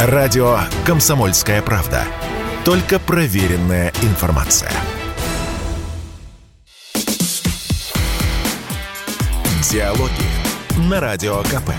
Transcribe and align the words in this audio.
Радио 0.00 0.58
«Комсомольская 0.86 1.60
правда». 1.60 2.04
Только 2.64 3.00
проверенная 3.00 3.92
информация. 4.04 4.70
Диалоги 9.68 10.12
на 10.88 11.00
Радио 11.00 11.42
КП. 11.42 11.72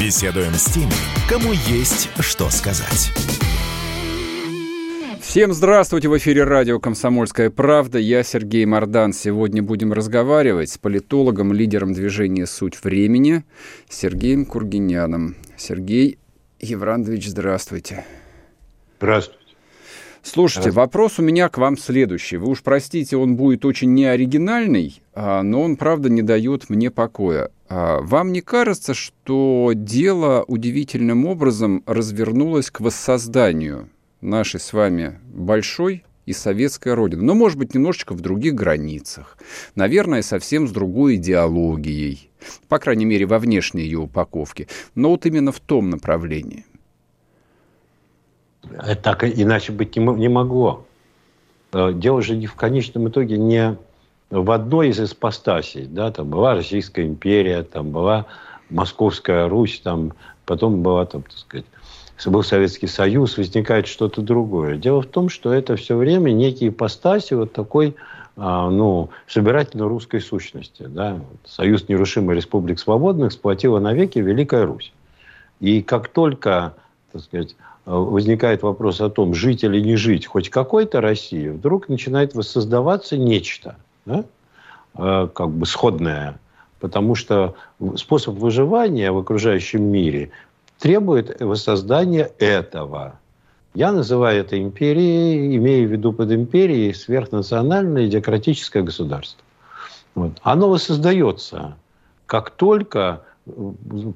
Беседуем 0.00 0.54
с 0.54 0.72
теми, 0.72 0.90
кому 1.28 1.52
есть 1.52 2.08
что 2.18 2.48
сказать. 2.48 3.12
Всем 5.20 5.52
здравствуйте! 5.52 6.08
В 6.08 6.16
эфире 6.16 6.44
радио 6.44 6.80
«Комсомольская 6.80 7.50
правда». 7.50 7.98
Я 7.98 8.22
Сергей 8.22 8.64
Мордан. 8.64 9.12
Сегодня 9.12 9.62
будем 9.62 9.92
разговаривать 9.92 10.70
с 10.70 10.78
политологом, 10.78 11.52
лидером 11.52 11.92
движения 11.92 12.46
«Суть 12.46 12.82
времени» 12.82 13.44
Сергеем 13.90 14.46
Кургиняном. 14.46 15.36
Сергей 15.58 16.18
Еврандович, 16.60 17.28
здравствуйте. 17.28 18.04
Здравствуйте. 18.98 19.44
Слушайте, 20.22 20.70
вопрос 20.70 21.18
у 21.18 21.22
меня 21.22 21.50
к 21.50 21.58
вам 21.58 21.76
следующий. 21.76 22.38
Вы 22.38 22.48
уж 22.48 22.62
простите, 22.62 23.18
он 23.18 23.36
будет 23.36 23.66
очень 23.66 23.92
неоригинальный, 23.92 25.02
а, 25.12 25.42
но 25.42 25.60
он, 25.60 25.76
правда, 25.76 26.08
не 26.08 26.22
дает 26.22 26.70
мне 26.70 26.90
покоя. 26.90 27.50
А, 27.68 28.00
вам 28.00 28.32
не 28.32 28.40
кажется, 28.40 28.94
что 28.94 29.72
дело 29.74 30.42
удивительным 30.48 31.26
образом 31.26 31.82
развернулось 31.84 32.70
к 32.70 32.80
воссозданию 32.80 33.90
нашей 34.22 34.60
с 34.60 34.72
вами 34.72 35.20
большой 35.26 36.04
и 36.26 36.32
советской 36.32 36.94
родины. 36.94 37.22
Но, 37.22 37.34
может 37.34 37.58
быть, 37.58 37.74
немножечко 37.74 38.14
в 38.14 38.20
других 38.20 38.54
границах. 38.54 39.36
Наверное, 39.74 40.22
совсем 40.22 40.66
с 40.68 40.70
другой 40.70 41.16
идеологией. 41.16 42.30
По 42.68 42.78
крайней 42.78 43.04
мере, 43.04 43.26
во 43.26 43.38
внешней 43.38 43.82
ее 43.82 43.98
упаковке. 43.98 44.68
Но 44.94 45.10
вот 45.10 45.26
именно 45.26 45.52
в 45.52 45.60
том 45.60 45.90
направлении. 45.90 46.64
Так 49.02 49.24
иначе 49.24 49.72
быть 49.72 49.96
не, 49.96 50.02
не 50.02 50.28
могло. 50.28 50.86
Э, 51.72 51.92
дело 51.92 52.22
же 52.22 52.38
в 52.46 52.54
конечном 52.54 53.08
итоге 53.08 53.36
не 53.36 53.76
в 54.30 54.50
одной 54.50 54.88
из 54.88 55.12
ипостасей. 55.12 55.86
Да, 55.86 56.10
там 56.10 56.28
была 56.28 56.54
Российская 56.54 57.06
империя, 57.06 57.62
там 57.62 57.90
была 57.90 58.26
Московская 58.70 59.48
Русь, 59.48 59.80
там, 59.82 60.14
потом 60.46 60.82
была, 60.82 61.04
там, 61.06 61.22
так 61.22 61.38
сказать, 61.38 61.66
был 62.26 62.42
Советский 62.42 62.86
Союз, 62.86 63.36
возникает 63.36 63.86
что-то 63.86 64.22
другое. 64.22 64.76
Дело 64.76 65.02
в 65.02 65.06
том, 65.06 65.28
что 65.28 65.52
это 65.52 65.76
все 65.76 65.96
время 65.96 66.30
некие 66.30 66.70
ипостаси 66.70 67.34
вот 67.34 67.52
такой 67.52 67.96
а, 68.36 68.70
ну, 68.70 69.10
собирательно 69.26 69.88
русской 69.88 70.20
сущности. 70.20 70.84
Да? 70.86 71.20
Союз 71.44 71.88
нерушимых 71.88 72.36
республик 72.36 72.78
свободных 72.78 73.32
сплотила 73.32 73.78
навеки 73.80 74.18
Великая 74.18 74.66
Русь. 74.66 74.92
И 75.60 75.82
как 75.82 76.08
только 76.08 76.74
так 77.14 77.22
сказать, 77.22 77.54
возникает 77.86 78.62
вопрос 78.62 79.00
о 79.00 79.08
том, 79.08 79.34
жить 79.34 79.62
или 79.62 79.78
не 79.80 79.94
жить 79.94 80.26
хоть 80.26 80.50
какой-то 80.50 81.00
России, 81.00 81.48
вдруг 81.48 81.88
начинает 81.88 82.34
воссоздаваться 82.34 83.16
нечто, 83.16 83.76
да? 84.04 84.24
А, 84.94 85.28
как 85.28 85.50
бы 85.50 85.64
сходное. 85.64 86.38
Потому 86.80 87.14
что 87.14 87.54
способ 87.96 88.34
выживания 88.34 89.12
в 89.12 89.18
окружающем 89.18 89.84
мире 89.84 90.32
требует 90.84 91.40
воссоздания 91.40 92.30
этого. 92.38 93.18
Я 93.72 93.90
называю 93.90 94.40
это 94.40 94.60
империей, 94.60 95.56
имею 95.56 95.88
в 95.88 95.92
виду 95.92 96.12
под 96.12 96.30
империей 96.30 96.92
сверхнациональное 96.92 98.06
демократическое 98.06 98.82
государство. 98.82 99.42
Вот. 100.14 100.32
Оно 100.42 100.68
воссоздается, 100.68 101.78
как 102.26 102.50
только 102.50 103.22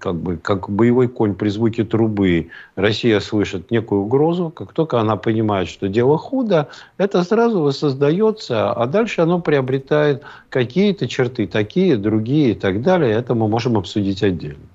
как 0.01 0.17
бы 0.17 0.37
как 0.37 0.69
боевой 0.69 1.09
конь 1.09 1.35
при 1.35 1.49
звуке 1.49 1.85
трубы 1.85 2.49
Россия 2.77 3.21
слышит 3.21 3.71
некую 3.71 4.03
угрозу, 4.03 4.51
как 4.51 4.75
только 4.75 5.01
она 5.01 5.17
понимает, 5.17 5.69
что 5.69 5.89
дело 5.89 6.19
худо, 6.19 6.69
это 6.99 7.25
сразу 7.25 7.63
воссоздается, 7.63 8.73
а 8.73 8.87
дальше 8.87 9.23
оно 9.23 9.41
приобретает 9.41 10.23
какие-то 10.51 11.09
черты, 11.09 11.47
такие, 11.47 11.97
другие 11.97 12.51
и 12.51 12.55
так 12.55 12.83
далее. 12.83 13.13
Это 13.13 13.35
мы 13.35 13.49
можем 13.49 13.79
обсудить 13.79 14.23
отдельно. 14.23 14.68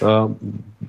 Э, 0.00 0.28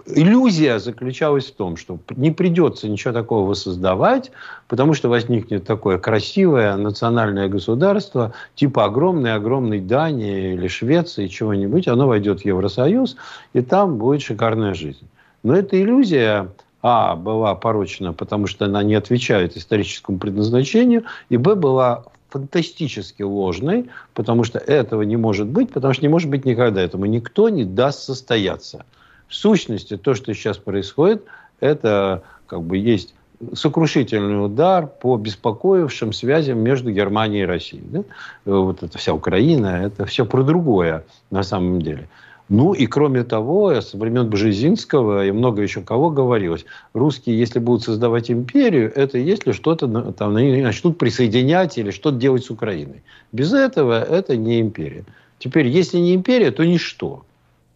иллюзия 0.07 0.79
заключалась 0.79 1.45
в 1.45 1.55
том, 1.55 1.77
что 1.77 1.99
не 2.15 2.31
придется 2.31 2.89
ничего 2.89 3.13
такого 3.13 3.47
воссоздавать, 3.47 4.31
потому 4.67 4.93
что 4.93 5.09
возникнет 5.09 5.65
такое 5.65 5.97
красивое 5.97 6.75
национальное 6.75 7.47
государство, 7.47 8.33
типа 8.55 8.85
огромной-огромной 8.85 9.79
Дании 9.79 10.53
или 10.53 10.67
Швеции, 10.67 11.27
чего-нибудь, 11.27 11.87
оно 11.87 12.07
войдет 12.07 12.41
в 12.41 12.45
Евросоюз, 12.45 13.15
и 13.53 13.61
там 13.61 13.97
будет 13.97 14.21
шикарная 14.21 14.73
жизнь. 14.73 15.07
Но 15.43 15.55
эта 15.55 15.81
иллюзия 15.81 16.49
а, 16.81 17.15
была 17.15 17.55
порочна, 17.55 18.13
потому 18.13 18.47
что 18.47 18.65
она 18.65 18.83
не 18.83 18.95
отвечает 18.95 19.57
историческому 19.57 20.17
предназначению, 20.17 21.03
и 21.29 21.37
Б, 21.37 21.55
была 21.55 22.05
фантастически 22.33 23.21
ложной, 23.21 23.89
потому 24.15 24.43
что 24.43 24.57
этого 24.57 25.03
не 25.03 25.17
может 25.17 25.47
быть, 25.47 25.71
потому 25.71 25.93
что 25.93 26.01
не 26.01 26.09
может 26.09 26.29
быть 26.31 26.45
никогда. 26.45 26.81
Этому 26.81 27.05
никто 27.05 27.49
не 27.49 27.63
даст 27.63 27.99
состояться. 27.99 28.85
В 29.27 29.35
сущности, 29.35 29.97
то, 29.97 30.15
что 30.15 30.33
сейчас 30.33 30.57
происходит, 30.57 31.23
это 31.59 32.23
как 32.47 32.63
бы 32.63 32.77
есть 32.77 33.13
сокрушительный 33.53 34.43
удар 34.43 34.87
по 34.87 35.15
беспокоившим 35.17 36.11
связям 36.11 36.57
между 36.59 36.91
Германией 36.91 37.43
и 37.43 37.45
Россией. 37.45 37.83
Да? 37.85 38.03
Вот 38.45 38.81
это 38.81 38.97
вся 38.97 39.13
Украина, 39.13 39.67
это 39.85 40.05
все 40.05 40.25
про 40.25 40.41
другое 40.43 41.03
на 41.29 41.43
самом 41.43 41.81
деле. 41.81 42.09
Ну 42.49 42.73
и 42.73 42.87
кроме 42.87 43.23
того, 43.23 43.79
со 43.81 43.97
времен 43.97 44.29
Бжезинского 44.29 45.25
и 45.25 45.31
много 45.31 45.61
еще 45.61 45.81
кого 45.81 46.09
говорилось, 46.09 46.65
русские, 46.93 47.39
если 47.39 47.59
будут 47.59 47.83
создавать 47.83 48.29
империю, 48.29 48.91
это 48.93 49.17
если 49.17 49.53
что-то 49.53 49.87
там 50.11 50.33
начнут 50.33 50.97
присоединять 50.97 51.77
или 51.77 51.91
что-то 51.91 52.17
делать 52.17 52.43
с 52.43 52.51
Украиной. 52.51 53.01
Без 53.31 53.53
этого 53.53 54.03
это 54.03 54.35
не 54.35 54.59
империя. 54.59 55.05
Теперь, 55.39 55.67
если 55.67 55.97
не 55.97 56.15
империя, 56.15 56.51
то 56.51 56.65
ничто. 56.65 57.23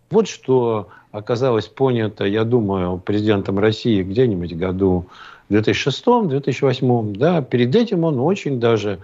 Вот 0.09 0.27
что 0.27 0.89
оказалось 1.11 1.67
понято, 1.67 2.25
я 2.25 2.43
думаю, 2.43 2.97
президентом 2.97 3.59
России 3.59 4.03
где-нибудь 4.03 4.55
году 4.55 5.05
в 5.49 5.53
2006-2008. 5.53 7.17
Да, 7.17 7.41
перед 7.41 7.75
этим 7.75 8.03
он 8.03 8.19
очень 8.19 8.59
даже 8.59 8.99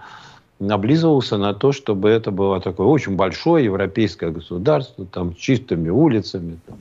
облизывался 0.60 1.36
на 1.36 1.52
то, 1.52 1.72
чтобы 1.72 2.10
это 2.10 2.30
было 2.30 2.60
такое 2.60 2.86
очень 2.86 3.16
большое 3.16 3.64
европейское 3.64 4.30
государство, 4.30 5.04
там, 5.04 5.34
с 5.34 5.38
чистыми 5.38 5.88
улицами, 5.90 6.58
там, 6.66 6.78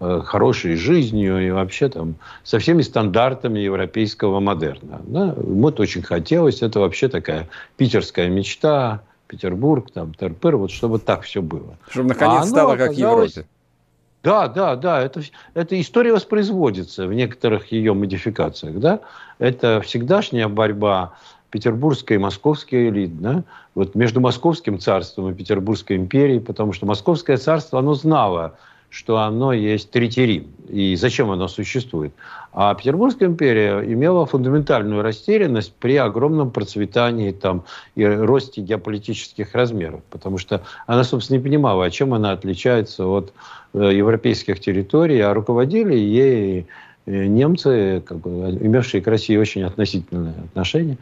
э, 0.00 0.22
хорошей 0.24 0.76
жизнью 0.76 1.46
и 1.46 1.50
вообще 1.50 1.88
там 1.88 2.14
со 2.44 2.58
всеми 2.58 2.82
стандартами 2.82 3.58
европейского 3.58 4.40
модерна. 4.40 5.00
Да? 5.06 5.34
Это 5.68 5.82
очень 5.82 6.02
хотелось. 6.02 6.62
Это 6.62 6.80
вообще 6.80 7.08
такая 7.08 7.48
питерская 7.76 8.28
мечта, 8.28 9.02
Петербург, 9.26 9.90
там, 9.92 10.14
Терпер, 10.14 10.56
вот 10.56 10.70
чтобы 10.70 10.98
так 10.98 11.22
все 11.22 11.42
было. 11.42 11.76
Чтобы 11.90 12.08
наконец 12.08 12.44
а 12.44 12.46
стало 12.46 12.76
как 12.76 12.92
в 12.92 12.98
Европе. 12.98 13.46
Да, 14.24 14.48
да, 14.48 14.74
да. 14.74 15.00
Это, 15.00 15.22
эта 15.54 15.80
история 15.80 16.12
воспроизводится 16.12 17.06
в 17.06 17.14
некоторых 17.14 17.70
ее 17.70 17.94
модификациях. 17.94 18.78
Да? 18.78 19.00
Это 19.38 19.80
всегдашняя 19.80 20.48
борьба 20.48 21.14
петербургской 21.50 22.16
и 22.16 22.18
московской 22.18 22.88
элит, 22.88 23.20
да? 23.20 23.44
вот 23.74 23.94
между 23.94 24.20
московским 24.20 24.78
царством 24.78 25.30
и 25.30 25.34
Петербургской 25.34 25.96
империей, 25.96 26.40
потому 26.40 26.72
что 26.72 26.86
московское 26.86 27.36
царство, 27.36 27.78
оно 27.78 27.94
знало, 27.94 28.58
что 28.90 29.18
оно 29.18 29.52
есть 29.52 29.90
Третий 29.90 30.26
Рим, 30.26 30.46
и 30.68 30.96
зачем 30.96 31.30
оно 31.30 31.46
существует. 31.48 32.12
А 32.52 32.74
Петербургская 32.74 33.28
империя 33.28 33.80
имела 33.80 34.24
фундаментальную 34.24 35.02
растерянность 35.02 35.74
при 35.74 35.96
огромном 35.96 36.50
процветании 36.50 37.32
там, 37.32 37.64
и 37.94 38.04
росте 38.04 38.62
геополитических 38.62 39.54
размеров, 39.54 40.00
потому 40.10 40.38
что 40.38 40.62
она, 40.86 41.04
собственно, 41.04 41.38
не 41.38 41.44
понимала, 41.44 41.84
а 41.84 41.90
чем 41.90 42.14
она 42.14 42.32
отличается 42.32 43.06
от 43.06 43.32
э, 43.74 43.90
европейских 43.94 44.60
территорий, 44.60 45.20
а 45.20 45.34
руководили 45.34 45.94
ей 45.94 46.66
немцы, 47.08 48.02
как 48.06 48.18
бы, 48.18 48.50
имевшие 48.50 49.00
к 49.00 49.06
России 49.06 49.36
очень 49.36 49.62
относительное 49.62 50.34
отношение. 50.50 50.98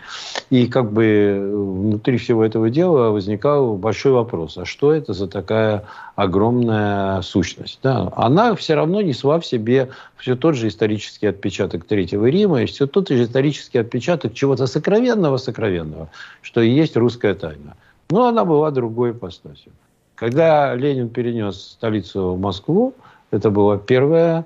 И 0.50 0.66
как 0.66 0.92
бы 0.92 1.50
внутри 1.52 2.18
всего 2.18 2.44
этого 2.44 2.70
дела 2.70 3.10
возникал 3.10 3.74
большой 3.76 4.12
вопрос, 4.12 4.56
а 4.56 4.64
что 4.64 4.92
это 4.92 5.12
за 5.12 5.26
такая 5.26 5.84
огромная 6.14 7.22
сущность? 7.22 7.80
Да? 7.82 8.12
Она 8.16 8.54
все 8.54 8.74
равно 8.74 9.00
несла 9.02 9.40
в 9.40 9.46
себе 9.46 9.88
все 10.16 10.36
тот 10.36 10.54
же 10.54 10.68
исторический 10.68 11.26
отпечаток 11.26 11.84
Третьего 11.84 12.26
Рима, 12.26 12.62
и 12.62 12.66
все 12.66 12.86
тот 12.86 13.08
же 13.08 13.24
исторический 13.24 13.78
отпечаток 13.78 14.34
чего-то 14.34 14.66
сокровенного-сокровенного, 14.66 16.08
что 16.42 16.60
и 16.60 16.70
есть 16.70 16.96
русская 16.96 17.34
тайна. 17.34 17.76
Но 18.10 18.28
она 18.28 18.44
была 18.44 18.70
другой 18.70 19.10
ипостасью. 19.10 19.72
Когда 20.14 20.74
Ленин 20.74 21.08
перенес 21.08 21.60
столицу 21.60 22.34
в 22.34 22.40
Москву, 22.40 22.94
это 23.30 23.50
был 23.50 23.76
первый 23.78 24.44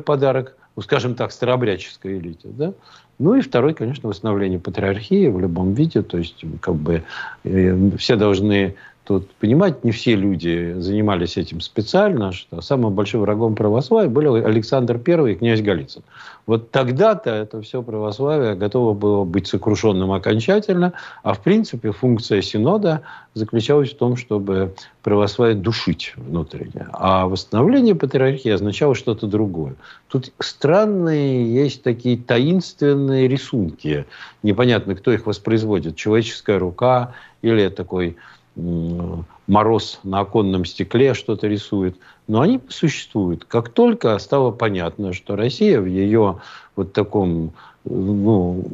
подарок 0.00 0.55
скажем 0.82 1.14
так, 1.14 1.32
старообрядческой 1.32 2.18
элите. 2.18 2.48
Да? 2.48 2.72
Ну 3.18 3.34
и 3.34 3.40
второй, 3.40 3.74
конечно, 3.74 4.08
восстановление 4.08 4.58
патриархии 4.58 5.28
в 5.28 5.40
любом 5.40 5.72
виде. 5.74 6.02
То 6.02 6.18
есть, 6.18 6.44
как 6.60 6.74
бы, 6.74 7.02
э, 7.44 7.90
все 7.96 8.16
должны 8.16 8.74
Тут, 9.06 9.30
понимаете, 9.34 9.78
не 9.84 9.92
все 9.92 10.16
люди 10.16 10.74
занимались 10.78 11.36
этим 11.36 11.60
специально, 11.60 12.32
что 12.32 12.60
самым 12.60 12.92
большим 12.92 13.20
врагом 13.20 13.54
православия 13.54 14.10
были 14.10 14.42
Александр 14.42 15.00
I 15.06 15.32
и 15.32 15.34
князь 15.36 15.62
Голицын. 15.62 16.02
Вот 16.44 16.72
тогда-то 16.72 17.30
это 17.30 17.62
все 17.62 17.84
православие 17.84 18.56
готово 18.56 18.94
было 18.94 19.22
быть 19.22 19.46
сокрушенным 19.46 20.10
окончательно, 20.10 20.92
а 21.22 21.34
в 21.34 21.40
принципе 21.40 21.92
функция 21.92 22.42
Синода 22.42 23.02
заключалась 23.34 23.92
в 23.92 23.96
том, 23.96 24.16
чтобы 24.16 24.74
православие 25.04 25.56
душить 25.56 26.12
внутренне. 26.16 26.88
А 26.92 27.28
восстановление 27.28 27.94
патриархии 27.94 28.50
означало 28.50 28.96
что-то 28.96 29.28
другое. 29.28 29.76
Тут 30.08 30.32
странные 30.40 31.54
есть 31.54 31.84
такие 31.84 32.18
таинственные 32.18 33.28
рисунки. 33.28 34.04
Непонятно, 34.42 34.96
кто 34.96 35.12
их 35.12 35.26
воспроизводит. 35.26 35.94
Человеческая 35.94 36.58
рука 36.58 37.12
или 37.42 37.68
такой 37.68 38.16
мороз 38.56 40.00
на 40.02 40.20
оконном 40.20 40.64
стекле 40.64 41.14
что-то 41.14 41.46
рисует. 41.46 41.96
Но 42.26 42.40
они 42.40 42.60
существуют. 42.68 43.44
Как 43.44 43.68
только 43.68 44.18
стало 44.18 44.50
понятно, 44.50 45.12
что 45.12 45.36
Россия 45.36 45.80
в 45.80 45.86
ее 45.86 46.40
вот 46.74 46.92
таком 46.92 47.52
ну, 47.84 48.64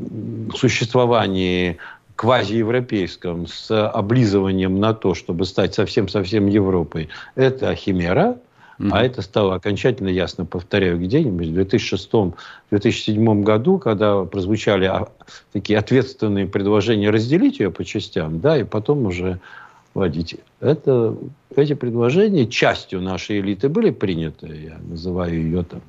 существовании 0.54 1.78
квазиевропейском 2.16 3.46
с 3.46 3.88
облизыванием 3.88 4.78
на 4.78 4.94
то, 4.94 5.14
чтобы 5.14 5.44
стать 5.44 5.74
совсем-совсем 5.74 6.46
Европой, 6.46 7.08
это 7.34 7.74
химера, 7.74 8.38
mm-hmm. 8.78 8.90
а 8.92 9.02
это 9.02 9.22
стало 9.22 9.56
окончательно 9.56 10.08
ясно, 10.08 10.44
повторяю, 10.44 11.00
где-нибудь 11.00 11.48
в 11.48 11.58
2006-2007 12.70 13.42
году, 13.42 13.78
когда 13.78 14.24
прозвучали 14.24 14.90
такие 15.52 15.78
ответственные 15.78 16.46
предложения 16.46 17.10
разделить 17.10 17.58
ее 17.58 17.70
по 17.70 17.84
частям, 17.84 18.40
да, 18.40 18.58
и 18.58 18.64
потом 18.64 19.06
уже 19.06 19.40
вводить. 19.94 20.36
Это, 20.60 21.16
эти 21.54 21.74
предложения 21.74 22.46
частью 22.46 23.00
нашей 23.00 23.40
элиты 23.40 23.68
были 23.68 23.90
приняты. 23.90 24.46
Я 24.46 24.78
называю 24.78 25.34
ее 25.34 25.64
там 25.64 25.82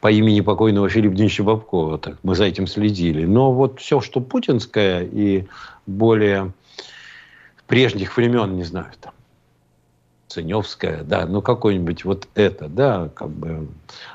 по 0.00 0.10
имени 0.10 0.40
покойного 0.40 0.88
Филиппа 0.88 1.14
Денисовича 1.14 1.44
Бабкова. 1.44 1.98
Так, 1.98 2.18
мы 2.22 2.34
за 2.34 2.44
этим 2.44 2.66
следили. 2.66 3.24
Но 3.26 3.52
вот 3.52 3.80
все, 3.80 4.00
что 4.00 4.20
путинское 4.20 5.02
и 5.02 5.46
более 5.86 6.52
прежних 7.66 8.16
времен, 8.16 8.56
не 8.56 8.64
знаю, 8.64 8.88
там, 9.00 9.12
Ценевская, 10.28 11.02
да, 11.02 11.26
ну 11.26 11.42
какой-нибудь 11.42 12.04
вот 12.04 12.28
это, 12.34 12.68
да, 12.68 13.10
как 13.14 13.30
бы, 13.30 13.68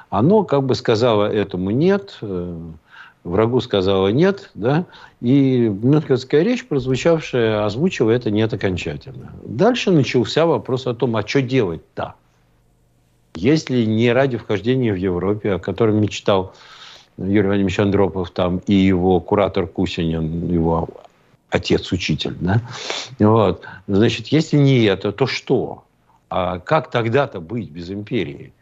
оно 0.10 0.44
как 0.44 0.63
бы 0.63 0.74
сказало 0.75 1.25
этому 1.25 1.72
нет, 1.72 2.18
э, 2.22 2.62
врагу 3.25 3.60
сказала 3.60 4.10
нет, 4.10 4.51
да, 4.54 4.86
и 5.19 5.68
Мюнхенская 5.68 6.44
речь, 6.44 6.66
прозвучавшая, 6.66 7.66
озвучила 7.66 8.12
это 8.12 8.31
нет 8.31 8.54
окончательно. 8.54 9.33
Дальше 9.44 9.92
начался 9.92 10.45
вопрос 10.45 10.88
о 10.88 10.94
том, 10.94 11.16
а 11.18 11.27
что 11.27 11.42
делать-то? 11.42 12.13
Если 13.36 13.83
не 13.83 14.13
ради 14.13 14.38
вхождения 14.38 14.94
в 14.94 14.98
Европе, 14.98 15.54
о 15.54 15.60
котором 15.60 16.00
мечтал 16.00 16.54
Юрий 17.18 17.48
Владимирович 17.48 17.80
Андропов 17.80 18.30
там 18.30 18.60
и 18.68 18.74
его 18.74 19.19
куратор 19.19 19.68
Кусинин, 19.68 20.50
его 20.50 20.88
отец-учитель, 21.50 22.36
да? 22.39 22.62
Вот. 23.19 23.66
Значит, 23.88 24.27
если 24.27 24.57
не 24.57 24.83
это, 24.83 25.12
то 25.12 25.25
что? 25.25 25.83
А 26.30 26.60
как 26.60 26.92
тогда-то 26.92 27.39
быть 27.42 27.69
без 27.69 27.89
империи? 27.89 28.54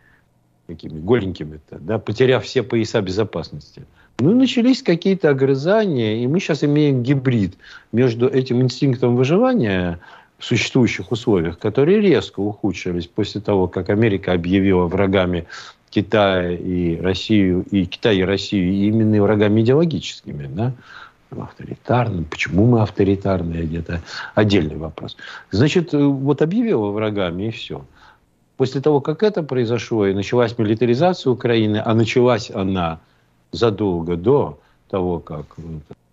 Какими 0.68 1.00
голенькими-то, 1.00 1.78
да, 1.80 2.00
потеряв 2.00 2.46
все 2.46 2.64
пояса 2.64 3.02
безопасности? 3.02 3.84
Ну, 4.20 4.36
начались 4.36 4.84
какие-то 4.84 5.30
огрызания, 5.30 6.18
и 6.18 6.28
мы 6.28 6.40
сейчас 6.40 6.64
имеем 6.64 7.04
гибрид 7.04 7.56
между 7.92 8.28
этим 8.28 8.62
инстинктом 8.62 9.16
выживания 9.16 10.00
в 10.38 10.46
существующих 10.46 11.12
условиях, 11.12 11.58
которые 11.58 12.00
резко 12.00 12.40
ухудшились 12.40 13.08
после 13.08 13.42
того, 13.42 13.68
как 13.68 13.90
Америка 13.90 14.34
объявила 14.34 14.86
врагами 14.86 15.46
Китая 15.90 16.52
и 16.52 17.00
Россию, 17.00 17.66
и 17.72 17.86
Китай 17.86 18.18
и 18.18 18.24
Россию 18.24 18.74
именно 18.74 19.22
врагами 19.22 19.62
идеологическими, 19.62 20.48
да, 20.48 20.74
авторитарным. 21.32 22.26
Почему 22.26 22.66
мы 22.66 22.82
авторитарные, 22.82 23.68
это 23.78 24.02
отдельный 24.36 24.76
вопрос. 24.76 25.18
Значит, 25.52 25.94
вот 25.94 26.42
объявила 26.42 26.92
врагами, 26.92 27.48
и 27.48 27.52
все. 27.52 27.86
После 28.58 28.82
того, 28.82 29.02
как 29.02 29.24
это 29.24 29.44
произошло, 29.44 30.06
и 30.08 30.14
началась 30.14 30.58
милитаризация 30.58 31.32
Украины, 31.32 31.82
а 31.84 31.94
началась 31.94 32.52
она 32.52 33.00
задолго 33.54 34.18
до 34.18 34.60
того, 34.90 35.20
как 35.20 35.46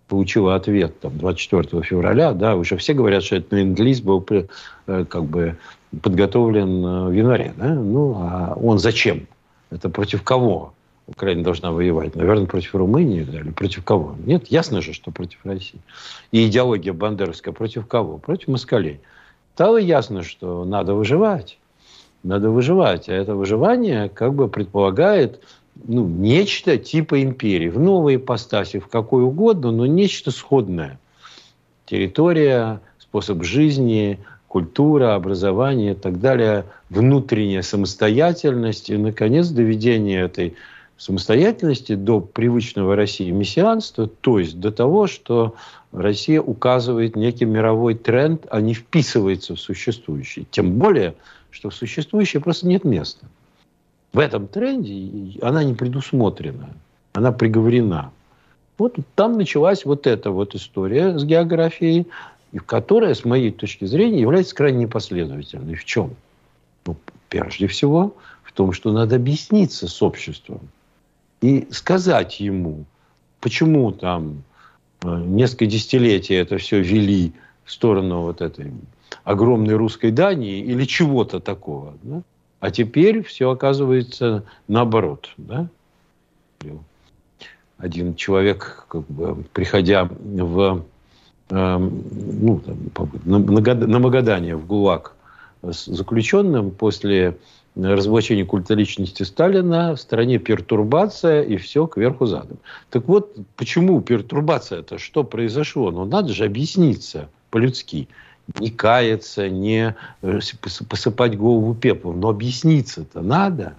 получила 0.07 0.55
ответ 0.55 0.99
там, 0.99 1.17
24 1.17 1.83
февраля, 1.83 2.33
да, 2.33 2.55
уже 2.55 2.77
все 2.77 2.93
говорят, 2.93 3.23
что 3.23 3.37
этот 3.37 3.53
ленд-лиз 3.53 4.01
был 4.01 4.25
э, 4.29 5.05
как 5.05 5.23
бы 5.25 5.57
подготовлен 6.01 6.85
э, 6.85 7.07
в 7.07 7.11
январе. 7.11 7.53
Да? 7.57 7.73
Ну, 7.73 8.15
а 8.17 8.53
он 8.61 8.77
зачем? 8.79 9.27
Это 9.69 9.89
против 9.89 10.23
кого 10.23 10.73
Украина 11.07 11.43
должна 11.43 11.71
воевать? 11.71 12.15
Наверное, 12.15 12.45
против 12.45 12.75
Румынии 12.75 13.23
да, 13.23 13.39
или 13.39 13.51
против 13.51 13.83
кого? 13.83 14.15
Нет, 14.25 14.47
ясно 14.47 14.81
же, 14.81 14.93
что 14.93 15.11
против 15.11 15.39
России. 15.45 15.79
И 16.31 16.45
идеология 16.45 16.93
бандеровская 16.93 17.53
против 17.53 17.87
кого? 17.87 18.17
Против 18.17 18.49
москалей. 18.49 18.99
Стало 19.55 19.77
ясно, 19.77 20.23
что 20.23 20.65
надо 20.65 20.93
выживать. 20.93 21.57
Надо 22.23 22.49
выживать. 22.49 23.09
А 23.09 23.13
это 23.13 23.35
выживание 23.35 24.09
как 24.09 24.33
бы 24.33 24.47
предполагает 24.47 25.41
ну, 25.87 26.07
нечто 26.07 26.77
типа 26.77 27.21
империи, 27.23 27.69
в 27.69 27.79
новой 27.79 28.17
ипостаси, 28.17 28.79
в 28.79 28.87
какой 28.87 29.23
угодно, 29.23 29.71
но 29.71 29.85
нечто 29.85 30.31
сходное. 30.31 30.99
Территория, 31.85 32.81
способ 32.99 33.43
жизни, 33.43 34.19
культура, 34.47 35.15
образование 35.15 35.93
и 35.93 35.95
так 35.95 36.19
далее, 36.19 36.65
внутренняя 36.89 37.61
самостоятельность 37.61 38.89
и, 38.89 38.97
наконец, 38.97 39.47
доведение 39.49 40.21
этой 40.21 40.55
самостоятельности 40.97 41.95
до 41.95 42.21
привычного 42.21 42.95
России 42.95 43.31
мессианства, 43.31 44.07
то 44.07 44.39
есть 44.39 44.59
до 44.59 44.71
того, 44.71 45.07
что 45.07 45.55
Россия 45.91 46.39
указывает 46.39 47.15
некий 47.15 47.45
мировой 47.45 47.95
тренд, 47.95 48.45
а 48.49 48.61
не 48.61 48.73
вписывается 48.73 49.55
в 49.55 49.59
существующий. 49.59 50.47
Тем 50.51 50.77
более, 50.77 51.15
что 51.49 51.69
в 51.69 51.73
существующее 51.73 52.41
просто 52.41 52.67
нет 52.67 52.83
места 52.83 53.25
в 54.13 54.19
этом 54.19 54.47
тренде 54.47 55.39
она 55.41 55.63
не 55.63 55.73
предусмотрена, 55.73 56.69
она 57.13 57.31
приговорена. 57.31 58.11
Вот 58.77 58.97
там 59.15 59.37
началась 59.37 59.85
вот 59.85 60.07
эта 60.07 60.31
вот 60.31 60.55
история 60.55 61.17
с 61.17 61.23
географией, 61.23 62.07
которая, 62.65 63.13
с 63.13 63.23
моей 63.23 63.51
точки 63.51 63.85
зрения, 63.85 64.21
является 64.21 64.55
крайне 64.55 64.79
непоследовательной. 64.85 65.75
В 65.75 65.85
чем? 65.85 66.15
Ну, 66.85 66.97
прежде 67.29 67.67
всего, 67.67 68.15
в 68.43 68.51
том, 68.51 68.73
что 68.73 68.91
надо 68.91 69.15
объясниться 69.15 69.87
с 69.87 70.01
обществом 70.01 70.59
и 71.41 71.67
сказать 71.71 72.39
ему, 72.39 72.85
почему 73.39 73.91
там 73.91 74.43
э, 75.03 75.23
несколько 75.25 75.65
десятилетий 75.67 76.35
это 76.35 76.57
все 76.57 76.81
вели 76.81 77.33
в 77.63 77.71
сторону 77.71 78.21
вот 78.21 78.41
этой 78.41 78.73
огромной 79.23 79.75
русской 79.75 80.11
Дании 80.11 80.59
или 80.59 80.85
чего-то 80.85 81.39
такого. 81.39 81.93
Да? 82.03 82.21
А 82.61 82.69
теперь 82.69 83.23
все 83.23 83.49
оказывается 83.49 84.43
наоборот. 84.67 85.31
Да? 85.37 85.67
Один 87.77 88.15
человек, 88.15 88.85
как 88.87 89.07
бы, 89.07 89.43
приходя 89.51 90.05
в, 90.05 90.85
э, 91.49 91.77
ну, 91.77 92.61
там, 92.93 93.09
на, 93.25 93.99
Магадане, 93.99 94.55
в 94.55 94.67
ГУЛАГ, 94.67 95.15
с 95.63 95.85
заключенным 95.85 96.69
после 96.69 97.39
разоблачения 97.75 98.45
культа 98.45 98.75
личности 98.75 99.23
Сталина 99.23 99.95
в 99.95 99.99
стране 99.99 100.37
пертурбация 100.37 101.41
и 101.41 101.57
все 101.57 101.87
кверху 101.87 102.27
задом. 102.27 102.59
Так 102.91 103.07
вот, 103.07 103.37
почему 103.55 104.01
пертурбация 104.01 104.81
это? 104.81 104.99
Что 104.99 105.23
произошло? 105.23 105.89
Ну, 105.89 106.05
надо 106.05 106.31
же 106.31 106.45
объясниться 106.45 107.27
по-людски 107.49 108.07
не 108.59 108.69
каяться, 108.69 109.49
не 109.49 109.95
э, 110.21 110.39
посыпать 110.87 111.37
голову 111.37 111.73
пеплом. 111.73 112.19
Но 112.19 112.29
объясниться-то 112.29 113.21
надо. 113.21 113.75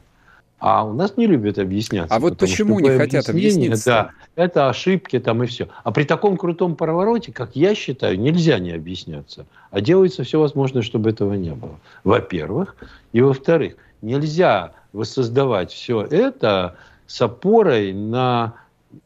А 0.59 0.85
у 0.85 0.93
нас 0.93 1.17
не 1.17 1.27
любят 1.27 1.59
объясняться. 1.59 2.15
А 2.15 2.21
вот 2.21 2.39
почему 2.39 2.79
не 2.79 2.97
хотят 2.97 3.29
объясниться? 3.29 3.85
Да, 3.85 4.11
это 4.37 4.69
ошибки 4.69 5.19
там 5.19 5.43
и 5.43 5.47
все. 5.47 5.69
А 5.83 5.91
при 5.91 6.05
таком 6.05 6.37
крутом 6.37 6.77
повороте, 6.77 7.33
как 7.33 7.57
я 7.57 7.75
считаю, 7.75 8.19
нельзя 8.21 8.61
не 8.61 8.71
объясняться. 8.71 9.45
А 9.73 9.81
делается 9.81 10.23
все 10.23 10.39
возможное, 10.39 10.83
чтобы 10.83 11.11
этого 11.11 11.35
не 11.35 11.51
было. 11.51 11.81
Во-первых. 12.05 12.77
И 13.13 13.21
во-вторых, 13.21 13.75
нельзя 14.03 14.73
воссоздавать 14.93 15.73
все 15.73 16.03
это 16.03 16.77
с 17.09 17.21
опорой 17.21 17.93
на 17.93 18.55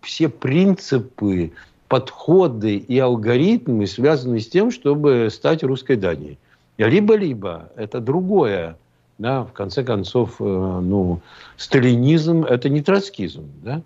все 0.02 0.28
принципы 0.28 1.52
подходы 1.88 2.76
и 2.76 2.99
алгоритмы, 2.99 3.87
связанные 3.87 4.40
с 4.40 4.49
тем, 4.49 4.71
чтобы 4.71 5.28
стать 5.31 5.62
русской 5.62 5.97
Данией. 5.97 6.38
Либо-либо 6.78 7.71
это 7.76 8.00
другое. 8.00 8.76
Да, 9.19 9.45
в 9.45 9.52
конце 9.52 9.83
концов, 9.83 10.37
э, 10.40 10.45
ну, 10.45 11.21
сталинизм– 11.57 12.45
это 12.50 12.69
не 12.69 12.83
троцкизм. 12.83 13.45
Да? 13.62 13.81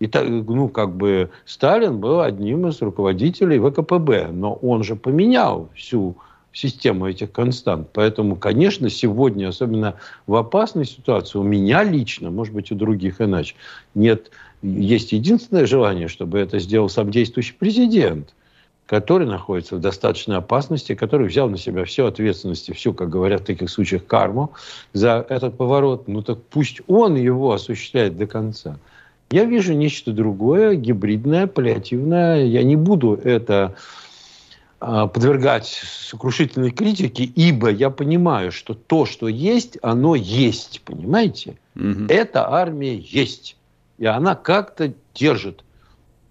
И 0.00 0.08
так, 0.08 0.28
ну, 0.28 0.68
как 0.68 0.96
бы 0.96 1.30
Сталин 1.44 1.98
был 1.98 2.20
одним 2.20 2.66
из 2.66 2.82
руководителей 2.82 3.60
ВКПБ, 3.60 4.32
но 4.32 4.54
он 4.54 4.82
же 4.82 4.96
поменял 4.96 5.68
всю 5.76 6.16
систему 6.54 7.06
этих 7.06 7.32
констант. 7.32 7.88
Поэтому, 7.92 8.36
конечно, 8.36 8.88
сегодня, 8.88 9.48
особенно 9.48 9.96
в 10.26 10.34
опасной 10.36 10.86
ситуации, 10.86 11.38
у 11.38 11.42
меня 11.42 11.84
лично, 11.84 12.30
может 12.30 12.54
быть, 12.54 12.72
у 12.72 12.74
других 12.74 13.20
иначе, 13.20 13.54
нет, 13.94 14.30
есть 14.62 15.12
единственное 15.12 15.66
желание, 15.66 16.08
чтобы 16.08 16.38
это 16.38 16.58
сделал 16.58 16.88
сам 16.88 17.10
действующий 17.10 17.54
президент– 17.58 18.32
который 18.86 19.26
находится 19.26 19.76
в 19.76 19.80
достаточной 19.80 20.36
опасности, 20.36 20.94
который 20.94 21.28
взял 21.28 21.48
на 21.48 21.56
себя 21.56 21.84
всю 21.84 22.06
ответственность, 22.06 22.74
всю, 22.74 22.92
как 22.92 23.08
говорят 23.08 23.42
в 23.42 23.46
таких 23.46 23.70
случаях, 23.70 24.06
карму 24.06 24.52
за 24.92 25.24
этот 25.28 25.56
поворот, 25.56 26.06
ну 26.06 26.22
так 26.22 26.38
пусть 26.50 26.80
он 26.86 27.16
его 27.16 27.52
осуществляет 27.52 28.16
до 28.16 28.26
конца. 28.26 28.78
Я 29.30 29.46
вижу 29.46 29.72
нечто 29.72 30.12
другое, 30.12 30.74
гибридное, 30.74 31.46
паллиативное. 31.46 32.44
Я 32.44 32.62
не 32.62 32.76
буду 32.76 33.18
это 33.24 33.74
подвергать 34.84 35.66
сокрушительной 35.66 36.70
критике, 36.70 37.24
ибо 37.24 37.70
я 37.70 37.90
понимаю, 37.90 38.52
что 38.52 38.74
то, 38.74 39.06
что 39.06 39.28
есть, 39.28 39.78
оно 39.82 40.14
есть, 40.14 40.82
понимаете? 40.84 41.56
Угу. 41.74 42.06
Эта 42.08 42.48
армия 42.50 42.96
есть, 42.96 43.56
и 43.98 44.06
она 44.06 44.34
как-то 44.34 44.92
держит 45.14 45.64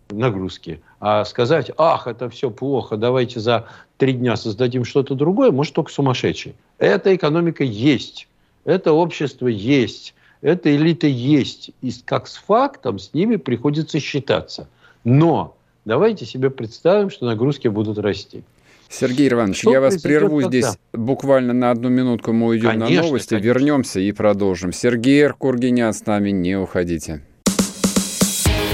нагрузки. 0.10 0.81
А 1.00 1.25
сказать, 1.25 1.72
ах, 1.77 2.07
это 2.07 2.29
все 2.29 2.50
плохо, 2.50 2.98
давайте 2.98 3.39
за 3.39 3.67
три 3.98 4.13
дня 4.13 4.36
создадим 4.36 4.86
что-то 4.86 5.15
другое, 5.15 5.51
может 5.51 5.74
только 5.74 5.91
сумасшедший. 5.91 6.55
Эта 6.77 7.15
экономика 7.15 7.63
есть, 7.63 8.27
это 8.65 8.93
общество 8.93 9.48
есть, 9.48 10.13
эта 10.41 10.75
элита 10.75 11.07
есть. 11.07 11.72
И 11.81 11.91
как 12.05 12.27
с 12.27 12.36
фактом 12.36 13.00
с 13.00 13.13
ними 13.13 13.38
приходится 13.38 14.00
считаться. 14.00 14.67
Но 15.03 15.55
давайте 15.85 16.25
себе 16.25 16.49
представим, 16.49 17.09
что 17.09 17.25
нагрузки 17.25 17.67
будут 17.67 17.97
расти. 17.97 18.43
Сергей 18.89 19.27
Иванович, 19.29 19.61
что 19.61 19.71
я 19.71 19.81
вас 19.81 20.01
прерву 20.01 20.41
тогда? 20.41 20.49
здесь 20.49 20.77
буквально 20.93 21.53
на 21.53 21.71
одну 21.71 21.89
минутку, 21.89 22.31
мы 22.31 22.47
уйдем 22.47 22.69
конечно, 22.69 22.95
на 22.95 23.01
новости, 23.01 23.29
конечно. 23.29 23.47
вернемся 23.47 23.99
и 23.99 24.11
продолжим. 24.11 24.71
Сергей 24.71 25.29
Кургинян 25.29 25.93
с 25.93 26.05
нами, 26.05 26.29
не 26.29 26.55
уходите. 26.55 27.23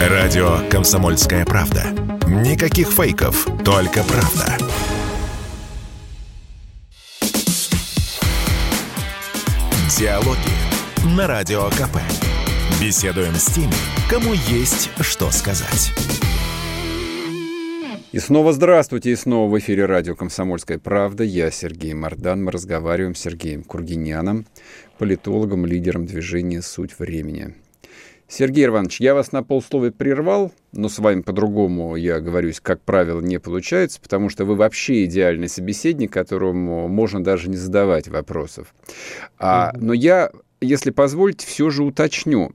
Радио 0.02 0.58
«Комсомольская 0.70 1.46
правда». 1.46 1.84
Никаких 2.28 2.90
фейков, 2.90 3.48
только 3.64 4.04
правда. 4.04 4.58
Диалоги 9.98 10.38
на 11.18 11.28
Радио 11.28 11.70
КП. 11.72 11.98
Беседуем 12.82 13.36
с 13.36 13.46
теми, 13.48 13.74
кому 14.10 14.34
есть 14.34 14.90
что 15.02 15.32
сказать. 15.32 15.92
И 18.12 18.18
снова 18.18 18.54
здравствуйте, 18.54 19.12
и 19.12 19.16
снова 19.16 19.52
в 19.52 19.60
эфире 19.60 19.86
радио 19.86 20.16
«Комсомольская 20.16 20.80
правда». 20.80 21.24
Я 21.24 21.52
Сергей 21.52 21.94
Мордан. 21.94 22.44
Мы 22.44 22.52
разговариваем 22.52 23.14
с 23.14 23.20
Сергеем 23.20 23.64
Кургиняном, 23.64 24.48
политологом, 24.98 25.68
лидером 25.68 26.08
движения 26.08 26.64
«Суть 26.64 26.98
времени». 26.98 27.54
Сергей 28.28 28.66
Иванович, 28.66 29.00
я 29.00 29.14
вас 29.14 29.32
на 29.32 29.44
полслова 29.44 29.92
прервал, 29.92 30.52
но 30.72 30.90
с 30.90 30.98
вами 30.98 31.22
по-другому, 31.22 31.96
я 31.98 32.20
говорюсь, 32.20 32.60
как 32.60 32.82
правило, 32.82 33.22
не 33.22 33.40
получается, 33.40 34.02
потому 34.02 34.30
что 34.30 34.44
вы 34.44 34.56
вообще 34.56 35.06
идеальный 35.06 35.48
собеседник, 35.48 36.12
которому 36.12 36.88
можно 36.88 37.24
даже 37.24 37.48
не 37.48 37.58
задавать 37.58 38.08
вопросов. 38.08 38.74
А, 39.38 39.72
но 39.78 39.94
я, 39.94 40.32
если 40.62 40.90
позволите, 40.90 41.46
все 41.46 41.70
же 41.70 41.84
уточню. 41.84 42.54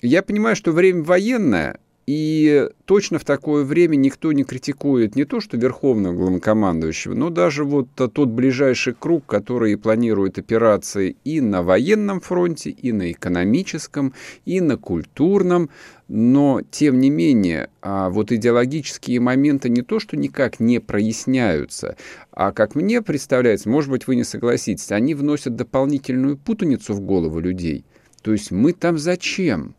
Я 0.00 0.22
понимаю, 0.22 0.56
что 0.56 0.72
время 0.72 1.02
военное, 1.02 1.80
и 2.06 2.68
точно 2.84 3.18
в 3.18 3.24
такое 3.24 3.64
время 3.64 3.96
никто 3.96 4.30
не 4.30 4.44
критикует 4.44 5.16
не 5.16 5.24
то, 5.24 5.40
что 5.40 5.56
верховного 5.56 6.14
главнокомандующего, 6.14 7.14
но 7.14 7.30
даже 7.30 7.64
вот 7.64 7.88
тот 7.96 8.28
ближайший 8.28 8.94
круг, 8.94 9.26
который 9.26 9.76
планирует 9.76 10.38
операции 10.38 11.16
и 11.24 11.40
на 11.40 11.64
военном 11.64 12.20
фронте, 12.20 12.70
и 12.70 12.92
на 12.92 13.10
экономическом, 13.10 14.14
и 14.44 14.60
на 14.60 14.76
культурном. 14.76 15.68
Но, 16.06 16.60
тем 16.70 17.00
не 17.00 17.10
менее, 17.10 17.70
а 17.82 18.08
вот 18.10 18.30
идеологические 18.30 19.18
моменты 19.18 19.68
не 19.68 19.82
то, 19.82 19.98
что 19.98 20.16
никак 20.16 20.60
не 20.60 20.78
проясняются, 20.78 21.96
а, 22.30 22.52
как 22.52 22.76
мне 22.76 23.02
представляется, 23.02 23.68
может 23.68 23.90
быть, 23.90 24.06
вы 24.06 24.14
не 24.14 24.22
согласитесь, 24.22 24.92
они 24.92 25.16
вносят 25.16 25.56
дополнительную 25.56 26.36
путаницу 26.36 26.94
в 26.94 27.00
голову 27.00 27.40
людей. 27.40 27.84
То 28.22 28.30
есть 28.30 28.52
мы 28.52 28.72
там 28.72 28.98
зачем? 28.98 29.74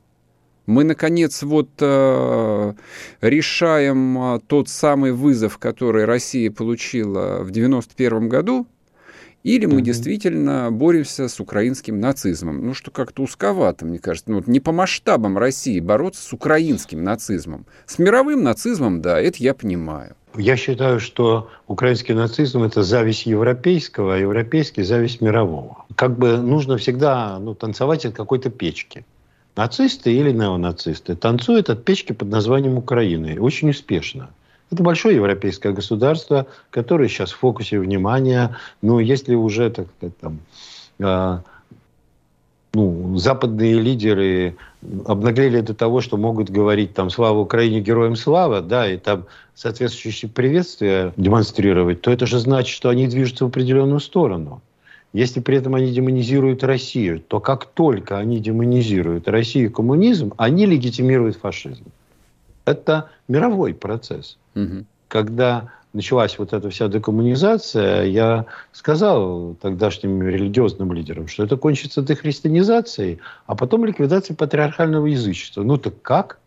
Мы, 0.68 0.84
наконец, 0.84 1.44
вот 1.44 1.70
э, 1.80 2.74
решаем 3.22 4.18
э, 4.36 4.40
тот 4.48 4.68
самый 4.68 5.14
вызов, 5.14 5.58
который 5.58 6.04
Россия 6.04 6.52
получила 6.52 7.38
в 7.38 7.52
1991 7.52 8.28
году, 8.28 8.68
или 9.44 9.66
мы 9.66 9.80
mm-hmm. 9.80 9.82
действительно 9.82 10.70
боремся 10.70 11.30
с 11.30 11.40
украинским 11.40 12.02
нацизмом. 12.02 12.66
Ну, 12.66 12.74
что 12.74 12.92
как-то 12.92 13.24
узковато, 13.24 13.86
мне 13.86 13.98
кажется. 13.98 14.30
Ну, 14.30 14.44
не 14.46 14.60
по 14.60 14.74
масштабам 14.74 15.38
России 15.38 15.80
бороться 15.80 16.22
с 16.22 16.34
украинским 16.34 17.02
нацизмом. 17.02 17.66
С 17.86 17.98
мировым 17.98 18.44
нацизмом, 18.44 19.02
да, 19.02 19.22
это 19.22 19.38
я 19.42 19.54
понимаю. 19.54 20.18
Я 20.36 20.58
считаю, 20.58 21.00
что 21.00 21.50
украинский 21.68 22.14
нацизм– 22.14 22.64
это 22.64 22.84
зависть 22.84 23.26
европейского, 23.26 24.16
а 24.16 24.18
европейский– 24.18 24.84
зависть 24.84 25.22
мирового. 25.22 25.86
Как 25.96 26.18
бы 26.18 26.36
нужно 26.38 26.78
всегда 26.78 27.40
ну, 27.40 27.56
танцевать 27.56 28.06
от 28.06 28.16
какой-то 28.16 28.50
печки. 28.50 29.06
Нацисты 29.58 30.14
или 30.14 30.32
неонацисты 30.32 31.16
танцуют 31.16 31.72
от 31.72 31.84
печки 31.84 32.14
под 32.14 32.30
названием 32.30 32.78
Украины. 32.78 33.40
Очень 33.40 33.72
успешно. 33.72 34.30
Это 34.72 34.84
большое 34.84 35.16
европейское 35.16 35.74
государство, 35.74 36.46
которое 36.70 37.10
сейчас 37.10 37.32
в 37.32 37.40
фокусе 37.40 37.80
внимания. 37.80 38.56
Но 38.84 39.00
если 39.00 39.34
уже, 39.34 39.72
так 39.72 39.88
сказать, 39.98 40.18
там, 40.20 40.40
э, 41.00 41.40
ну, 42.76 43.18
западные 43.18 43.82
лидеры 43.82 44.58
обнаглели 45.06 45.62
до 45.62 45.74
того, 45.74 46.02
что 46.02 46.18
могут 46.18 46.52
говорить 46.52 46.94
там 46.94 47.10
«Слава 47.10 47.40
Украине, 47.40 47.82
героям 47.82 48.16
слава», 48.16 48.62
да, 48.62 48.88
и 48.88 48.98
там 48.98 49.26
соответствующие 49.56 50.30
приветствия 50.30 51.14
демонстрировать, 51.18 52.02
то 52.02 52.12
это 52.12 52.28
же 52.28 52.38
значит, 52.38 52.76
что 52.76 52.90
они 52.90 53.08
движутся 53.08 53.46
в 53.46 53.48
определенную 53.48 54.02
сторону. 54.02 54.62
Если 55.14 55.40
при 55.40 55.58
этом 55.58 55.76
они 55.76 55.92
демонизируют 55.92 56.64
Россию, 56.64 57.20
то 57.20 57.40
как 57.40 57.66
только 57.66 58.18
они 58.18 58.40
демонизируют 58.40 59.28
Россию 59.28 59.70
и 59.70 59.74
коммунизм, 59.74 60.34
они 60.38 60.66
легитимируют 60.66 61.38
фашизм. 61.38 61.86
Это 62.66 63.10
мировой 63.28 63.74
процесс. 63.74 64.38
Угу. 64.56 64.86
Когда 65.08 65.72
началась 65.94 66.38
вот 66.38 66.54
эта 66.54 66.70
вся 66.70 66.88
декоммунизация, 66.90 68.04
я 68.04 68.46
сказал 68.74 69.56
тогдашним 69.62 70.22
религиозным 70.22 70.94
лидерам, 70.94 71.28
что 71.28 71.44
это 71.44 71.58
кончится 71.58 72.02
дехристианизацией, 72.02 73.20
а 73.46 73.56
потом 73.56 73.86
ликвидацией 73.86 74.36
патриархального 74.36 75.08
язычества. 75.08 75.64
Ну 75.64 75.78
так 75.78 76.02
как? 76.02 76.40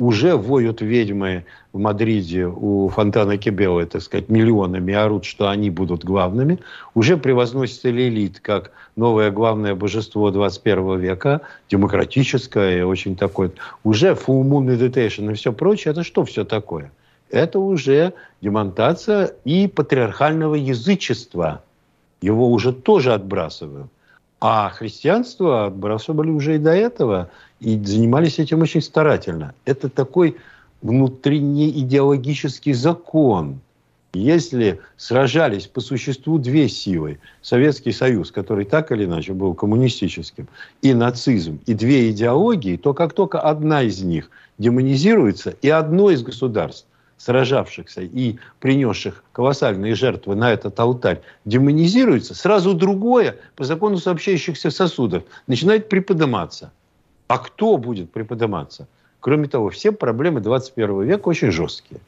Уже 0.00 0.36
воют 0.36 0.80
ведьмы 0.80 1.44
в 1.72 1.78
Мадриде 1.78 2.46
у 2.46 2.88
фонтана 2.88 3.36
Кебелы, 3.36 3.86
так 3.86 4.02
сказать, 4.02 4.28
миллионами, 4.28 4.94
орут, 4.94 5.24
что 5.24 5.48
они 5.48 5.70
будут 5.70 6.04
главными. 6.04 6.58
Уже 6.94 7.16
превозносится 7.16 7.90
Лилит 7.90 8.40
как 8.40 8.72
новое 8.96 9.30
главное 9.30 9.74
божество 9.74 10.30
21 10.30 10.98
века, 10.98 11.42
демократическое, 11.68 12.84
очень 12.84 13.16
такое. 13.16 13.52
Уже 13.84 14.12
full 14.12 14.42
moon 14.42 14.66
meditation 14.66 15.30
и 15.30 15.34
все 15.34 15.52
прочее. 15.52 15.92
Это 15.92 16.02
что 16.02 16.24
все 16.24 16.44
такое? 16.44 16.90
Это 17.30 17.60
уже 17.60 18.14
демонтация 18.40 19.32
и 19.44 19.68
патриархального 19.68 20.56
язычества. 20.56 21.62
Его 22.20 22.50
уже 22.50 22.72
тоже 22.72 23.14
отбрасывают. 23.14 23.86
А 24.40 24.70
христианство 24.70 25.66
отбрасывали 25.66 26.30
уже 26.30 26.56
и 26.56 26.58
до 26.58 26.70
этого, 26.70 27.30
и 27.60 27.78
занимались 27.84 28.38
этим 28.38 28.62
очень 28.62 28.82
старательно. 28.82 29.54
Это 29.64 29.88
такой 29.88 30.36
внутренний 30.82 31.70
идеологический 31.70 32.72
закон. 32.72 33.60
Если 34.12 34.80
сражались 34.96 35.66
по 35.66 35.80
существу 35.80 36.38
две 36.38 36.68
силы, 36.68 37.20
Советский 37.42 37.92
Союз, 37.92 38.32
который 38.32 38.64
так 38.64 38.90
или 38.90 39.04
иначе 39.04 39.34
был 39.34 39.54
коммунистическим, 39.54 40.48
и 40.82 40.94
нацизм, 40.94 41.60
и 41.66 41.74
две 41.74 42.10
идеологии, 42.10 42.76
то 42.76 42.92
как 42.92 43.12
только 43.12 43.40
одна 43.40 43.82
из 43.82 44.02
них 44.02 44.30
демонизируется, 44.58 45.54
и 45.62 45.68
одно 45.68 46.10
из 46.10 46.22
государств 46.22 46.86
сражавшихся 47.18 48.00
и 48.00 48.38
принесших 48.60 49.22
колоссальные 49.32 49.94
жертвы 49.94 50.34
на 50.34 50.52
этот 50.52 50.80
алтарь 50.80 51.20
демонизируется, 51.44 52.34
сразу 52.34 52.72
другое 52.72 53.36
по 53.56 53.64
закону 53.64 53.98
сообщающихся 53.98 54.70
сосудов 54.70 55.24
начинает 55.46 55.90
приподниматься. 55.90 56.72
А 57.30 57.38
кто 57.38 57.76
будет 57.76 58.10
приподниматься? 58.10 58.88
Кроме 59.20 59.46
того, 59.46 59.70
все 59.70 59.92
проблемы 59.92 60.40
21 60.40 61.02
века 61.02 61.28
очень 61.28 61.52
жесткие. 61.52 62.00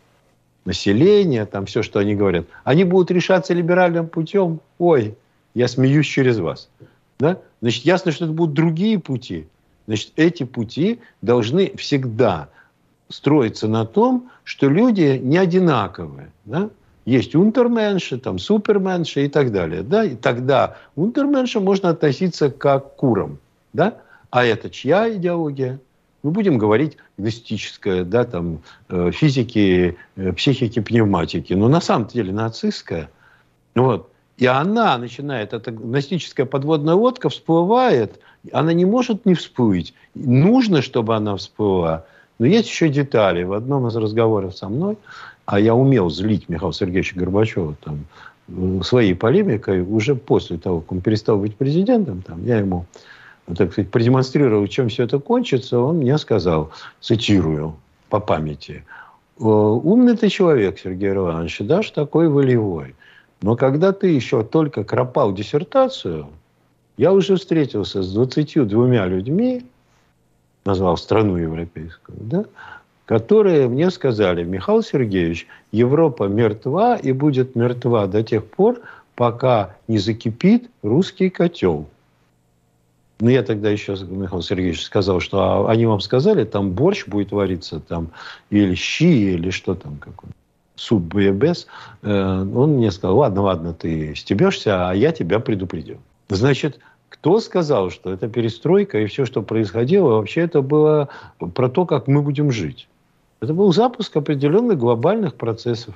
Население, 0.64 1.47
там 1.47 1.67
все, 1.67 1.83
что 1.85 2.00
они 2.00 2.17
говорят, 2.17 2.47
они 2.64 2.83
будут 2.83 3.12
решаться 3.12 3.55
либеральным 3.55 4.09
путем. 4.09 4.59
Ой, 4.81 5.14
я 5.55 5.69
смеюсь 5.69 6.09
через 6.09 6.41
вас. 6.41 6.69
Да? 7.21 7.38
Значит, 7.61 7.85
ясно, 7.85 8.11
что 8.11 8.25
это 8.25 8.35
будут 8.35 8.57
другие 8.57 8.99
пути. 8.99 9.47
Значит, 9.87 10.11
эти 10.17 10.43
пути 10.43 10.99
должны 11.21 11.76
всегда 11.76 12.49
строится 13.09 13.69
на 13.69 13.87
том, 13.87 14.29
что 14.43 14.69
люди 14.69 15.21
не 15.23 15.38
одинаковые. 15.38 16.33
Да? 16.47 16.69
Есть 17.05 17.37
унтерменши, 17.37 18.19
там 18.19 18.41
суперменши 18.41 19.26
и 19.26 19.29
так 19.29 19.52
далее. 19.52 19.85
Да? 19.85 20.02
И 20.02 20.17
тогда 20.17 20.79
унтерменша 20.97 21.61
можно 21.61 21.91
относиться 21.91 22.50
как 22.50 22.95
к 22.95 22.97
курам. 22.97 23.38
Да? 23.73 23.99
А 24.33 24.47
это 24.47 24.71
чья 24.71 25.15
идеология? 25.15 25.79
Мы 26.23 26.31
будем 26.31 26.57
говорить 26.57 26.97
гностическая, 27.19 28.03
да, 28.03 28.25
там, 28.25 28.61
э, 28.89 29.11
физики, 29.12 29.99
э, 30.17 30.33
психики, 30.33 30.81
пневматики. 30.81 31.53
Но 31.53 31.69
на 31.69 31.83
самом 31.83 32.07
деле 32.07 32.33
нацистская. 32.33 33.11
Вот. 33.75 34.11
И 34.39 34.47
она 34.47 34.97
начинает, 34.97 35.53
эта 35.53 35.71
гностическая 35.71 36.47
подводная 36.47 36.95
лодка 36.95 37.29
всплывает, 37.29 38.21
она 38.53 38.73
не 38.73 38.87
может 38.87 39.27
не 39.27 39.35
всплыть. 39.35 39.93
Нужно, 40.15 40.81
чтобы 40.81 41.15
она 41.15 41.37
всплыла. 41.37 42.07
Но 42.39 42.47
есть 42.47 42.71
еще 42.71 42.89
детали. 42.89 43.43
В 43.43 43.53
одном 43.53 43.87
из 43.89 43.97
разговоров 43.97 44.57
со 44.57 44.71
мной, 44.71 44.97
а 45.45 45.61
я 45.61 45.75
умел 45.75 46.09
злить 46.09 46.49
Михаила 46.49 46.73
Сергеевича 46.73 47.19
Горбачева 47.19 47.77
там, 47.85 48.07
э, 48.49 48.81
своей 48.83 49.15
полемикой, 49.15 49.83
уже 49.83 50.15
после 50.15 50.57
того, 50.57 50.81
как 50.81 50.93
он 50.93 51.01
перестал 51.03 51.37
быть 51.37 51.55
президентом, 51.55 52.23
там, 52.23 52.47
я 52.47 52.57
ему 52.57 52.87
так 53.47 53.73
сказать, 53.73 53.91
продемонстрировал, 53.91 54.67
чем 54.67 54.89
все 54.89 55.05
это 55.05 55.19
кончится, 55.19 55.79
он 55.79 55.99
мне 55.99 56.17
сказал, 56.19 56.71
цитирую 57.01 57.75
по 58.09 58.21
памяти, 58.21 58.85
умный 59.39 60.17
ты 60.17 60.29
человек, 60.29 60.79
Сергей 60.79 61.13
Иванович, 61.13 61.61
даже 61.61 61.93
такой 61.93 62.29
волевой. 62.29 62.95
Но 63.41 63.57
когда 63.57 63.93
ты 63.93 64.09
еще 64.09 64.45
только 64.45 64.85
кропал 64.85 65.33
диссертацию, 65.33 66.29
я 66.97 67.13
уже 67.13 67.37
встретился 67.37 68.03
с 68.03 68.13
22 68.13 69.07
людьми, 69.07 69.65
назвал 70.65 70.97
страну 70.97 71.37
европейскую, 71.37 72.19
да, 72.21 72.45
которые 73.07 73.69
мне 73.69 73.91
сказали, 73.91 74.45
Михаил 74.45 74.83
Сергеевич, 74.83 75.49
Европа 75.73 76.25
мертва 76.29 76.97
и 76.97 77.13
будет 77.13 77.57
мертва 77.57 78.07
до 78.07 78.23
тех 78.23 78.47
пор, 78.47 78.81
пока 79.17 79.75
не 79.89 79.99
закипит 79.99 80.71
русский 80.83 81.31
котел. 81.31 81.89
Ну, 83.23 83.29
я 83.29 83.45
тогда 83.45 83.71
еще, 83.71 83.97
Михаил 84.11 84.43
Сергеевич, 84.43 84.83
сказал, 84.83 85.21
что 85.21 85.38
а, 85.38 85.71
они 85.71 85.87
вам 85.87 86.00
сказали, 86.00 86.43
там 86.43 86.73
борщ 86.73 87.07
будет 87.07 87.31
вариться, 87.31 87.79
там, 87.79 88.11
или 88.50 88.75
щи, 88.75 89.35
или 89.35 89.50
что 89.50 89.76
там, 89.76 89.99
какой 89.99 90.31
суп 90.75 91.14
без. 91.14 91.69
Э, 92.02 92.41
он 92.41 92.71
мне 92.79 92.91
сказал, 92.91 93.19
ладно, 93.19 93.43
ладно, 93.43 93.75
ты 93.75 94.17
стебешься, 94.17 94.88
а 94.88 94.95
я 94.95 95.12
тебя 95.12 95.38
предупредил. 95.38 95.99
Значит, 96.31 96.81
кто 97.11 97.38
сказал, 97.38 97.91
что 97.91 98.12
это 98.12 98.26
перестройка 98.26 98.99
и 98.99 99.07
все, 99.07 99.25
что 99.25 99.43
происходило, 99.43 100.17
вообще 100.17 100.41
это 100.41 100.61
было 100.61 101.09
про 101.55 101.69
то, 101.69 101.87
как 101.87 102.09
мы 102.09 102.23
будем 102.23 102.50
жить. 102.50 102.88
Это 103.41 103.55
был 103.55 103.73
запуск 103.73 104.17
определенных 104.17 104.79
глобальных 104.79 105.37
процессов. 105.37 105.95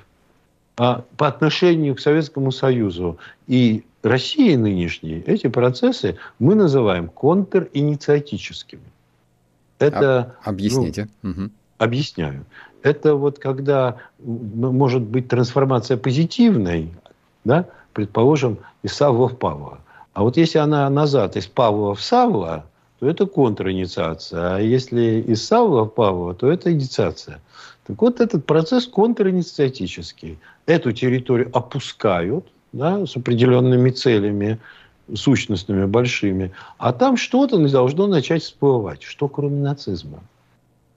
А 0.77 1.03
по 1.17 1.27
отношению 1.27 1.97
к 1.97 2.01
Советскому 2.01 2.53
Союзу 2.53 3.19
и 3.49 3.85
России 4.03 4.55
нынешней 4.55 5.23
эти 5.27 5.49
процессы 5.49 6.17
мы 6.39 6.55
называем 6.55 7.09
контринициатическими. 7.09 8.83
Это, 9.79 10.37
Объясните. 10.43 11.09
Ну, 11.23 11.31
угу. 11.31 11.51
Объясняю. 11.79 12.45
Это 12.83 13.15
вот 13.15 13.39
когда 13.39 13.97
может 14.19 15.03
быть 15.03 15.29
трансформация 15.29 15.97
позитивной, 15.97 16.93
да, 17.45 17.67
предположим, 17.93 18.59
из 18.83 18.93
Савва 18.93 19.29
в 19.29 19.37
Павла. 19.39 19.81
А 20.13 20.23
вот 20.23 20.37
если 20.37 20.59
она 20.59 20.89
назад 20.89 21.37
из 21.37 21.47
Павла 21.47 21.95
в 21.95 22.01
Савва, 22.01 22.65
то 22.99 23.09
это 23.09 23.27
контринициация. 23.27 24.57
А 24.57 24.59
если 24.59 25.21
из 25.27 25.45
Савва 25.45 25.85
в 25.85 25.89
Павла, 25.89 26.35
то 26.35 26.51
это 26.51 26.73
инициация. 26.73 27.41
Так 27.87 28.01
вот, 28.01 28.21
этот 28.21 28.47
процесс 28.47 28.87
контринициатический. 28.87 30.39
Эту 30.67 30.93
территорию 30.93 31.51
опускают, 31.53 32.47
да, 32.77 33.07
с 33.07 33.17
определенными 33.17 33.91
целями, 33.91 34.59
сущностными, 35.15 35.87
большими. 35.87 36.53
А 36.79 36.93
там 36.93 37.17
что-то 37.17 37.59
должно 37.69 38.07
начать 38.07 38.43
всплывать. 38.43 39.03
Что 39.03 39.29
кроме 39.29 39.63
нацизма? 39.63 40.21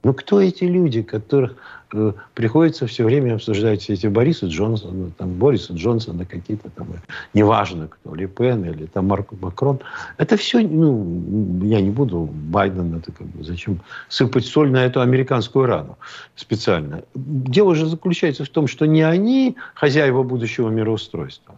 Ну, 0.01 0.13
кто 0.13 0.39
эти 0.39 0.63
люди, 0.63 1.01
которых 1.01 1.57
э, 1.93 2.13
приходится 2.33 2.87
все 2.87 3.03
время 3.03 3.35
обсуждать 3.35 3.81
все 3.81 3.93
эти 3.93 4.07
Бориса 4.07 4.45
Джонсона, 4.45 5.11
там, 5.17 5.33
Бориса 5.33 5.73
Джонсона, 5.73 6.23
какие-то 6.23 6.69
там, 6.69 6.87
неважно 7.33 7.89
кто, 7.89 8.15
Ли 8.15 8.25
Пен 8.25 8.63
или 8.63 8.85
там 8.85 9.07
Марк 9.07 9.33
Макрон. 9.41 9.79
Это 10.17 10.37
все, 10.37 10.61
ну, 10.61 11.65
я 11.65 11.81
не 11.81 11.89
буду, 11.89 12.29
Байден, 12.31 12.95
это 12.95 13.11
как 13.11 13.27
бы, 13.27 13.43
зачем 13.43 13.81
сыпать 14.07 14.45
соль 14.45 14.71
на 14.71 14.85
эту 14.85 15.01
американскую 15.01 15.65
рану 15.65 15.97
специально. 16.37 17.03
Дело 17.13 17.75
же 17.75 17.85
заключается 17.85 18.45
в 18.45 18.49
том, 18.49 18.67
что 18.67 18.85
не 18.85 19.01
они 19.01 19.57
хозяева 19.73 20.23
будущего 20.23 20.69
мироустройства. 20.69 21.55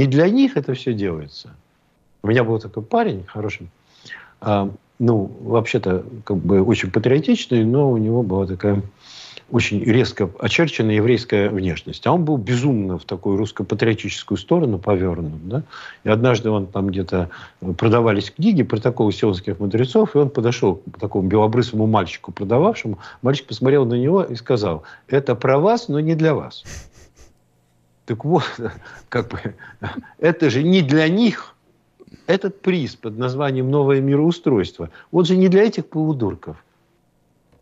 Не 0.00 0.06
для 0.06 0.30
них 0.30 0.56
это 0.56 0.72
все 0.72 0.94
делается. 0.94 1.50
У 2.22 2.28
меня 2.28 2.42
был 2.42 2.58
такой 2.58 2.82
парень 2.82 3.22
хороший, 3.26 3.68
а, 4.40 4.70
ну, 4.98 5.30
вообще-то, 5.42 6.06
как 6.24 6.38
бы 6.38 6.62
очень 6.62 6.90
патриотичный, 6.90 7.64
но 7.64 7.90
у 7.90 7.98
него 7.98 8.22
была 8.22 8.46
такая 8.46 8.82
очень 9.50 9.84
резко 9.84 10.30
очерченная 10.38 10.94
еврейская 10.94 11.50
внешность. 11.50 12.06
А 12.06 12.12
он 12.12 12.24
был 12.24 12.38
безумно 12.38 12.96
в 12.96 13.04
такую 13.04 13.36
русско-патриотическую 13.36 14.38
сторону 14.38 14.78
повернут. 14.78 15.46
Да? 15.46 15.64
И 16.04 16.08
однажды 16.08 16.48
он 16.48 16.66
там 16.66 16.86
где-то 16.86 17.28
продавались 17.76 18.30
книги 18.30 18.62
протоколы 18.62 19.12
сионских 19.12 19.60
мудрецов, 19.60 20.16
и 20.16 20.18
он 20.18 20.30
подошел 20.30 20.76
к 20.76 20.98
такому 20.98 21.28
белобрысому 21.28 21.86
мальчику, 21.86 22.32
продававшему. 22.32 23.00
Мальчик 23.20 23.48
посмотрел 23.48 23.84
на 23.84 23.96
него 23.96 24.22
и 24.22 24.34
сказал, 24.34 24.82
это 25.08 25.34
про 25.34 25.58
вас, 25.58 25.88
но 25.88 26.00
не 26.00 26.14
для 26.14 26.34
вас. 26.34 26.64
Так 28.06 28.24
вот, 28.24 28.44
как 29.08 29.28
бы, 29.28 29.54
это 30.18 30.50
же 30.50 30.62
не 30.62 30.82
для 30.82 31.08
них 31.08 31.54
этот 32.26 32.60
приз 32.60 32.96
под 32.96 33.18
названием 33.18 33.70
«Новое 33.70 34.00
мироустройство», 34.00 34.90
он 35.12 35.24
же 35.24 35.36
не 35.36 35.48
для 35.48 35.64
этих 35.64 35.86
полудурков. 35.86 36.62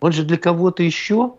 Он 0.00 0.12
же 0.12 0.24
для 0.24 0.36
кого-то 0.36 0.82
еще. 0.82 1.34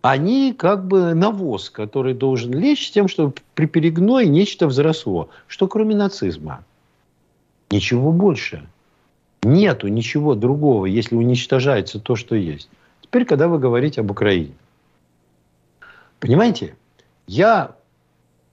Они 0.00 0.54
как 0.56 0.86
бы 0.86 1.14
навоз, 1.14 1.70
который 1.70 2.14
должен 2.14 2.52
лечь 2.52 2.92
тем, 2.92 3.08
чтобы 3.08 3.34
при 3.54 3.66
перегное 3.66 4.26
нечто 4.26 4.66
взросло. 4.68 5.28
Что 5.48 5.66
кроме 5.66 5.96
нацизма? 5.96 6.64
Ничего 7.70 8.12
больше. 8.12 8.68
Нету 9.42 9.88
ничего 9.88 10.34
другого, 10.34 10.86
если 10.86 11.16
уничтожается 11.16 12.00
то, 12.00 12.16
что 12.16 12.34
есть. 12.36 12.68
Теперь, 13.02 13.24
когда 13.24 13.48
вы 13.48 13.58
говорите 13.58 14.00
об 14.00 14.10
Украине. 14.10 14.52
Понимаете? 16.20 16.76
Я 17.26 17.76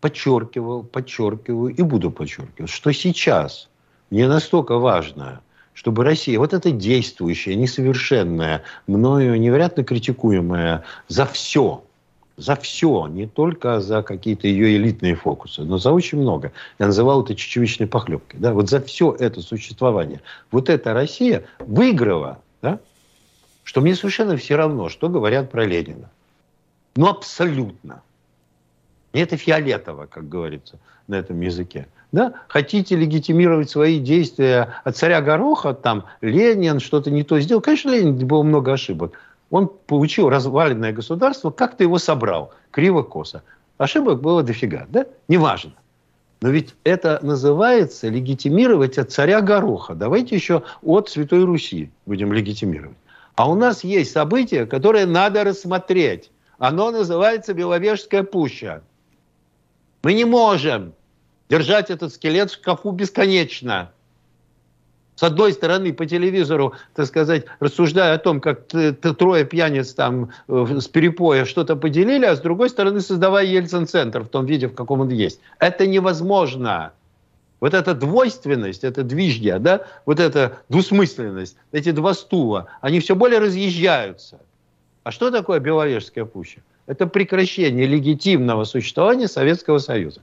подчеркивал, 0.02 0.84
подчеркиваю 0.84 1.74
и 1.74 1.82
буду 1.82 2.12
подчеркивать, 2.12 2.70
что 2.70 2.92
сейчас 2.92 3.70
не 4.12 4.28
настолько 4.28 4.78
важно, 4.78 5.42
чтобы 5.74 6.04
Россия, 6.04 6.40
вот 6.40 6.54
эта 6.54 6.72
действующая, 6.72 7.56
несовершенная, 7.56 8.64
мною 8.88 9.40
невероятно 9.40 9.84
критикуемая 9.84 10.84
за 11.08 11.26
все, 11.26 11.84
за 12.38 12.56
все, 12.56 13.08
не 13.08 13.28
только 13.28 13.80
за 13.80 14.04
какие-то 14.04 14.48
ее 14.48 14.76
элитные 14.78 15.16
фокусы, 15.16 15.64
но 15.64 15.78
за 15.78 15.92
очень 15.92 16.20
много. 16.20 16.52
Я 16.80 16.88
называл 16.88 17.24
это 17.24 17.36
чечевичной 17.36 17.88
похлебкой. 17.88 18.40
Да? 18.40 18.54
Вот 18.54 18.70
за 18.70 18.82
все 18.82 19.16
это 19.18 19.42
существование. 19.42 20.22
Вот 20.52 20.70
эта 20.70 20.94
Россия 20.94 21.46
выиграла, 21.60 22.40
да? 22.62 22.80
что 23.64 23.82
мне 23.82 23.96
совершенно 23.96 24.38
все 24.38 24.56
равно, 24.56 24.90
что 24.90 25.10
говорят 25.10 25.52
про 25.52 25.66
Ленина. 25.66 26.10
Ну, 26.96 27.08
абсолютно. 27.08 28.02
И 29.16 29.20
это 29.20 29.38
фиолетово, 29.38 30.08
как 30.08 30.28
говорится 30.28 30.78
на 31.08 31.16
этом 31.16 31.40
языке. 31.40 31.88
Да? 32.12 32.34
Хотите 32.50 32.98
легитимировать 32.98 33.70
свои 33.70 33.98
действия 33.98 34.76
от 34.84 34.98
царя 34.98 35.22
Гороха, 35.22 35.74
там 35.74 36.04
Ленин 36.20 36.82
что-то 36.82 37.10
не 37.12 37.24
то 37.24 37.40
сделал. 37.40 37.62
Конечно, 37.62 37.92
Ленин 37.92 38.28
было 38.28 38.44
много 38.44 38.74
ошибок. 38.74 39.18
Он 39.52 39.72
получил 39.88 40.28
разваленное 40.28 40.92
государство, 40.92 41.50
как-то 41.50 41.84
его 41.86 41.98
собрал, 41.98 42.54
криво-косо. 42.72 43.42
Ошибок 43.78 44.22
было 44.22 44.44
дофига, 44.44 44.86
да? 44.90 45.06
Неважно. 45.30 45.72
Но 46.42 46.50
ведь 46.50 46.76
это 46.84 47.18
называется 47.22 48.10
легитимировать 48.10 48.98
от 48.98 49.14
царя 49.14 49.40
Гороха. 49.40 49.96
Давайте 49.96 50.36
еще 50.36 50.64
от 50.84 51.08
Святой 51.08 51.46
Руси 51.46 51.90
будем 52.06 52.34
легитимировать. 52.34 52.98
А 53.36 53.50
у 53.50 53.56
нас 53.56 53.86
есть 53.86 54.12
событие, 54.12 54.66
которое 54.66 55.06
надо 55.06 55.46
рассмотреть. 55.46 56.32
Оно 56.58 56.92
называется 56.92 57.54
Беловежская 57.54 58.24
пуща. 58.24 58.82
Мы 60.06 60.14
не 60.14 60.24
можем 60.24 60.94
держать 61.50 61.90
этот 61.90 62.14
скелет 62.14 62.52
в 62.52 62.54
шкафу 62.54 62.92
бесконечно. 62.92 63.92
С 65.16 65.24
одной 65.24 65.52
стороны, 65.52 65.94
по 65.94 66.06
телевизору, 66.06 66.76
так 66.94 67.08
сказать, 67.08 67.46
рассуждая 67.60 68.14
о 68.14 68.20
том, 68.20 68.40
как 68.40 68.68
трое 68.68 69.46
пьяниц 69.46 69.96
там 69.96 70.30
э, 70.48 70.80
с 70.80 70.88
перепоя 70.88 71.46
что-то 71.46 71.76
поделили, 71.76 72.24
а 72.24 72.36
с 72.36 72.40
другой 72.40 72.70
стороны, 72.70 73.02
создавая 73.02 73.46
Ельцин-центр 73.46 74.22
в 74.22 74.28
том 74.28 74.46
виде, 74.46 74.68
в 74.68 74.76
каком 74.76 75.02
он 75.02 75.10
есть. 75.10 75.40
Это 75.58 75.88
невозможно. 75.88 76.94
Вот 77.60 77.74
эта 77.74 77.96
двойственность, 77.96 78.84
это 78.84 79.02
движья, 79.02 79.58
да, 79.58 79.88
вот 80.06 80.20
эта 80.20 80.60
двусмысленность, 80.70 81.58
эти 81.72 81.90
два 81.90 82.14
стула, 82.14 82.68
они 82.80 83.00
все 83.00 83.16
более 83.16 83.40
разъезжаются. 83.40 84.40
А 85.02 85.10
что 85.10 85.32
такое 85.32 85.60
Беловежская 85.60 86.26
пуща? 86.26 86.62
Это 86.88 87.08
прекращение 87.08 87.86
легитимного 87.86 88.64
существования 88.64 89.28
Советского 89.28 89.80
Союза. 89.80 90.22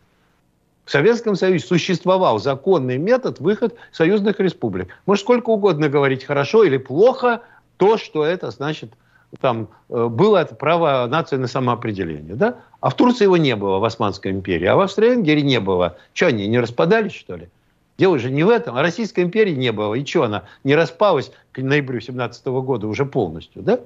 В 0.85 0.90
Советском 0.90 1.37
Союзе 1.37 1.64
существовал 1.64 2.38
законный 2.38 2.98
метод 2.98 3.40
выход 3.40 3.75
союзных 3.92 4.40
республик. 4.40 4.88
Может, 5.07 5.22
сколько 5.22 5.51
угодно 5.51 5.88
говорить, 5.88 6.25
хорошо 6.25 6.64
или 6.64 6.77
плохо, 6.77 7.42
то, 7.77 7.96
что 7.96 8.25
это 8.25 8.51
значит, 8.51 8.92
там 9.40 9.68
э, 9.88 10.07
было 10.09 10.38
это 10.38 10.55
право 10.55 11.07
нации 11.07 11.37
на 11.37 11.46
самоопределение. 11.46 12.35
Да? 12.35 12.59
А 12.81 12.90
в 12.90 12.96
Турции 12.96 13.25
его 13.25 13.37
не 13.37 13.57
было, 13.57 13.79
в 13.79 13.85
Османской 13.85 14.31
империи. 14.31 14.66
А 14.66 14.77
в 14.77 14.81
Австро-Венгрии 14.81 15.40
не 15.40 15.61
было. 15.61 15.96
Что, 16.12 16.27
они 16.27 16.46
не 16.48 16.59
распадались, 16.59 17.12
что 17.12 17.37
ли? 17.37 17.48
Дело 17.96 18.18
же 18.18 18.31
не 18.31 18.42
в 18.42 18.51
этом. 18.51 18.77
А 18.77 18.83
Российской 18.83 19.20
империи 19.20 19.55
не 19.55 19.72
было. 19.72 19.94
И 19.94 20.05
что, 20.05 20.25
она 20.25 20.44
не 20.64 20.75
распалась 20.75 21.31
к 21.53 21.59
ноябрю 21.59 22.01
17 22.01 22.44
года 22.46 22.87
уже 22.88 23.07
полностью, 23.07 23.62
да? 23.62 23.81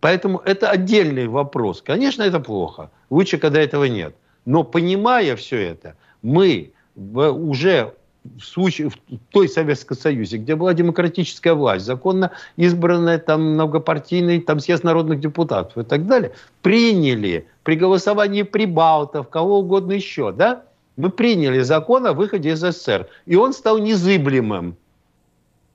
Поэтому 0.00 0.38
это 0.44 0.70
отдельный 0.70 1.26
вопрос. 1.26 1.82
Конечно, 1.82 2.22
это 2.22 2.40
плохо. 2.40 2.90
Лучше, 3.10 3.38
когда 3.38 3.60
этого 3.60 3.84
нет. 3.84 4.14
Но 4.44 4.64
понимая 4.64 5.36
все 5.36 5.60
это, 5.60 5.96
мы 6.22 6.72
уже 6.96 7.94
в, 8.24 8.42
случае, 8.42 8.90
в 8.90 8.96
той 9.30 9.48
Советском 9.48 9.96
Союзе, 9.96 10.38
где 10.38 10.54
была 10.54 10.74
демократическая 10.74 11.54
власть, 11.54 11.84
законно 11.84 12.32
избранная 12.56 13.18
там 13.18 13.54
многопартийный 13.54 14.40
там 14.40 14.60
съезд 14.60 14.84
народных 14.84 15.20
депутатов 15.20 15.78
и 15.78 15.84
так 15.84 16.06
далее, 16.06 16.32
приняли 16.62 17.46
при 17.62 17.76
голосовании 17.76 18.42
прибалтов, 18.42 19.28
кого 19.28 19.60
угодно 19.60 19.92
еще, 19.92 20.32
да, 20.32 20.64
мы 20.96 21.10
приняли 21.10 21.60
закон 21.60 22.06
о 22.06 22.12
выходе 22.12 22.50
из 22.50 22.60
СССР, 22.60 23.08
и 23.26 23.36
он 23.36 23.52
стал 23.52 23.78
незыблемым. 23.78 24.76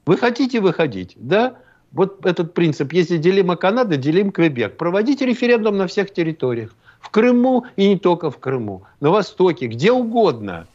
Вы 0.06 0.18
хотите 0.18 0.60
выходить, 0.60 1.14
да? 1.16 1.56
Вот 1.94 2.26
этот 2.26 2.56
принцип, 2.56 2.92
если 2.92 3.18
делима 3.18 3.56
Канада, 3.56 3.98
делим 3.98 4.32
Квебек. 4.32 4.78
Проводите 4.78 5.26
референдум 5.26 5.78
на 5.78 5.86
всех 5.86 6.12
территориях. 6.12 6.76
В 7.00 7.10
Крыму 7.10 7.66
и 7.76 7.88
не 7.88 8.00
только 8.00 8.32
в 8.32 8.40
Крыму. 8.40 8.84
На 9.00 9.12
Востоке, 9.12 9.68
где 9.68 9.92
угодно. 9.92 10.68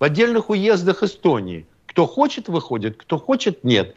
В 0.00 0.04
отдельных 0.04 0.50
уездах 0.50 1.04
Эстонии. 1.04 1.66
Кто 1.86 2.06
хочет, 2.06 2.48
выходит, 2.48 2.96
кто 2.96 3.18
хочет, 3.18 3.62
нет. 3.62 3.94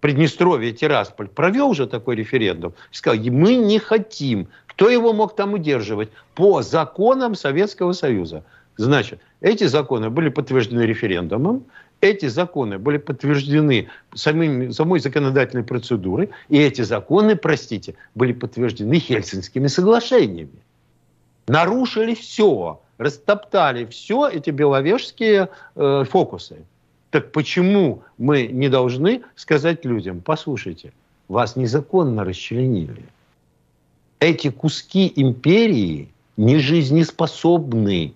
Приднестровье, 0.00 0.72
Тирасполь 0.72 1.28
провел 1.28 1.68
уже 1.68 1.86
такой 1.86 2.16
референдум. 2.16 2.72
И 2.90 2.94
сказал, 2.94 3.22
мы 3.24 3.56
не 3.56 3.78
хотим. 3.78 4.48
Кто 4.66 4.88
его 4.88 5.12
мог 5.12 5.36
там 5.36 5.52
удерживать? 5.52 6.08
По 6.34 6.62
законам 6.62 7.34
Советского 7.34 7.92
Союза. 7.92 8.44
Значит, 8.78 9.20
эти 9.42 9.64
законы 9.64 10.08
были 10.08 10.30
подтверждены 10.30 10.82
референдумом, 10.82 11.64
эти 12.02 12.26
законы 12.26 12.78
были 12.78 12.98
подтверждены 12.98 13.88
самим, 14.12 14.72
самой 14.72 14.98
законодательной 14.98 15.62
процедурой, 15.62 16.30
и 16.48 16.58
эти 16.58 16.82
законы, 16.82 17.36
простите, 17.36 17.94
были 18.16 18.32
подтверждены 18.32 18.98
Хельсинскими 18.98 19.68
соглашениями. 19.68 20.60
Нарушили 21.46 22.14
все, 22.14 22.80
растоптали 22.98 23.86
все 23.86 24.28
эти 24.28 24.50
беловежские 24.50 25.48
э, 25.76 26.04
фокусы. 26.10 26.64
Так 27.10 27.30
почему 27.30 28.02
мы 28.18 28.48
не 28.48 28.68
должны 28.68 29.22
сказать 29.36 29.84
людям, 29.84 30.22
послушайте, 30.22 30.92
вас 31.28 31.54
незаконно 31.54 32.24
расчленили. 32.24 33.04
Эти 34.18 34.50
куски 34.50 35.12
империи 35.14 36.08
не 36.36 36.58
жизнеспособны. 36.58 38.14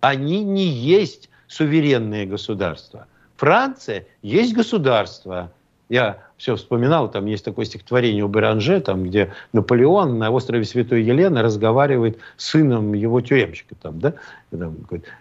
Они 0.00 0.42
не 0.42 0.66
есть 0.66 1.28
суверенные 1.52 2.24
государства. 2.26 3.06
Франция 3.36 4.06
есть 4.22 4.54
государство. 4.54 5.52
Я 5.92 6.20
все 6.38 6.56
вспоминал, 6.56 7.10
там 7.10 7.26
есть 7.26 7.44
такое 7.44 7.66
стихотворение 7.66 8.24
у 8.24 8.28
Беранже, 8.28 8.80
там, 8.80 9.04
где 9.04 9.34
Наполеон 9.52 10.16
на 10.16 10.30
острове 10.30 10.64
Святой 10.64 11.02
Елены 11.02 11.42
разговаривает 11.42 12.16
с 12.38 12.46
сыном 12.46 12.94
его 12.94 13.20
тюремщика. 13.20 13.74
Там, 13.74 14.00
да? 14.00 14.14
там, 14.50 14.74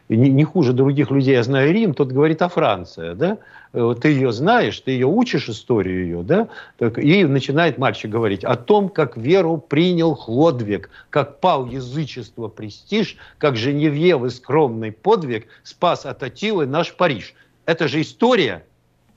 не, 0.08 0.30
не 0.30 0.46
хуже 0.46 0.72
других 0.72 1.12
людей 1.12 1.34
я 1.34 1.44
знаю 1.44 1.74
Рим, 1.74 1.94
тот 1.94 2.14
говорит 2.14 2.42
о 2.42 2.48
Франции. 2.48 3.16
Да? 3.16 3.38
Ты 3.74 4.12
ее 4.12 4.32
знаешь, 4.32 4.80
ты 4.80 4.92
ее 4.92 5.08
учишь, 5.08 5.50
историю 5.50 6.06
ее, 6.06 6.24
да? 6.24 6.48
Так, 6.78 7.00
и 7.00 7.26
начинает 7.26 7.78
мальчик 7.78 8.10
говорить 8.10 8.46
о 8.46 8.56
том, 8.56 8.88
как 8.88 9.18
веру 9.18 9.58
принял 9.58 10.16
Хлодвиг, 10.16 10.90
как 11.10 11.42
пал 11.42 11.66
язычество 11.66 12.48
престиж, 12.48 13.18
как 13.40 13.58
Женевьевы 13.58 14.30
скромный 14.30 14.94
подвиг 14.94 15.48
спас 15.64 16.06
от 16.06 16.24
Атилы 16.24 16.66
наш 16.66 16.96
Париж. 16.96 17.34
Это 17.66 17.90
же 17.90 18.00
история, 18.00 18.64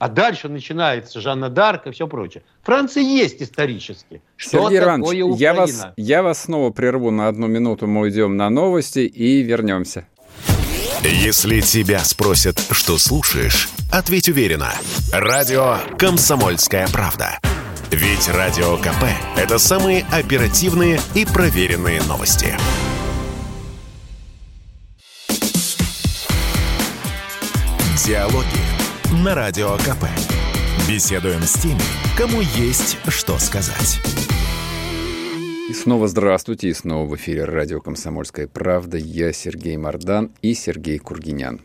а 0.04 0.08
дальше 0.08 0.50
начинается 0.50 1.18
Жанна 1.18 1.48
Дарк 1.48 1.86
и 1.86 1.90
все 1.90 2.06
прочее. 2.06 2.42
Франция 2.62 3.02
есть 3.02 3.40
исторически. 3.40 4.20
Что 4.36 4.64
Сергей 4.64 4.80
такое 4.80 5.20
Иванович, 5.20 5.40
я 5.40 5.54
вас, 5.54 5.86
я 5.96 6.22
вас 6.22 6.42
снова 6.42 6.70
прерву 6.72 7.10
на 7.10 7.26
одну 7.28 7.46
минуту, 7.46 7.86
мы 7.86 8.02
уйдем 8.02 8.36
на 8.36 8.50
новости 8.50 8.98
и 8.98 9.40
вернемся. 9.40 10.06
Если 11.02 11.60
тебя 11.60 12.00
спросят, 12.00 12.62
что 12.70 12.98
слушаешь, 12.98 13.70
ответь 13.90 14.28
уверенно. 14.28 14.72
Радио 15.10 15.78
«Комсомольская 15.96 16.86
правда». 16.88 17.38
Ведь 17.90 18.28
Радио 18.28 18.76
КП– 18.76 19.04
это 19.38 19.56
самые 19.56 20.04
оперативные 20.12 21.00
и 21.14 21.24
проверенные 21.24 22.02
новости. 22.02 22.54
Диалоги 28.06 28.73
на 29.22 29.34
Радио 29.34 29.76
КП. 29.76 30.06
Беседуем 30.88 31.42
с 31.42 31.52
теми, 31.54 31.80
кому 32.16 32.40
есть 32.40 32.98
что 33.08 33.38
сказать. 33.38 34.00
И 35.68 35.72
снова 35.72 36.08
здравствуйте, 36.08 36.68
и 36.68 36.74
снова 36.74 37.06
в 37.06 37.14
эфире 37.16 37.44
радио 37.44 37.80
«Комсомольская 37.80 38.48
правда». 38.48 38.96
Я 38.96 39.32
Сергей 39.32 39.76
Мордан 39.76 40.30
и 40.42 40.54
Сергей 40.54 40.98
Кургинян. 40.98 41.60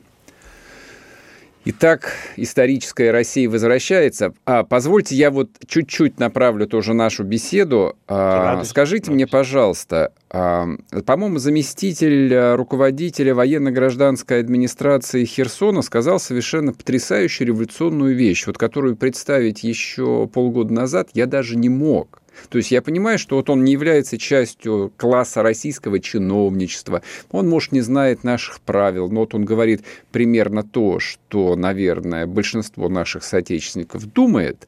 Итак, 1.66 2.14
историческая 2.38 3.12
Россия 3.12 3.50
возвращается. 3.50 4.34
А, 4.46 4.64
позвольте, 4.64 5.16
я 5.16 5.30
вот 5.30 5.50
чуть-чуть 5.68 6.18
направлю 6.18 6.68
тоже 6.68 6.94
нашу 6.94 7.26
беседу. 7.26 7.98
А, 8.08 8.64
скажите 8.64 9.12
мне, 9.12 9.28
пожалуйста, 9.28 10.14
а, 10.30 10.68
по-моему, 11.06 11.38
заместитель 11.38 12.34
а, 12.34 12.56
руководителя 12.56 13.36
военно-гражданской 13.36 14.40
администрации 14.40 15.26
Херсона 15.26 15.82
сказал 15.82 16.20
совершенно 16.22 16.72
потрясающую 16.72 17.48
революционную 17.48 18.16
вещь, 18.16 18.48
вот 18.48 18.58
которую 18.58 18.96
представить 18.96 19.64
еще 19.64 20.28
полгода 20.28 20.74
назад 20.74 21.10
я 21.14 21.26
даже 21.26 21.58
не 21.58 21.68
мог. 21.68 22.22
То 22.50 22.58
есть 22.58 22.72
я 22.72 22.82
понимаю, 22.82 23.20
что 23.20 23.36
вот 23.36 23.50
он 23.50 23.64
не 23.64 23.74
является 23.74 24.18
частью 24.18 24.94
класса 24.96 25.44
российского 25.44 26.00
чиновничества, 26.00 27.02
он, 27.32 27.50
может, 27.50 27.72
не 27.72 27.82
знает 27.82 28.24
наших 28.24 28.62
правил, 28.62 29.10
но 29.10 29.22
вот 29.22 29.36
он 29.36 29.46
говорит 29.46 29.84
примерно 30.12 30.64
то, 30.64 31.00
что, 31.00 31.56
наверное, 31.56 32.26
большинство 32.26 32.88
наших 32.90 33.24
соотечественников 33.24 34.06
думает, 34.12 34.68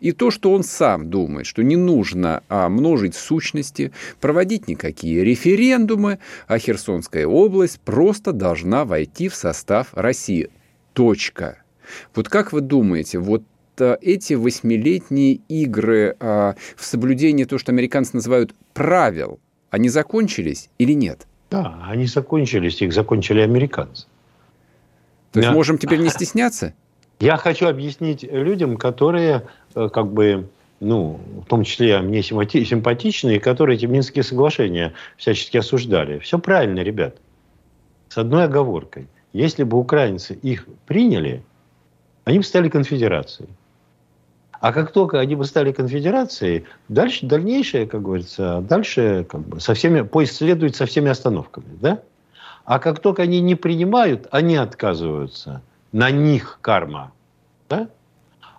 и 0.00 0.12
то, 0.12 0.30
что 0.30 0.52
он 0.52 0.64
сам 0.64 1.10
думает, 1.10 1.46
что 1.46 1.62
не 1.62 1.76
нужно 1.76 2.42
множить 2.48 3.14
сущности, 3.14 3.92
проводить 4.20 4.68
никакие 4.68 5.24
референдумы, 5.24 6.18
а 6.46 6.58
Херсонская 6.58 7.26
область 7.26 7.80
просто 7.80 8.32
должна 8.32 8.84
войти 8.84 9.28
в 9.28 9.34
состав 9.34 9.88
России. 9.92 10.50
Точка. 10.92 11.62
Вот 12.14 12.28
как 12.28 12.52
вы 12.52 12.60
думаете, 12.60 13.18
вот 13.18 13.42
эти 14.00 14.34
восьмилетние 14.34 15.40
игры 15.48 16.16
а, 16.20 16.54
в 16.76 16.84
соблюдении 16.84 17.44
то, 17.44 17.58
что 17.58 17.72
американцы 17.72 18.12
называют 18.14 18.54
правил, 18.74 19.40
они 19.70 19.88
закончились 19.88 20.70
или 20.78 20.92
нет? 20.92 21.26
Да, 21.50 21.80
они 21.84 22.06
закончились, 22.06 22.80
их 22.80 22.92
закончили 22.92 23.40
американцы. 23.40 24.06
То 25.32 25.40
есть 25.40 25.52
можем 25.52 25.78
теперь 25.78 26.00
не 26.00 26.08
стесняться? 26.10 26.74
Я 27.20 27.36
хочу 27.36 27.68
объяснить 27.68 28.22
людям, 28.22 28.76
которые 28.76 29.46
э, 29.74 29.88
как 29.92 30.10
бы, 30.12 30.48
ну, 30.80 31.20
в 31.42 31.46
том 31.46 31.64
числе 31.64 31.98
мне 32.00 32.22
симпатичные, 32.22 33.38
которые 33.40 33.76
эти 33.76 33.86
Минские 33.86 34.22
соглашения 34.22 34.94
всячески 35.16 35.58
осуждали. 35.58 36.18
Все 36.18 36.38
правильно, 36.38 36.80
ребят. 36.80 37.16
С 38.08 38.16
одной 38.16 38.44
оговоркой. 38.44 39.06
Если 39.32 39.64
бы 39.64 39.76
украинцы 39.78 40.34
их 40.34 40.66
приняли, 40.86 41.44
они 42.24 42.38
бы 42.38 42.44
стали 42.44 42.68
конфедерацией. 42.68 43.50
А 44.60 44.74
как 44.74 44.92
только 44.92 45.18
они 45.18 45.36
бы 45.36 45.46
стали 45.46 45.72
конфедерацией, 45.72 46.66
дальше, 46.88 47.26
дальнейшее, 47.26 47.86
как 47.86 48.02
говорится, 48.02 48.60
дальше 48.60 49.26
как 49.28 49.40
бы 49.40 49.58
со 49.58 49.72
всеми, 49.72 50.02
поезд 50.02 50.36
следует 50.36 50.76
со 50.76 50.84
всеми 50.84 51.10
остановками. 51.10 51.78
Да? 51.80 52.02
А 52.66 52.78
как 52.78 53.00
только 53.00 53.22
они 53.22 53.40
не 53.40 53.54
принимают, 53.54 54.28
они 54.30 54.56
отказываются. 54.56 55.62
На 55.92 56.10
них 56.10 56.58
карма. 56.60 57.12
Да? 57.70 57.88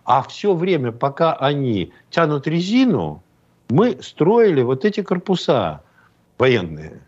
А 0.03 0.23
все 0.23 0.55
время, 0.55 0.91
пока 0.91 1.33
они 1.33 1.93
тянут 2.09 2.47
резину, 2.47 3.21
мы 3.69 3.99
строили 4.01 4.63
вот 4.63 4.85
эти 4.85 5.01
корпуса 5.03 5.83
военные. 6.39 6.99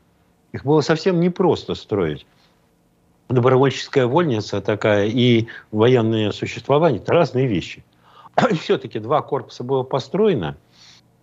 Их 0.51 0.63
было 0.63 0.81
совсем 0.81 1.19
непросто 1.19 1.73
строить. 1.73 2.27
Добровольческая 3.27 4.05
вольница 4.05 4.61
такая 4.61 5.07
и 5.07 5.47
военное 5.71 6.31
существование– 6.31 7.01
это 7.03 7.11
разные 7.13 7.47
вещи– 7.47 7.83
все-таки 8.59 8.99
два 8.99 9.21
корпуса 9.21 9.63
было 9.63 9.83
построено. 9.83 10.57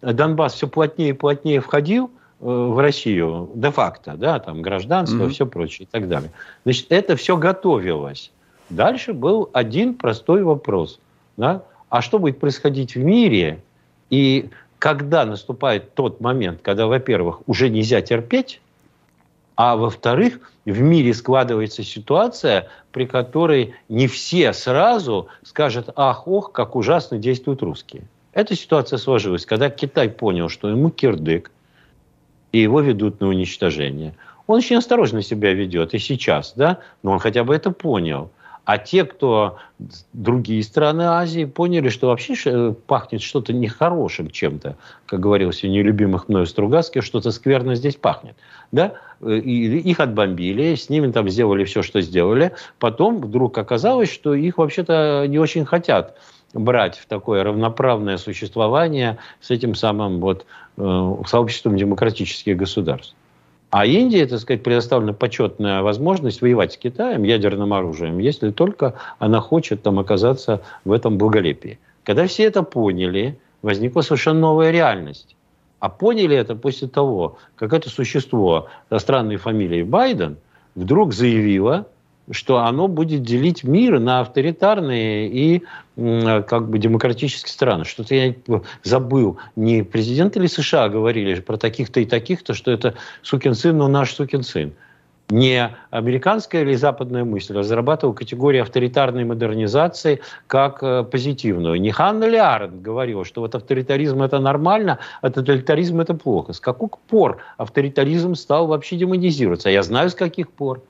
Донбасс 0.00 0.54
все 0.54 0.66
плотнее 0.66 1.10
и 1.10 1.12
плотнее 1.12 1.60
входил 1.60 2.10
в 2.38 2.80
Россию 2.80 3.50
де-факто, 3.54 4.14
да, 4.16 4.38
там 4.38 4.62
гражданство, 4.62 5.24
mm-hmm. 5.24 5.30
все 5.30 5.46
прочее 5.46 5.86
и 5.86 5.88
так 5.90 6.08
далее. 6.08 6.30
Значит, 6.64 6.86
это 6.88 7.16
все 7.16 7.36
готовилось. 7.36 8.32
Дальше 8.70 9.12
был 9.12 9.50
один 9.52 9.94
простой 9.94 10.42
вопрос, 10.42 11.00
да, 11.36 11.64
а 11.90 12.00
что 12.00 12.18
будет 12.18 12.40
происходить 12.40 12.94
в 12.94 13.00
мире, 13.00 13.62
и 14.08 14.48
когда 14.78 15.26
наступает 15.26 15.94
тот 15.94 16.20
момент, 16.20 16.60
когда, 16.62 16.86
во-первых, 16.86 17.42
уже 17.46 17.68
нельзя 17.68 18.00
терпеть, 18.00 18.62
а 19.62 19.76
во-вторых, 19.76 20.40
в 20.64 20.80
мире 20.80 21.12
складывается 21.12 21.82
ситуация, 21.82 22.68
при 22.92 23.04
которой 23.04 23.74
не 23.90 24.06
все 24.06 24.54
сразу 24.54 25.28
скажут, 25.42 25.90
ах, 25.96 26.26
ох, 26.26 26.50
как 26.50 26.76
ужасно 26.76 27.18
действуют 27.18 27.60
русские. 27.60 28.04
Эта 28.32 28.56
ситуация 28.56 28.96
сложилась, 28.96 29.44
когда 29.44 29.68
Китай 29.68 30.08
понял, 30.08 30.48
что 30.48 30.70
ему 30.70 30.88
кирдык, 30.88 31.50
и 32.52 32.58
его 32.58 32.80
ведут 32.80 33.20
на 33.20 33.28
уничтожение. 33.28 34.14
Он 34.46 34.60
очень 34.60 34.76
осторожно 34.76 35.20
себя 35.20 35.52
ведет 35.52 35.92
и 35.92 35.98
сейчас, 35.98 36.54
да, 36.56 36.78
но 37.02 37.10
он 37.10 37.18
хотя 37.18 37.44
бы 37.44 37.54
это 37.54 37.70
понял. 37.70 38.30
А 38.70 38.78
те, 38.78 39.04
кто 39.04 39.58
другие 40.12 40.62
страны 40.62 41.02
Азии, 41.02 41.44
поняли, 41.44 41.88
что 41.88 42.06
вообще 42.06 42.34
э, 42.44 42.72
пахнет 42.86 43.20
что-то 43.20 43.52
нехорошим 43.52 44.30
чем-то. 44.30 44.76
Как 45.06 45.18
говорил 45.18 45.50
сегодня 45.50 45.82
любимых 45.82 46.28
мною 46.28 46.46
Стругацких, 46.46 47.02
что-то 47.02 47.32
скверно 47.32 47.74
здесь 47.74 47.96
пахнет. 47.96 48.36
Да? 48.70 48.92
Э, 49.22 49.38
и 49.38 49.78
их 49.78 49.98
отбомбили, 49.98 50.76
с 50.76 50.88
ними 50.88 51.10
там 51.10 51.28
сделали 51.28 51.64
все, 51.64 51.82
что 51.82 52.00
сделали. 52.00 52.52
Потом 52.78 53.20
вдруг 53.20 53.58
оказалось, 53.58 54.08
что 54.08 54.34
их 54.34 54.58
вообще-то 54.58 55.24
не 55.26 55.40
очень 55.40 55.64
хотят 55.64 56.16
брать 56.54 56.96
в 56.96 57.06
такое 57.06 57.42
равноправное 57.42 58.18
существование 58.18 59.18
с 59.40 59.50
этим 59.50 59.74
самым 59.74 60.20
вот 60.20 60.46
э, 60.76 61.14
сообществом 61.26 61.76
демократических 61.76 62.56
государств. 62.56 63.16
А 63.70 63.86
Индии, 63.86 64.24
так 64.24 64.40
сказать, 64.40 64.64
предоставлена 64.64 65.12
почетная 65.12 65.82
возможность 65.82 66.42
воевать 66.42 66.72
с 66.72 66.76
Китаем 66.76 67.22
ядерным 67.22 67.72
оружием, 67.72 68.18
если 68.18 68.50
только 68.50 68.94
она 69.20 69.40
хочет 69.40 69.82
там 69.82 70.00
оказаться 70.00 70.60
в 70.84 70.90
этом 70.90 71.18
благолепии. 71.18 71.78
Когда 72.02 72.26
все 72.26 72.44
это 72.44 72.64
поняли, 72.64 73.38
возникла 73.62 74.00
совершенно 74.00 74.40
новая 74.40 74.72
реальность. 74.72 75.36
А 75.78 75.88
поняли 75.88 76.36
это 76.36 76.56
после 76.56 76.88
того, 76.88 77.38
как 77.54 77.72
это 77.72 77.88
существо 77.88 78.68
со 78.88 78.98
странной 78.98 79.36
фамилией 79.36 79.84
Байден 79.84 80.36
вдруг 80.74 81.14
заявило, 81.14 81.86
что 82.30 82.58
оно 82.58 82.88
будет 82.88 83.22
делить 83.22 83.64
мир 83.64 83.98
на 83.98 84.20
авторитарные 84.20 85.28
и 85.28 85.62
как 85.96 86.68
бы 86.68 86.78
демократические 86.78 87.50
страны. 87.50 87.84
Что-то 87.84 88.14
я 88.14 88.34
забыл. 88.82 89.38
Не 89.56 89.82
президент 89.82 90.36
или 90.36 90.46
США 90.46 90.88
говорили 90.88 91.40
про 91.40 91.56
таких-то 91.56 92.00
и 92.00 92.06
таких-то, 92.06 92.54
что 92.54 92.70
это 92.70 92.94
сукин 93.22 93.54
сын, 93.54 93.76
но 93.76 93.88
наш 93.88 94.14
сукин 94.14 94.42
сын. 94.42 94.72
Не 95.28 95.76
американская 95.90 96.62
или 96.62 96.74
западная 96.74 97.24
мысль 97.24 97.56
разрабатывал 97.56 98.14
категорию 98.14 98.62
авторитарной 98.62 99.24
модернизации 99.24 100.20
как 100.48 100.82
э, 100.82 101.04
позитивную. 101.04 101.80
Не 101.80 101.92
Ханна 101.92 102.24
Лиарен 102.24 102.82
говорил, 102.82 103.24
что 103.24 103.42
вот 103.42 103.54
авторитаризм 103.54 104.22
это 104.22 104.40
нормально, 104.40 104.98
а 105.20 105.30
тоталитаризм 105.30 106.00
это 106.00 106.14
плохо. 106.14 106.52
С 106.52 106.58
каких 106.58 106.98
пор 107.08 107.38
авторитаризм 107.58 108.34
стал 108.34 108.66
вообще 108.66 108.96
демонизироваться? 108.96 109.70
Я 109.70 109.84
знаю, 109.84 110.10
с 110.10 110.14
каких 110.16 110.50
пор 110.50 110.82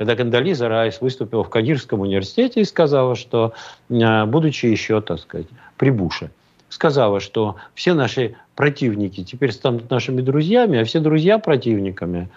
когда 0.00 0.16
Кандализа 0.16 0.66
Райс 0.66 1.02
выступила 1.02 1.44
в 1.44 1.50
Кадирском 1.50 2.00
университете 2.00 2.62
и 2.62 2.64
сказала, 2.64 3.14
что, 3.14 3.52
э, 3.90 4.24
будучи 4.24 4.64
еще, 4.64 5.02
так 5.02 5.20
сказать, 5.20 5.46
при 5.76 5.90
Буше, 5.90 6.30
сказала, 6.70 7.20
что 7.20 7.56
все 7.74 7.92
наши 7.92 8.34
противники 8.54 9.22
теперь 9.22 9.52
станут 9.52 9.90
нашими 9.90 10.22
друзьями, 10.22 10.78
а 10.78 10.86
все 10.86 11.00
друзья 11.00 11.38
противниками. 11.38 12.30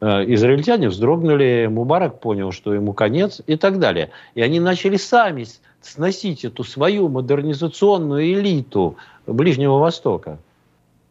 Э, 0.00 0.24
израильтяне 0.32 0.88
вздрогнули, 0.88 1.68
Мубарак 1.70 2.20
понял, 2.20 2.52
что 2.52 2.72
ему 2.72 2.94
конец 2.94 3.42
и 3.46 3.56
так 3.56 3.78
далее. 3.78 4.12
И 4.34 4.40
они 4.40 4.58
начали 4.58 4.96
сами 4.96 5.44
сносить 5.82 6.46
эту 6.46 6.64
свою 6.64 7.10
модернизационную 7.10 8.32
элиту 8.32 8.96
Ближнего 9.26 9.78
Востока. 9.78 10.38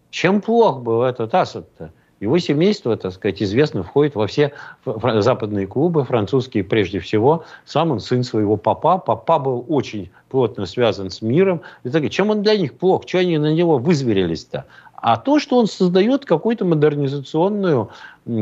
Чем 0.09 0.41
плох 0.41 0.81
был 0.81 1.03
этот 1.03 1.35
Асад-то? 1.35 1.91
Его 2.19 2.37
семейство, 2.37 2.97
так 2.97 3.13
сказать, 3.13 3.41
известно, 3.41 3.83
входит 3.83 4.15
во 4.15 4.27
все 4.27 4.51
западные 4.85 5.67
клубы, 5.67 6.03
французские 6.03 6.63
прежде 6.65 6.99
всего. 6.99 7.45
Сам 7.65 7.91
он 7.91 7.99
сын 7.99 8.23
своего 8.23 8.57
папа. 8.57 8.97
Папа 8.97 9.39
был 9.39 9.65
очень 9.69 10.09
плотно 10.29 10.65
связан 10.65 11.11
с 11.11 11.21
миром. 11.21 11.61
И 11.83 11.89
так, 11.89 12.09
чем 12.09 12.29
он 12.29 12.43
для 12.43 12.57
них 12.57 12.77
плох? 12.77 13.05
Чего 13.05 13.21
они 13.21 13.37
на 13.37 13.53
него 13.53 13.77
вызверились-то? 13.77 14.65
А 14.95 15.15
то, 15.15 15.39
что 15.39 15.57
он 15.57 15.67
создает 15.67 16.25
какую-то 16.25 16.65
модернизационную 16.65 17.89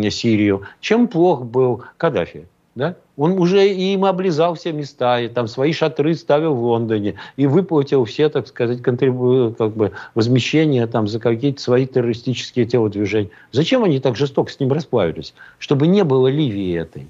Сирию. 0.10 0.64
Чем 0.80 1.08
плох 1.08 1.44
был 1.44 1.84
Каддафи? 1.98 2.48
Да? 2.78 2.96
Он 3.18 3.40
уже 3.40 3.68
им 3.68 4.06
облизал 4.06 4.54
все 4.54 4.72
места, 4.72 5.20
и 5.20 5.28
там 5.30 5.48
свои 5.48 5.74
шатры 5.74 6.14
ставил 6.14 6.54
в 6.54 6.62
Лондоне, 6.64 7.16
и 7.36 7.48
выплатил 7.48 8.06
все, 8.06 8.30
так 8.30 8.46
сказать, 8.48 8.84
контрибу... 8.84 9.56
как 9.58 9.76
бы, 9.76 9.94
возмещения 10.14 10.86
там, 10.86 11.08
за 11.08 11.20
какие-то 11.20 11.60
свои 11.60 11.88
террористические 11.88 12.68
телодвижения. 12.68 13.32
Зачем 13.52 13.84
они 13.84 14.00
так 14.00 14.16
жестоко 14.16 14.52
с 14.52 14.60
ним 14.60 14.72
расплавились? 14.72 15.34
Чтобы 15.58 15.88
не 15.88 16.04
было 16.04 16.28
Ливии 16.28 16.78
этой. 16.78 17.08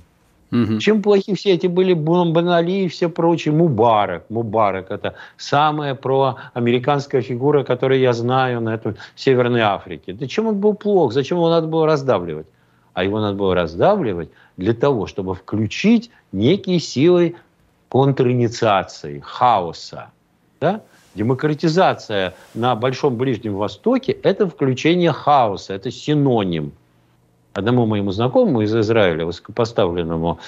Угу. 0.54 0.80
Чем 0.80 1.02
плохи 1.02 1.36
все 1.36 1.56
эти 1.56 1.68
были 1.68 1.92
Бонали 1.92 2.86
и 2.86 2.88
все 2.88 3.10
прочие? 3.10 3.54
Мубарак. 3.54 4.24
Мубарак– 4.30 4.86
это 4.90 5.16
самая 5.36 5.96
проамериканская 5.96 7.22
фигура, 7.22 7.66
которую 7.66 8.00
я 8.00 8.14
знаю 8.14 8.62
на 8.62 8.76
этой 8.76 8.94
Северной 9.18 9.60
Африке. 9.60 10.14
Да 10.14 10.28
чем 10.28 10.48
он 10.48 10.62
был 10.62 10.76
плох? 10.76 11.12
Зачем 11.12 11.40
его 11.40 11.50
надо 11.50 11.68
было 11.68 11.86
раздавливать? 11.86 12.48
А 12.98 13.04
его 13.04 13.20
надо 13.20 13.38
было 13.38 13.54
раздавливать– 13.54 14.30
для 14.58 14.74
того, 14.74 15.06
чтобы 15.06 15.36
включить 15.36 16.10
некие 16.32 16.80
силы 16.80 17.36
контринициации, 17.90 19.20
хаоса. 19.20 20.10
Да? 20.60 20.82
Демократизация 21.14 22.34
на 22.56 22.76
Большом 22.76 23.16
Ближнем 23.16 23.56
Востоке– 23.56 24.12
это 24.24 24.48
включение 24.48 25.12
хаоса, 25.12 25.76
это 25.76 25.92
синоним. 25.92 26.72
Одному 27.54 27.86
моему 27.86 28.12
знакомому 28.12 28.62
из 28.62 28.76
Израиля, 28.76 29.26
высокопоставленному, 29.26 30.40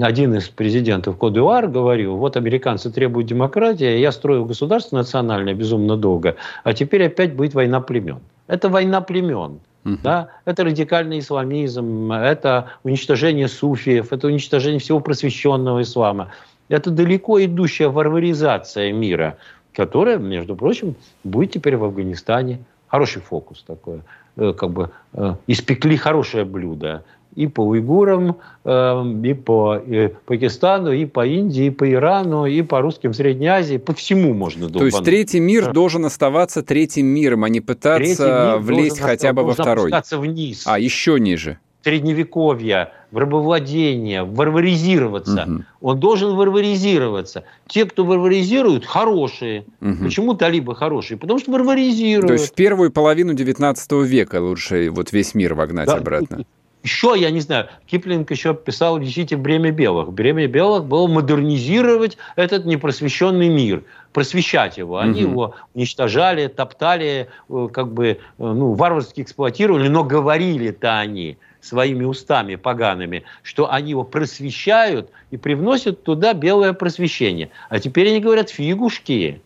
один 0.00 0.34
из 0.34 0.48
президентов 0.48 1.18
Кодуар 1.18 1.68
говорил, 1.68 2.16
вот 2.16 2.36
американцы 2.36 2.90
требуют 2.90 3.28
демократии, 3.28 3.98
я 3.98 4.10
строил 4.12 4.46
государство 4.46 4.96
национальное 4.96 5.52
безумно 5.52 5.98
долго, 5.98 6.36
а 6.64 6.72
теперь 6.72 7.04
опять 7.06 7.34
будет 7.34 7.52
война 7.52 7.82
племен. 7.82 8.20
Это 8.46 8.70
война 8.70 9.02
племен. 9.02 9.60
Uh-huh. 9.84 9.98
Да? 10.02 10.28
Это 10.44 10.64
радикальный 10.64 11.18
исламизм, 11.20 12.12
это 12.12 12.70
уничтожение 12.84 13.48
суфиев, 13.48 14.12
это 14.12 14.26
уничтожение 14.26 14.80
всего 14.80 15.00
просвещенного 15.00 15.82
ислама. 15.82 16.28
Это 16.68 16.90
далеко 16.90 17.42
идущая 17.44 17.88
варваризация 17.88 18.92
мира, 18.92 19.38
которая, 19.72 20.18
между 20.18 20.54
прочим, 20.54 20.94
будет 21.24 21.52
теперь 21.52 21.76
в 21.76 21.84
Афганистане. 21.84 22.60
Хороший 22.88 23.22
фокус 23.22 23.62
такой. 23.66 24.02
Э, 24.36 24.52
как 24.52 24.70
бы 24.70 24.90
э, 25.12 25.34
испекли 25.46 25.96
хорошее 25.96 26.44
блюдо 26.44 27.04
и 27.34 27.46
по 27.46 27.60
уйгурам, 27.60 28.36
эм, 28.64 29.24
и 29.24 29.34
по 29.34 29.80
Пакистану, 30.26 30.92
и 30.92 31.06
по 31.06 31.26
Индии, 31.26 31.66
и 31.66 31.70
по 31.70 31.90
Ирану, 31.90 32.46
и 32.46 32.62
по 32.62 32.80
русским 32.80 33.14
Средней 33.14 33.46
Азии, 33.46 33.76
по 33.76 33.94
всему 33.94 34.34
можно 34.34 34.68
долбануть. 34.68 34.92
То 34.92 34.96
есть 34.96 35.04
третий 35.04 35.40
мир 35.40 35.72
должен 35.72 36.04
оставаться 36.04 36.62
третьим 36.62 37.06
миром, 37.06 37.44
а 37.44 37.48
не 37.48 37.60
пытаться 37.60 38.58
влезть 38.58 39.00
хотя 39.00 39.32
бы 39.32 39.44
во 39.44 39.54
второй. 39.54 39.92
вниз. 40.12 40.64
А, 40.66 40.78
еще 40.78 41.18
ниже. 41.20 41.58
Средневековья, 41.82 42.92
в 43.10 43.16
рабовладение, 43.16 44.22
варваризироваться. 44.22 45.46
Угу. 45.48 45.64
Он 45.80 46.00
должен 46.00 46.36
варваризироваться. 46.36 47.44
Те, 47.66 47.86
кто 47.86 48.04
варваризируют, 48.04 48.84
хорошие. 48.84 49.64
Угу. 49.80 50.04
Почему 50.04 50.34
талибы 50.34 50.74
хорошие? 50.74 51.16
Потому 51.16 51.38
что 51.38 51.52
варваризируют. 51.52 52.26
То 52.26 52.32
есть 52.34 52.52
в 52.52 52.54
первую 52.54 52.90
половину 52.90 53.32
19 53.32 53.92
века 54.04 54.42
лучше 54.42 54.90
вот 54.90 55.12
весь 55.12 55.34
мир 55.34 55.54
вогнать 55.54 55.86
да, 55.86 55.94
обратно. 55.94 56.44
Еще, 56.82 57.14
я 57.16 57.30
не 57.30 57.40
знаю, 57.40 57.68
Киплинг 57.86 58.30
еще 58.30 58.54
писал, 58.54 59.00
ищите 59.02 59.36
«Бремя 59.36 59.70
белых». 59.70 60.12
«Бремя 60.12 60.46
белых» 60.46 60.86
было 60.86 61.06
модернизировать 61.06 62.16
этот 62.36 62.64
непросвещенный 62.64 63.50
мир, 63.50 63.84
просвещать 64.14 64.78
его. 64.78 64.96
Они 64.96 65.24
угу. 65.24 65.30
его 65.30 65.54
уничтожали, 65.74 66.46
топтали, 66.46 67.28
э, 67.50 67.68
как 67.70 67.92
бы, 67.92 68.06
э, 68.06 68.16
ну, 68.38 68.72
варварски 68.72 69.20
эксплуатировали, 69.20 69.88
но 69.88 70.04
говорили-то 70.04 70.98
они 70.98 71.36
своими 71.60 72.04
устами 72.04 72.54
погаными, 72.54 73.24
что 73.42 73.70
они 73.70 73.90
его 73.90 74.02
просвещают 74.02 75.10
и 75.30 75.36
привносят 75.36 76.02
туда 76.02 76.32
белое 76.32 76.72
просвещение. 76.72 77.50
А 77.68 77.78
теперь 77.78 78.08
они 78.08 78.20
говорят, 78.20 78.48
фигушки, 78.48 79.42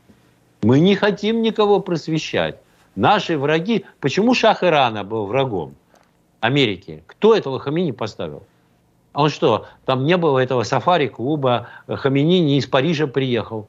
мы 0.62 0.78
не 0.78 0.94
хотим 0.94 1.42
никого 1.42 1.80
просвещать. 1.80 2.58
Наши 2.94 3.36
враги... 3.36 3.84
Почему 3.98 4.34
Шах 4.34 4.62
Ирана 4.62 5.02
был 5.02 5.26
врагом? 5.26 5.74
Америки. 6.44 7.02
Кто 7.06 7.34
этого 7.34 7.58
Хамини 7.58 7.92
поставил? 7.92 8.42
А 9.14 9.22
он 9.22 9.30
что, 9.30 9.66
там 9.86 10.04
не 10.04 10.18
было 10.18 10.38
этого 10.38 10.62
сафари-клуба, 10.62 11.68
Хамини 11.88 12.40
не 12.40 12.58
из 12.58 12.66
Парижа 12.66 13.06
приехал. 13.06 13.66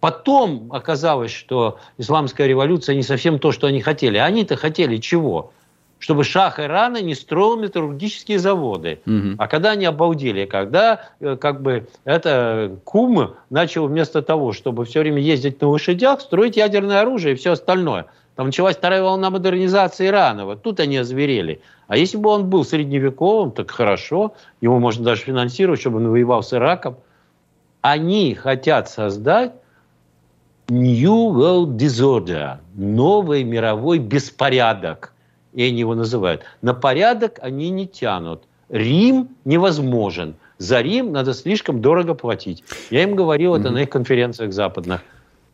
Потом 0.00 0.72
оказалось, 0.72 1.32
что 1.32 1.78
исламская 1.98 2.46
революция 2.46 2.94
не 2.94 3.02
совсем 3.02 3.38
то, 3.38 3.52
что 3.52 3.66
они 3.66 3.82
хотели. 3.82 4.16
Они-то 4.16 4.56
хотели 4.56 4.96
чего? 4.96 5.52
чтобы 5.98 6.24
шах 6.24 6.60
Ирана 6.60 7.00
не 7.00 7.14
строил 7.14 7.56
металлургические 7.56 8.38
заводы. 8.38 9.00
Угу. 9.06 9.36
А 9.38 9.48
когда 9.48 9.70
они 9.70 9.86
обалдели, 9.86 10.44
когда 10.44 11.08
э, 11.20 11.36
как 11.36 11.62
бы 11.62 11.88
это 12.04 12.78
Кум 12.84 13.34
начал 13.48 13.86
вместо 13.86 14.20
того, 14.20 14.52
чтобы 14.52 14.84
все 14.84 15.00
время 15.00 15.22
ездить 15.22 15.60
на 15.62 15.68
лошадях, 15.68 16.20
строить 16.20 16.58
ядерное 16.58 17.00
оружие 17.00 17.32
и 17.32 17.36
все 17.38 17.52
остальное. 17.52 18.06
Там 18.36 18.46
началась 18.46 18.76
вторая 18.76 19.02
волна 19.02 19.30
модернизации 19.30 20.08
Ирана. 20.08 20.44
Вот 20.44 20.62
тут 20.62 20.78
они 20.80 20.98
озверели. 20.98 21.62
А 21.88 21.96
если 21.96 22.16
бы 22.16 22.30
он 22.30 22.50
был 22.50 22.64
средневековым, 22.64 23.52
так 23.52 23.70
хорошо. 23.70 24.34
Его 24.60 24.78
можно 24.78 25.04
даже 25.04 25.22
финансировать, 25.22 25.80
чтобы 25.80 25.98
он 25.98 26.08
воевал 26.08 26.42
с 26.42 26.52
Ираком. 26.52 26.96
Они 27.80 28.34
хотят 28.34 28.88
создать 28.88 29.52
New 30.68 31.32
World 31.32 31.76
Disorder, 31.76 32.58
новый 32.74 33.44
мировой 33.44 33.98
беспорядок– 33.98 35.12
и 35.56 35.62
они 35.62 35.80
его 35.80 35.94
называют. 35.94 36.42
На 36.60 36.74
порядок 36.74 37.38
они 37.40 37.70
не 37.70 37.88
тянут. 37.88 38.44
Рим 38.68 39.30
невозможен. 39.46 40.36
За 40.58 40.82
Рим 40.82 41.12
надо 41.12 41.32
слишком 41.32 41.80
дорого 41.80 42.14
платить. 42.14 42.62
Я 42.90 43.02
им 43.02 43.16
говорил 43.16 43.54
mm-hmm. 43.54 43.60
это 43.60 43.70
на 43.70 43.78
их 43.78 43.90
конференциях 43.90 44.52
западных. 44.52 45.00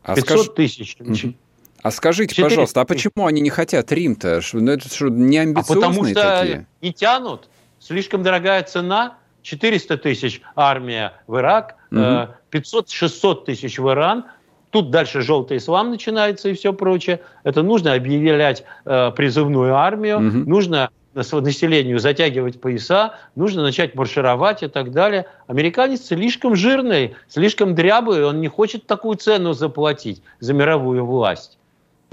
500 0.05 0.17
а 0.17 0.21
скаж... 0.21 0.55
тысяч. 0.55 0.97
Mm-hmm. 0.99 1.35
А 1.83 1.91
скажите, 1.91 2.33
4... 2.33 2.49
пожалуйста, 2.49 2.81
а 2.81 2.85
почему 2.85 3.27
они 3.27 3.41
не 3.41 3.49
хотят 3.49 3.91
Рим-то? 3.91 4.41
Ну, 4.53 4.71
это 4.71 4.87
что, 4.87 5.09
не 5.09 5.37
амбициозные 5.37 5.77
а 5.77 5.89
потому 5.89 6.05
что 6.05 6.39
такие? 6.39 6.67
не 6.81 6.93
тянут. 6.93 7.49
Слишком 7.79 8.23
дорогая 8.23 8.63
цена. 8.63 9.17
400 9.43 9.97
тысяч 9.97 10.41
армия 10.55 11.21
в 11.27 11.37
Ирак, 11.37 11.75
угу. 11.91 12.29
500-600 12.49 13.43
тысяч 13.45 13.77
в 13.77 13.89
Иран, 13.89 14.25
Тут 14.73 14.89
дальше 14.89 15.21
желтый 15.21 15.57
ислам 15.57 15.91
начинается 15.91 16.49
и 16.49 16.53
все 16.53 16.73
прочее. 16.73 17.19
Это 17.43 17.61
нужно 17.61 17.93
объявлять 17.93 18.63
э, 18.85 19.11
призывную 19.15 19.75
армию, 19.75 20.17
угу. 20.17 20.49
нужно 20.49 20.89
населению 21.13 21.99
затягивать 21.99 22.59
пояса, 22.59 23.13
нужно 23.35 23.61
начать 23.61 23.93
маршировать 23.93 24.63
и 24.63 24.67
так 24.67 24.91
далее. 24.91 25.27
Американец 25.45 26.07
слишком 26.07 26.55
жирный, 26.55 27.15
слишком 27.27 27.75
дрябый, 27.75 28.25
он 28.25 28.41
не 28.41 28.47
хочет 28.47 28.87
такую 28.87 29.15
цену 29.17 29.53
заплатить 29.53 30.23
за 30.39 30.53
мировую 30.53 31.05
власть. 31.05 31.59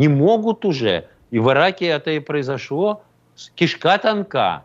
Не 0.00 0.08
могут 0.08 0.64
уже. 0.64 1.08
И 1.30 1.38
в 1.38 1.50
Ираке 1.50 1.88
это 1.88 2.10
и 2.12 2.20
произошло. 2.20 3.02
Кишка 3.54 3.98
тонка. 3.98 4.64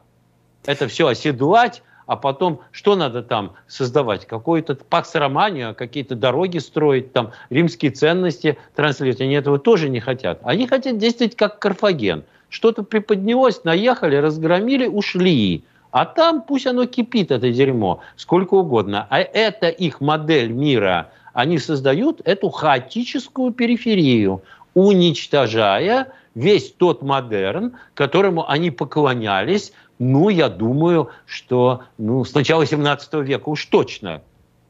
Это 0.66 0.88
все 0.88 1.08
оседлать, 1.08 1.84
а 2.06 2.16
потом 2.16 2.62
что 2.72 2.96
надо 2.96 3.22
там 3.22 3.52
создавать? 3.68 4.26
Какой-то 4.28 4.76
пакс 4.76 5.14
романию, 5.14 5.76
какие-то 5.76 6.16
дороги 6.16 6.60
строить, 6.60 7.12
там 7.12 7.32
римские 7.50 7.92
ценности 7.92 8.58
транслировать. 8.76 9.20
Они 9.20 9.34
этого 9.34 9.60
тоже 9.60 9.90
не 9.90 10.00
хотят. 10.00 10.40
Они 10.42 10.68
хотят 10.68 11.00
действовать 11.00 11.36
как 11.36 11.60
Карфаген. 11.60 12.24
Что-то 12.48 12.84
приподнялось, 12.84 13.66
наехали, 13.66 14.16
разгромили, 14.16 14.88
ушли. 14.88 15.66
А 15.92 16.06
там 16.06 16.44
пусть 16.44 16.66
оно 16.66 16.86
кипит, 16.86 17.32
это 17.32 17.52
дерьмо, 17.52 18.00
сколько 18.16 18.54
угодно. 18.54 19.06
А 19.10 19.20
это 19.20 19.68
их 19.68 20.00
модель 20.00 20.54
мира. 20.54 21.12
Они 21.36 21.58
создают 21.58 22.22
эту 22.24 22.50
хаотическую 22.50 23.52
периферию, 23.52 24.42
уничтожая 24.76 26.14
весь 26.36 26.72
тот 26.72 27.02
модерн, 27.02 27.74
которому 27.96 28.48
они 28.48 28.70
поклонялись, 28.70 29.74
ну, 29.98 30.30
я 30.30 30.50
думаю, 30.50 31.10
что 31.26 31.84
ну, 31.98 32.24
с 32.24 32.34
начала 32.34 32.66
17 32.66 33.14
века 33.26 33.50
уж 33.50 33.66
точно. 33.66 34.22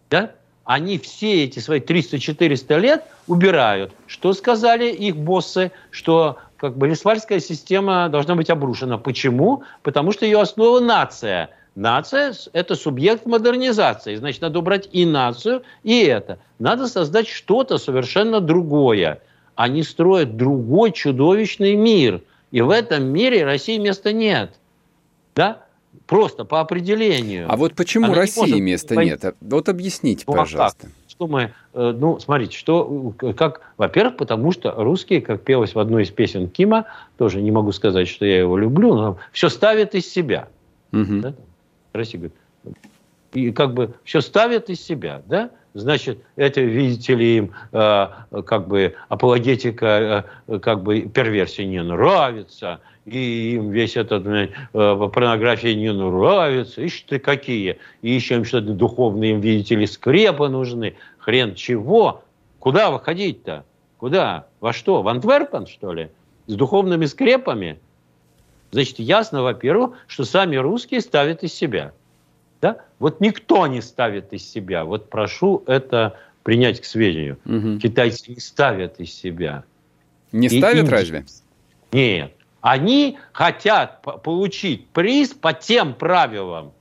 Да? 0.09 0.31
Они 0.63 0.97
все 0.97 1.43
эти 1.43 1.59
свои 1.59 1.79
300-400 1.79 2.79
лет 2.79 3.03
убирают. 3.27 3.91
Что 4.07 4.33
сказали 4.33 4.91
их 4.91 5.17
боссы? 5.17 5.71
Что 5.91 6.37
как 6.57 6.77
бы 6.77 6.87
Вестфальская 6.87 7.39
система 7.39 8.09
должна 8.09 8.35
быть 8.35 8.49
обрушена. 8.49 8.97
Почему? 8.97 9.63
Потому 9.83 10.11
что 10.11 10.25
ее 10.25 10.39
основа 10.39 10.79
нация. 10.79 11.49
Нация– 11.75 12.33
это 12.53 12.75
субъект 12.75 13.25
модернизации. 13.25 14.15
Значит, 14.15 14.41
надо 14.41 14.59
убрать 14.59 14.87
и 14.91 15.05
нацию, 15.05 15.63
и 15.83 16.03
это. 16.03 16.39
Надо 16.57 16.87
создать 16.87 17.27
что-то 17.27 17.77
совершенно 17.77 18.39
другое. 18.39 19.19
Они 19.55 19.83
строят 19.83 20.37
другой 20.37 20.91
чудовищный 20.91 21.75
мир. 21.75 22.21
И 22.51 22.61
в 22.61 22.69
этом 22.69 23.05
мире 23.05 23.43
России 23.45 23.77
места 23.77 24.13
нет– 24.13 24.53
да? 25.35 25.61
Просто 26.07 26.45
по 26.45 26.61
определению. 26.61 27.47
А 27.49 27.55
вот 27.55 27.73
почему 27.73 28.05
Она 28.05 28.15
России 28.15 28.51
не 28.51 28.61
места 28.61 28.95
пойти. 28.95 29.11
нет? 29.11 29.35
Вот 29.41 29.69
объясните, 29.69 30.23
ну, 30.27 30.33
пожалуйста. 30.33 30.83
Так, 30.83 30.91
что 31.07 31.27
мы, 31.27 31.53
э, 31.73 31.95
ну, 31.97 32.19
смотрите, 32.19 32.57
что, 32.57 33.13
как, 33.35 33.61
во-первых, 33.77 34.17
потому 34.17 34.51
что 34.51 34.71
русские, 34.71 35.21
как 35.21 35.41
пелось 35.41 35.73
в 35.73 35.79
одной 35.79 36.03
из 36.03 36.11
песен 36.11 36.49
Кима, 36.49 36.85
тоже 37.17 37.41
не 37.41 37.51
могу 37.51 37.71
сказать, 37.71 38.07
что 38.07 38.25
я 38.25 38.39
его 38.39 38.57
люблю, 38.57 38.93
но 38.93 39.17
все 39.31 39.49
ставят 39.49 39.95
из 39.95 40.07
себя. 40.07 40.47
Угу. 40.91 41.21
Да? 41.21 41.33
Россия 41.93 42.19
говорит, 42.19 42.77
и 43.33 43.51
как 43.51 43.73
бы 43.73 43.93
все 44.03 44.21
ставят 44.21 44.69
из 44.69 44.81
себя, 44.81 45.23
да? 45.25 45.49
Значит, 45.75 46.19
это, 46.37 46.61
видите 46.61 47.15
ли, 47.15 47.35
им 47.35 47.51
э, 47.73 48.07
как 48.45 48.65
бы 48.69 48.95
апологетика, 49.09 50.25
э, 50.47 50.59
как 50.59 50.83
бы 50.83 51.01
перверсии 51.01 51.63
не 51.63 51.83
нравится, 51.83 52.79
и 53.03 53.55
им 53.55 53.71
весь 53.71 53.97
этот 53.97 54.25
э, 54.25 54.47
порнография 54.71 55.75
не 55.75 55.91
нравится, 55.91 56.81
ишь 56.81 57.01
ты 57.01 57.19
какие, 57.19 57.77
и 58.01 58.09
еще 58.09 58.35
им 58.35 58.45
что-то 58.45 58.71
духовные, 58.71 59.31
им, 59.31 59.41
видите 59.41 59.75
ли, 59.75 59.85
скрепы 59.85 60.47
нужны, 60.47 60.95
хрен 61.17 61.55
чего, 61.55 62.23
куда 62.59 62.89
выходить-то, 62.89 63.65
куда, 63.97 64.47
во 64.61 64.71
что, 64.71 65.01
в 65.01 65.09
Антверпен, 65.09 65.67
что 65.67 65.91
ли, 65.91 66.09
с 66.47 66.53
духовными 66.53 67.03
скрепами? 67.03 67.79
Значит, 68.71 68.99
ясно, 68.99 69.43
во-первых, 69.43 69.97
что 70.07 70.23
сами 70.23 70.55
русские 70.55 71.01
ставят 71.01 71.43
из 71.43 71.53
себя. 71.53 71.91
Да? 72.65 72.77
Вот 72.97 73.21
никто 73.21 73.67
не 73.67 73.79
ставит 73.79 74.33
из 74.33 74.49
себя. 74.49 74.85
Вот 74.85 75.07
прошу 75.11 75.63
это 75.67 76.17
принять 76.41 76.81
к 76.81 76.85
сведению. 76.85 77.37
Угу. 77.45 77.77
Китайцы 77.77 78.31
не 78.31 78.39
ставят 78.39 78.99
из 78.99 79.13
себя. 79.13 79.63
Не 80.31 80.47
и 80.47 80.57
ставят 80.57 80.89
разве? 80.89 81.25
Нет. 81.91 82.33
Они 82.61 83.19
хотят 83.33 84.01
получить 84.01 84.87
приз 84.87 85.35
по 85.35 85.53
тем 85.53 85.93
правилам. 85.93 86.71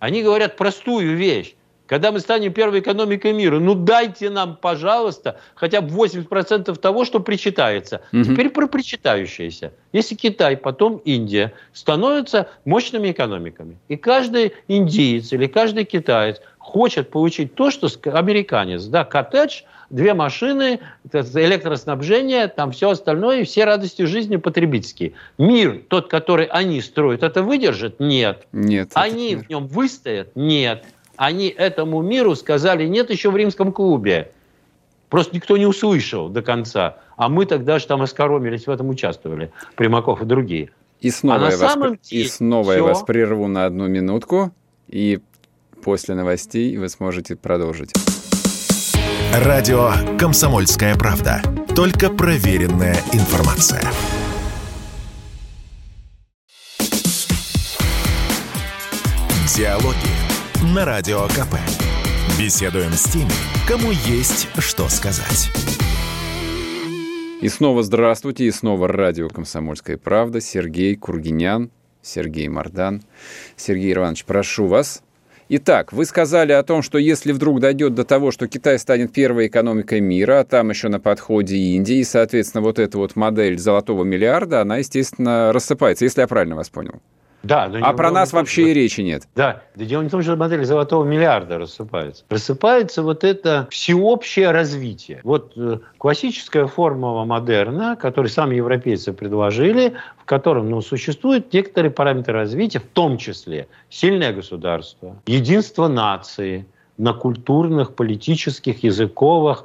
Они 0.00 0.24
говорят 0.24 0.56
простую 0.56 1.16
вещь. 1.16 1.54
Когда 1.90 2.12
мы 2.12 2.20
станем 2.20 2.52
первой 2.52 2.78
экономикой 2.78 3.32
мира, 3.32 3.58
ну 3.58 3.74
дайте 3.74 4.30
нам, 4.30 4.54
пожалуйста, 4.54 5.40
хотя 5.56 5.80
бы 5.80 5.92
80% 5.92 6.78
того, 6.78 7.04
что 7.04 7.18
причитается. 7.18 8.02
Угу. 8.12 8.22
Теперь 8.22 8.50
про 8.50 8.68
причитающееся. 8.68 9.72
Если 9.92 10.14
Китай, 10.14 10.56
потом 10.56 10.98
Индия 10.98 11.52
становятся 11.72 12.48
мощными 12.64 13.10
экономиками, 13.10 13.76
и 13.88 13.96
каждый 13.96 14.52
индиец 14.68 15.32
или 15.32 15.48
каждый 15.48 15.84
китаец 15.84 16.40
хочет 16.58 17.10
получить 17.10 17.56
то, 17.56 17.72
что 17.72 17.88
американец, 18.04 18.84
да, 18.84 19.04
коттедж– 19.04 19.62
две 19.90 20.14
машины, 20.14 20.78
электроснабжение, 21.12 22.46
там 22.46 22.70
все 22.70 22.90
остальное, 22.90 23.40
и 23.40 23.44
все 23.44 23.64
радости 23.64 24.02
жизни 24.02 24.36
потребительские. 24.36 25.14
Мир, 25.38 25.82
тот, 25.88 26.08
который 26.08 26.46
они 26.46 26.80
строят, 26.80 27.24
это 27.24 27.42
выдержит? 27.42 27.98
Нет. 27.98 28.46
Нет. 28.52 28.92
Они 28.94 29.34
в 29.34 29.48
нем 29.48 29.66
выстоят? 29.66 30.36
Нет. 30.36 30.84
Они 31.20 31.48
этому 31.48 32.00
миру 32.00 32.34
сказали 32.34 32.86
нет 32.86 33.10
еще 33.10 33.30
в 33.30 33.36
римском 33.36 33.72
клубе. 33.72 34.32
Просто 35.10 35.36
никто 35.36 35.58
не 35.58 35.66
услышал 35.66 36.30
до 36.30 36.40
конца. 36.40 36.96
А 37.18 37.28
мы 37.28 37.44
тогда 37.44 37.78
же 37.78 37.86
там 37.86 38.00
оскоромились, 38.00 38.66
в 38.66 38.70
этом 38.70 38.88
участвовали. 38.88 39.52
Примаков 39.76 40.22
и 40.22 40.24
другие. 40.24 40.70
И 41.02 41.10
снова, 41.10 41.48
а 41.48 41.50
я, 41.50 41.58
вас, 41.58 41.76
деле, 41.76 41.98
и 42.08 42.26
снова 42.26 42.72
я 42.72 42.82
вас 42.82 43.02
прерву 43.02 43.48
на 43.48 43.66
одну 43.66 43.86
минутку, 43.86 44.50
и 44.88 45.20
после 45.84 46.14
новостей 46.14 46.74
вы 46.78 46.88
сможете 46.88 47.36
продолжить. 47.36 47.92
Радио 49.44 49.90
«Комсомольская 50.18 50.94
правда». 50.96 51.42
Только 51.76 52.08
проверенная 52.08 52.96
информация. 53.12 53.82
Диалоги 59.54 60.29
на 60.62 60.84
Радио 60.84 61.22
КП. 61.28 61.56
Беседуем 62.38 62.92
с 62.92 63.04
теми, 63.04 63.30
кому 63.66 63.90
есть 63.90 64.46
что 64.58 64.88
сказать. 64.88 65.50
И 67.40 67.48
снова 67.48 67.82
здравствуйте, 67.82 68.44
и 68.44 68.50
снова 68.50 68.86
радио 68.86 69.30
«Комсомольская 69.30 69.96
правда». 69.96 70.42
Сергей 70.42 70.96
Кургинян, 70.96 71.70
Сергей 72.02 72.48
Мардан. 72.48 73.02
Сергей 73.56 73.94
Иванович, 73.94 74.26
прошу 74.26 74.66
вас 74.66 75.02
Итак, 75.52 75.92
вы 75.92 76.04
сказали 76.04 76.52
о 76.52 76.62
том, 76.62 76.80
что 76.80 76.96
если 76.96 77.32
вдруг 77.32 77.58
дойдет 77.58 77.94
до 77.94 78.04
того, 78.04 78.30
что 78.30 78.46
Китай 78.46 78.78
станет 78.78 79.12
первой 79.12 79.48
экономикой 79.48 80.00
мира, 80.00 80.38
а 80.38 80.44
там 80.44 80.70
еще 80.70 80.88
на 80.88 81.00
подходе 81.00 81.56
Индия, 81.56 81.98
и, 81.98 82.04
соответственно, 82.04 82.62
вот 82.62 82.78
эта 82.78 82.98
вот 82.98 83.16
модель 83.16 83.58
золотого 83.58 84.04
миллиарда, 84.04 84.60
она, 84.60 84.76
естественно, 84.76 85.52
рассыпается, 85.52 86.04
если 86.04 86.20
я 86.20 86.28
правильно 86.28 86.54
вас 86.54 86.68
понял. 86.68 87.00
Да, 87.42 87.70
а 87.82 87.92
про 87.94 88.10
нас 88.10 88.32
вообще 88.32 88.70
и 88.70 88.74
речи 88.74 89.00
нет. 89.00 89.26
Да, 89.34 89.62
да 89.74 89.84
дело 89.84 90.02
не 90.02 90.08
в 90.08 90.10
том, 90.10 90.22
что 90.22 90.36
модель 90.36 90.64
золотого 90.64 91.04
миллиарда 91.04 91.58
рассыпается. 91.58 92.24
Рассыпается 92.28 93.02
вот 93.02 93.24
это 93.24 93.66
всеобщее 93.70 94.50
развитие. 94.50 95.20
Вот 95.24 95.52
э, 95.56 95.78
классическая 95.98 96.66
формула 96.66 97.24
модерна, 97.24 97.96
которую 97.96 98.30
сами 98.30 98.56
европейцы 98.56 99.12
предложили, 99.12 99.94
в 100.18 100.24
котором 100.26 100.68
ну, 100.70 100.80
существуют 100.82 101.52
некоторые 101.52 101.90
параметры 101.90 102.34
развития, 102.34 102.80
в 102.80 102.86
том 102.86 103.16
числе 103.16 103.68
сильное 103.88 104.32
государство, 104.32 105.16
единство 105.26 105.88
нации, 105.88 106.66
на 106.98 107.14
культурных, 107.14 107.94
политических, 107.94 108.84
языковых 108.84 109.64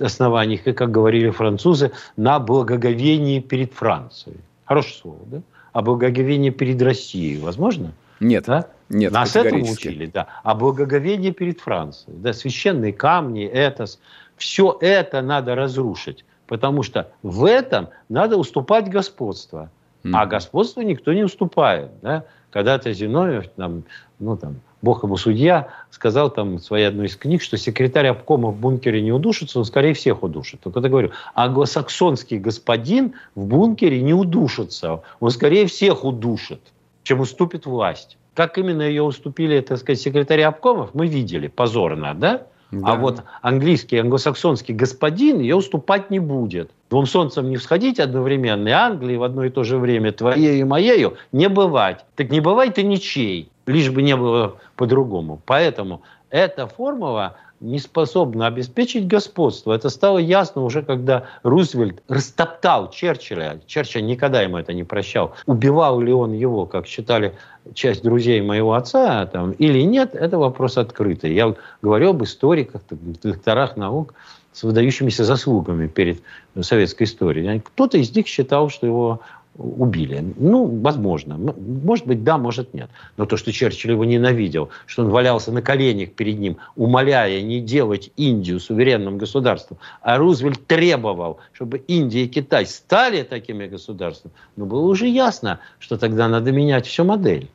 основаниях, 0.00 0.66
и, 0.66 0.72
как 0.74 0.90
говорили 0.90 1.30
французы, 1.30 1.92
на 2.18 2.38
благоговении 2.38 3.40
перед 3.40 3.72
Францией. 3.72 4.36
Хорошее 4.66 4.94
слово, 4.94 5.18
да? 5.24 5.42
А 5.74 5.82
благоговение 5.82 6.52
перед 6.52 6.80
Россией 6.80 7.38
возможно? 7.38 7.92
Нет. 8.20 8.44
Да? 8.46 8.68
Нет, 8.88 9.12
Нас 9.12 9.34
этому 9.34 9.70
учили, 9.70 10.06
да. 10.06 10.28
А 10.44 10.54
благоговение 10.54 11.32
перед 11.32 11.60
Францией, 11.60 12.16
да, 12.16 12.32
священные 12.32 12.92
камни, 12.92 13.44
этос, 13.44 13.98
все 14.36 14.78
это 14.80 15.20
надо 15.20 15.56
разрушить, 15.56 16.24
потому 16.46 16.84
что 16.84 17.10
в 17.24 17.44
этом 17.44 17.88
надо 18.08 18.36
уступать 18.36 18.88
господство. 18.88 19.68
Mm-hmm. 20.04 20.12
А 20.14 20.26
господство 20.26 20.80
никто 20.82 21.12
не 21.12 21.24
уступает. 21.24 21.90
Да? 22.02 22.24
Когда-то 22.50 22.92
Зиновьев, 22.92 23.48
там, 23.56 23.82
ну, 24.20 24.36
там, 24.36 24.60
бог 24.84 25.02
ему 25.02 25.16
судья, 25.16 25.68
сказал 25.90 26.30
там 26.30 26.56
в 26.56 26.60
своей 26.60 26.86
одной 26.86 27.06
из 27.06 27.16
книг, 27.16 27.42
что 27.42 27.56
секретарь 27.56 28.06
обкома 28.06 28.50
в 28.50 28.56
бункере 28.56 29.02
не 29.02 29.10
удушится, 29.10 29.58
он 29.58 29.64
скорее 29.64 29.94
всех 29.94 30.22
удушит. 30.22 30.60
Только 30.60 30.80
я 30.80 30.88
говорю, 30.88 31.10
англосаксонский 31.34 32.38
господин 32.38 33.14
в 33.34 33.46
бункере 33.46 34.00
не 34.02 34.14
удушится, 34.14 35.02
он 35.18 35.30
скорее 35.30 35.66
всех 35.66 36.04
удушит, 36.04 36.60
чем 37.02 37.20
уступит 37.20 37.66
власть. 37.66 38.18
Как 38.34 38.58
именно 38.58 38.82
ее 38.82 39.02
уступили, 39.02 39.60
так 39.60 39.78
сказать, 39.78 40.00
секретари 40.00 40.42
обкомов, 40.42 40.90
мы 40.94 41.06
видели 41.06 41.48
позорно, 41.48 42.14
да? 42.14 42.46
Да. 42.70 42.92
А 42.92 42.96
вот 42.96 43.22
английский, 43.40 43.98
англосаксонский 43.98 44.74
господин 44.74 45.38
ее 45.38 45.56
уступать 45.56 46.10
не 46.10 46.18
будет. 46.18 46.70
Двум 46.94 47.06
солнцам 47.06 47.50
не 47.50 47.56
всходить 47.56 47.98
одновременно, 47.98 48.68
и 48.68 48.70
Англии 48.70 49.16
в 49.16 49.24
одно 49.24 49.42
и 49.42 49.50
то 49.50 49.64
же 49.64 49.78
время 49.78 50.12
твоей 50.12 50.60
и 50.60 50.62
моею 50.62 51.16
не 51.32 51.48
бывать. 51.48 52.04
Так 52.14 52.30
не 52.30 52.38
бывает 52.38 52.78
и 52.78 52.84
ничей 52.84 53.50
лишь 53.66 53.90
бы 53.90 54.00
не 54.00 54.14
было 54.14 54.58
по-другому. 54.76 55.40
Поэтому 55.44 56.02
эта 56.30 56.68
формула 56.68 57.34
не 57.58 57.80
способна 57.80 58.46
обеспечить 58.46 59.08
господство. 59.08 59.72
Это 59.72 59.88
стало 59.88 60.18
ясно 60.18 60.62
уже, 60.62 60.82
когда 60.82 61.24
Рузвельт 61.42 62.00
растоптал 62.08 62.90
Черчилля. 62.90 63.60
Черчилль 63.66 64.06
никогда 64.06 64.42
ему 64.42 64.58
это 64.58 64.72
не 64.72 64.84
прощал. 64.84 65.34
Убивал 65.46 65.98
ли 65.98 66.12
он 66.12 66.32
его, 66.32 66.64
как 66.64 66.86
считали 66.86 67.34
часть 67.72 68.04
друзей 68.04 68.40
моего 68.40 68.74
отца, 68.74 69.26
там, 69.26 69.50
или 69.52 69.80
нет, 69.80 70.14
это 70.14 70.38
вопрос 70.38 70.78
открытый. 70.78 71.34
Я 71.34 71.56
говорю 71.82 72.10
об 72.10 72.22
историках, 72.22 72.82
докторах 72.90 73.76
наук 73.76 74.14
с 74.54 74.62
выдающимися 74.62 75.24
заслугами 75.24 75.88
перед 75.88 76.22
советской 76.62 77.02
историей. 77.02 77.60
Кто-то 77.60 77.98
из 77.98 78.14
них 78.16 78.26
считал, 78.26 78.70
что 78.70 78.86
его 78.86 79.20
убили. 79.56 80.24
Ну, 80.38 80.66
возможно. 80.80 81.36
Может 81.36 82.06
быть, 82.06 82.24
да, 82.24 82.38
может, 82.38 82.74
нет. 82.74 82.88
Но 83.16 83.26
то, 83.26 83.36
что 83.36 83.52
Черчилль 83.52 83.92
его 83.92 84.04
ненавидел, 84.04 84.70
что 84.86 85.02
он 85.02 85.10
валялся 85.10 85.52
на 85.52 85.62
коленях 85.62 86.12
перед 86.12 86.38
ним, 86.38 86.56
умоляя 86.76 87.40
не 87.42 87.60
делать 87.60 88.10
Индию 88.16 88.58
суверенным 88.58 89.18
государством, 89.18 89.78
а 90.02 90.18
Рузвельт 90.18 90.66
требовал, 90.66 91.38
чтобы 91.52 91.78
Индия 91.78 92.24
и 92.24 92.28
Китай 92.28 92.66
стали 92.66 93.22
такими 93.22 93.66
государствами, 93.66 94.34
ну, 94.56 94.66
было 94.66 94.86
уже 94.86 95.06
ясно, 95.06 95.60
что 95.78 95.98
тогда 95.98 96.28
надо 96.28 96.50
менять 96.50 96.86
всю 96.86 97.04
модель. 97.04 97.48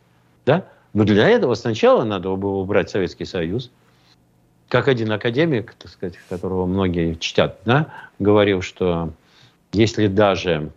Да? 0.45 0.65
Но 0.93 1.03
для 1.03 1.27
этого 1.27 1.53
сначала 1.55 2.03
надо 2.03 2.35
было 2.35 2.57
убрать 2.57 2.89
Советский 2.89 3.25
Союз, 3.25 3.71
как 4.69 4.87
один 4.87 5.11
академик, 5.11 5.73
так 5.77 5.91
сказать, 5.91 6.15
которого 6.29 6.65
многие 6.65 7.15
чтят, 7.15 7.59
да, 7.65 7.87
говорил, 8.19 8.61
что 8.61 9.11
если 9.73 10.07
даже 10.07 10.71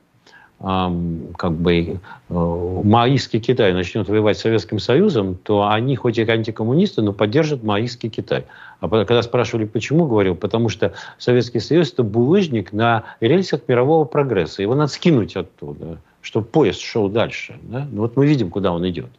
как 0.58 1.54
бы 1.54 1.74
э, 1.74 1.98
маоистский 2.28 3.40
Китай 3.40 3.72
начнет 3.72 4.08
воевать 4.08 4.38
с 4.38 4.42
Советским 4.42 4.78
Союзом, 4.78 5.34
то 5.34 5.68
они 5.68 5.96
хоть 5.96 6.18
и 6.18 6.22
антикоммунисты, 6.22 7.02
но 7.02 7.12
поддержат 7.12 7.64
маоистский 7.64 8.08
Китай. 8.08 8.44
А 8.78 8.88
когда 8.88 9.22
спрашивали, 9.22 9.64
почему, 9.64 10.06
говорил, 10.06 10.36
потому 10.36 10.68
что 10.68 10.92
Советский 11.18 11.58
Союз– 11.58 11.92
это 11.92 12.04
булыжник 12.04 12.72
на 12.72 13.02
рельсах 13.18 13.62
мирового 13.66 14.04
прогресса. 14.04 14.62
Его 14.62 14.76
надо 14.76 14.92
скинуть 14.92 15.34
оттуда, 15.34 15.98
чтобы 16.20 16.46
поезд 16.46 16.80
шел 16.80 17.08
дальше. 17.08 17.58
Да? 17.62 17.88
Ну, 17.90 18.02
вот 18.02 18.16
мы 18.16 18.24
видим, 18.24 18.48
куда 18.48 18.72
он 18.72 18.88
идет. 18.88 19.10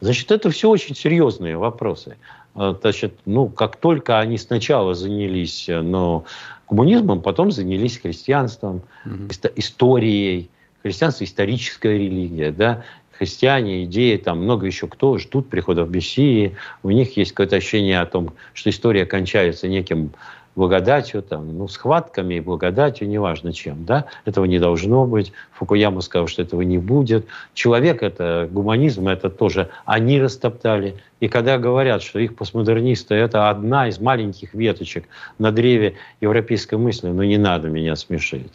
Значит, 0.00 0.30
это 0.30 0.50
все 0.50 0.68
очень 0.68 0.94
серьезные 0.94 1.56
вопросы. 1.56 2.16
А, 2.54 2.76
значит, 2.80 3.14
ну, 3.24 3.48
как 3.48 3.76
только 3.76 4.18
они 4.18 4.38
сначала 4.38 4.94
занялись 4.94 5.66
ну, 5.68 6.24
коммунизмом, 6.68 7.22
потом 7.22 7.50
занялись 7.50 7.98
христианством, 7.98 8.82
угу. 9.04 9.28
историей. 9.56 10.50
Христианство– 10.82 11.22
историческая 11.24 11.96
религия, 11.96 12.50
да, 12.50 12.82
христиане, 13.12 13.84
идеи, 13.84 14.16
там 14.16 14.42
много 14.42 14.66
еще 14.66 14.88
кто 14.88 15.16
ждут 15.16 15.48
прихода 15.48 15.84
в 15.84 15.92
Мессии, 15.92 16.56
у 16.82 16.90
них 16.90 17.16
есть 17.16 17.30
какое-то 17.30 17.54
ощущение 17.54 18.00
о 18.00 18.06
том, 18.06 18.32
что 18.52 18.68
история 18.68 19.06
кончается 19.06 19.68
неким 19.68 20.10
благодатью, 20.54 21.22
там, 21.22 21.56
ну, 21.56 21.68
схватками 21.68 22.34
и 22.34 22.40
благодатью, 22.40 23.08
неважно 23.08 23.52
чем, 23.52 23.84
да, 23.84 24.06
этого 24.24 24.44
не 24.44 24.58
должно 24.58 25.06
быть. 25.06 25.32
Фукуяма 25.52 26.00
сказал, 26.00 26.26
что 26.26 26.42
этого 26.42 26.62
не 26.62 26.78
будет. 26.78 27.26
Человек 27.54 28.02
это, 28.02 28.48
гуманизм 28.50 29.08
это 29.08 29.30
тоже 29.30 29.70
они 29.84 30.20
растоптали. 30.20 30.96
И 31.20 31.28
когда 31.28 31.58
говорят, 31.58 32.02
что 32.02 32.18
их 32.18 32.36
постмодернисты 32.36 33.14
это 33.14 33.48
одна 33.48 33.88
из 33.88 33.98
маленьких 33.98 34.54
веточек 34.54 35.06
на 35.38 35.52
древе 35.52 35.94
европейской 36.20 36.74
мысли, 36.74 37.08
ну 37.08 37.22
не 37.22 37.38
надо 37.38 37.68
меня 37.68 37.96
смешить. 37.96 38.52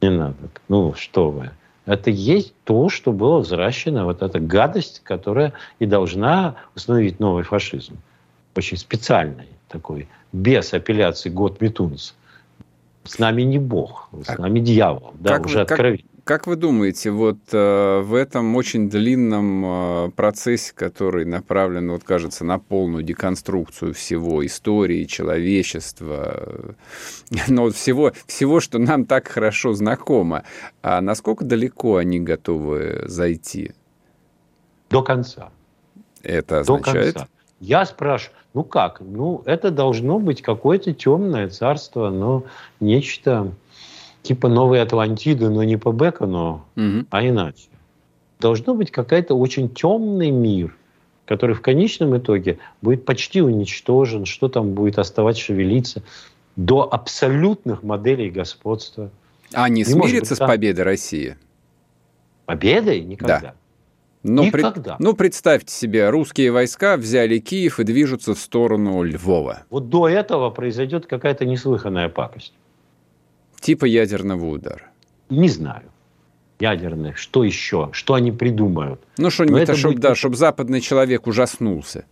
Не 0.00 0.10
надо. 0.10 0.36
Ну 0.68 0.94
что 0.94 1.30
вы. 1.30 1.50
Это 1.86 2.10
есть 2.10 2.54
то, 2.64 2.88
что 2.88 3.12
было 3.12 3.38
взращено, 3.38 4.04
вот 4.04 4.22
эта 4.22 4.38
гадость, 4.38 5.00
которая 5.02 5.52
и 5.78 5.86
должна 5.86 6.56
установить 6.74 7.20
новый 7.20 7.42
фашизм. 7.44 7.96
Очень 8.54 8.76
специальный 8.76 9.46
такой 9.70 10.08
без 10.32 10.72
апелляции 10.74 11.30
год 11.30 11.60
Метунс. 11.60 12.14
С 13.04 13.18
нами 13.18 13.42
не 13.42 13.58
Бог, 13.58 14.10
с 14.24 14.28
а 14.28 14.40
нами 14.40 14.60
дьявол, 14.60 15.14
да, 15.18 15.36
как, 15.36 15.46
уже 15.46 15.62
откровенно. 15.62 15.98
Как, 15.98 16.06
как 16.24 16.46
вы 16.46 16.56
думаете, 16.56 17.10
вот 17.10 17.38
э, 17.50 18.00
в 18.00 18.14
этом 18.14 18.54
очень 18.56 18.90
длинном 18.90 19.64
э, 19.64 20.10
процессе, 20.10 20.72
который 20.74 21.24
направлен, 21.24 21.90
вот 21.90 22.04
кажется, 22.04 22.44
на 22.44 22.58
полную 22.58 23.02
деконструкцию 23.02 23.94
всего 23.94 24.44
истории, 24.44 25.04
человечества, 25.04 26.76
э, 27.30 27.38
но 27.48 27.62
вот 27.62 27.74
всего, 27.74 28.12
всего, 28.26 28.60
что 28.60 28.78
нам 28.78 29.06
так 29.06 29.28
хорошо 29.28 29.72
знакомо, 29.72 30.44
а 30.82 31.00
насколько 31.00 31.44
далеко 31.44 31.96
они 31.96 32.20
готовы 32.20 33.04
зайти? 33.06 33.72
До 34.90 35.02
конца. 35.02 35.50
Это 36.22 36.60
означает? 36.60 37.14
До 37.14 37.20
конца. 37.20 37.28
Я 37.60 37.84
спрашиваю, 37.86 38.36
ну 38.54 38.64
как? 38.64 39.00
Ну, 39.00 39.42
это 39.44 39.70
должно 39.70 40.18
быть 40.18 40.42
какое-то 40.42 40.92
темное 40.92 41.48
царство, 41.48 42.10
но 42.10 42.44
нечто 42.80 43.52
типа 44.22 44.48
новой 44.48 44.82
Атлантиды, 44.82 45.48
но 45.48 45.62
не 45.62 45.76
по 45.76 45.92
Бекону, 45.92 46.64
угу. 46.76 47.06
а 47.10 47.26
иначе. 47.26 47.68
Должно 48.40 48.74
быть 48.74 48.90
какой-то 48.90 49.34
очень 49.34 49.68
темный 49.68 50.30
мир, 50.30 50.76
который 51.26 51.54
в 51.54 51.60
конечном 51.60 52.16
итоге 52.16 52.58
будет 52.82 53.04
почти 53.04 53.40
уничтожен, 53.40 54.24
что 54.24 54.48
там 54.48 54.74
будет 54.74 54.98
оставаться 54.98 55.42
шевелиться, 55.42 56.02
до 56.56 56.92
абсолютных 56.92 57.82
моделей 57.82 58.30
господства. 58.30 59.10
А 59.52 59.68
не, 59.68 59.76
не 59.76 59.84
смирится 59.84 60.34
быть, 60.34 60.42
с 60.42 60.46
победой 60.46 60.84
России? 60.84 61.36
Победой? 62.46 63.00
Никогда. 63.00 63.40
Да. 63.40 63.54
Но 64.22 64.44
Никогда. 64.44 64.96
Пред, 64.96 65.00
ну, 65.00 65.14
представьте 65.14 65.72
себе, 65.72 66.10
русские 66.10 66.52
войска 66.52 66.96
взяли 66.96 67.38
Киев 67.38 67.80
и 67.80 67.84
движутся 67.84 68.34
в 68.34 68.38
сторону 68.38 69.02
Львова. 69.02 69.64
Вот 69.70 69.88
до 69.88 70.08
этого 70.08 70.50
произойдет 70.50 71.06
какая-то 71.06 71.46
неслыханная 71.46 72.10
пакость. 72.10 72.52
Типа 73.60 73.86
ядерного 73.86 74.46
удара. 74.46 74.90
Не 75.30 75.48
знаю. 75.48 75.84
Ядерных. 76.58 77.16
Что 77.16 77.44
еще? 77.44 77.88
Что 77.92 78.14
они 78.14 78.32
придумают? 78.32 79.00
Ну, 79.16 79.30
что-нибудь, 79.30 79.62
чтобы 79.76 79.94
будет... 79.94 80.02
да, 80.02 80.14
чтоб 80.14 80.34
западный 80.34 80.82
человек 80.82 81.26
ужаснулся. 81.26 82.04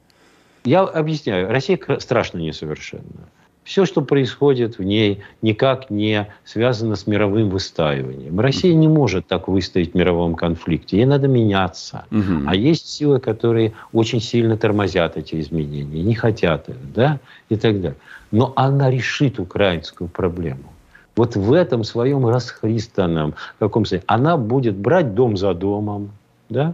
Я 0.65 0.83
объясняю. 0.83 1.51
Россия 1.51 1.79
страшно 1.99 2.39
несовершенна 2.39 3.29
все, 3.69 3.85
что 3.85 4.01
происходит 4.01 4.79
в 4.79 4.83
ней, 4.83 5.21
никак 5.43 5.91
не 5.91 6.27
связано 6.47 6.97
с 6.97 7.07
мировым 7.07 7.51
выстаиванием. 7.51 8.41
Россия 8.41 8.73
не 8.73 8.89
может 8.89 9.27
так 9.27 9.47
выстоять 9.47 9.93
в 9.93 9.95
мировом 9.95 10.37
конфликте. 10.37 10.97
Ей 10.97 11.05
надо 11.05 11.29
меняться. 11.29 12.07
Угу. 12.11 12.47
А 12.47 12.57
есть 12.57 12.89
силы, 12.89 13.21
которые 13.21 13.75
очень 13.93 14.23
сильно 14.23 14.57
тормозят 14.57 15.19
эти 15.19 15.39
изменения, 15.39 16.03
не 16.03 16.15
хотят 16.15 16.71
их, 16.71 16.77
да, 16.95 17.21
и 17.51 17.57
так 17.57 17.83
далее. 17.83 17.99
Но 18.31 18.55
она 18.57 18.91
решит 18.91 19.39
украинскую 19.39 20.09
проблему. 20.09 20.73
Вот 21.15 21.37
в 21.37 21.53
этом 21.53 21.85
своем 21.85 22.27
расхристанном 22.27 23.35
каком-то... 23.59 24.03
Она 24.07 24.39
будет 24.39 24.77
брать 24.77 25.15
дом 25.15 25.37
за 25.37 25.53
домом, 25.53 26.13
да, 26.49 26.73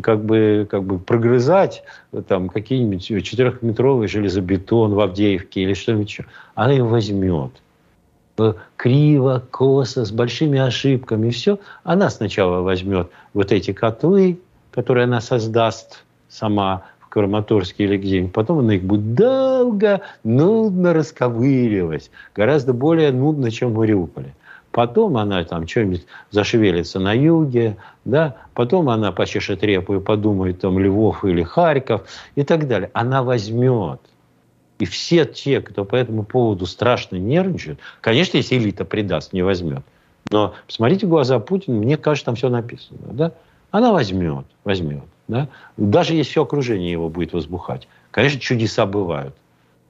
как 0.00 0.24
бы, 0.24 0.66
как 0.70 0.84
бы 0.84 0.98
прогрызать 0.98 1.82
там 2.26 2.48
какие-нибудь 2.48 3.04
четырехметровый 3.24 4.08
железобетон 4.08 4.94
в 4.94 5.00
Авдеевке 5.00 5.62
или 5.62 5.74
что-нибудь 5.74 6.08
еще. 6.08 6.24
Она 6.54 6.72
его 6.72 6.88
возьмет. 6.88 7.52
Криво, 8.76 9.42
косо, 9.50 10.04
с 10.04 10.12
большими 10.12 10.58
ошибками. 10.60 11.30
Все. 11.30 11.58
Она 11.82 12.08
сначала 12.10 12.60
возьмет 12.60 13.10
вот 13.34 13.50
эти 13.50 13.72
котлы, 13.72 14.38
которые 14.70 15.04
она 15.04 15.20
создаст 15.20 16.04
сама 16.28 16.84
в 17.00 17.08
Краматорске 17.08 17.84
или 17.84 17.96
где-нибудь. 17.96 18.32
Потом 18.32 18.60
она 18.60 18.74
их 18.74 18.84
будет 18.84 19.14
долго, 19.14 20.02
нудно 20.22 20.92
расковыривать. 20.92 22.10
Гораздо 22.36 22.72
более 22.72 23.10
нудно, 23.10 23.50
чем 23.50 23.72
в 23.72 23.78
Мариуполе. 23.78 24.34
Потом 24.78 25.16
она 25.16 25.42
там 25.42 25.66
что-нибудь 25.66 26.06
зашевелится 26.30 27.00
на 27.00 27.12
юге, 27.12 27.78
да, 28.04 28.36
потом 28.54 28.88
она 28.90 29.10
почешет 29.10 29.64
репу 29.64 29.96
и 29.96 30.00
подумает, 30.00 30.60
там, 30.60 30.78
Львов 30.78 31.24
или 31.24 31.42
Харьков 31.42 32.02
и 32.36 32.44
так 32.44 32.68
далее. 32.68 32.88
Она 32.92 33.24
возьмет. 33.24 33.98
И 34.78 34.84
все 34.84 35.24
те, 35.24 35.60
кто 35.62 35.84
по 35.84 35.96
этому 35.96 36.22
поводу 36.22 36.64
страшно 36.66 37.16
нервничают, 37.16 37.80
конечно, 38.00 38.36
если 38.36 38.56
элита 38.56 38.84
предаст, 38.84 39.32
не 39.32 39.42
возьмет. 39.42 39.82
Но 40.30 40.54
посмотрите 40.68 41.06
в 41.06 41.08
глаза 41.08 41.40
Путина, 41.40 41.76
мне 41.76 41.96
кажется, 41.96 42.26
там 42.26 42.36
все 42.36 42.48
написано. 42.48 43.00
Да? 43.10 43.32
Она 43.72 43.90
возьмет, 43.90 44.46
возьмет. 44.62 45.02
Да? 45.26 45.48
Даже 45.76 46.14
если 46.14 46.30
все 46.30 46.44
окружение 46.44 46.92
его 46.92 47.08
будет 47.08 47.32
возбухать. 47.32 47.88
Конечно, 48.12 48.38
чудеса 48.38 48.86
бывают. 48.86 49.34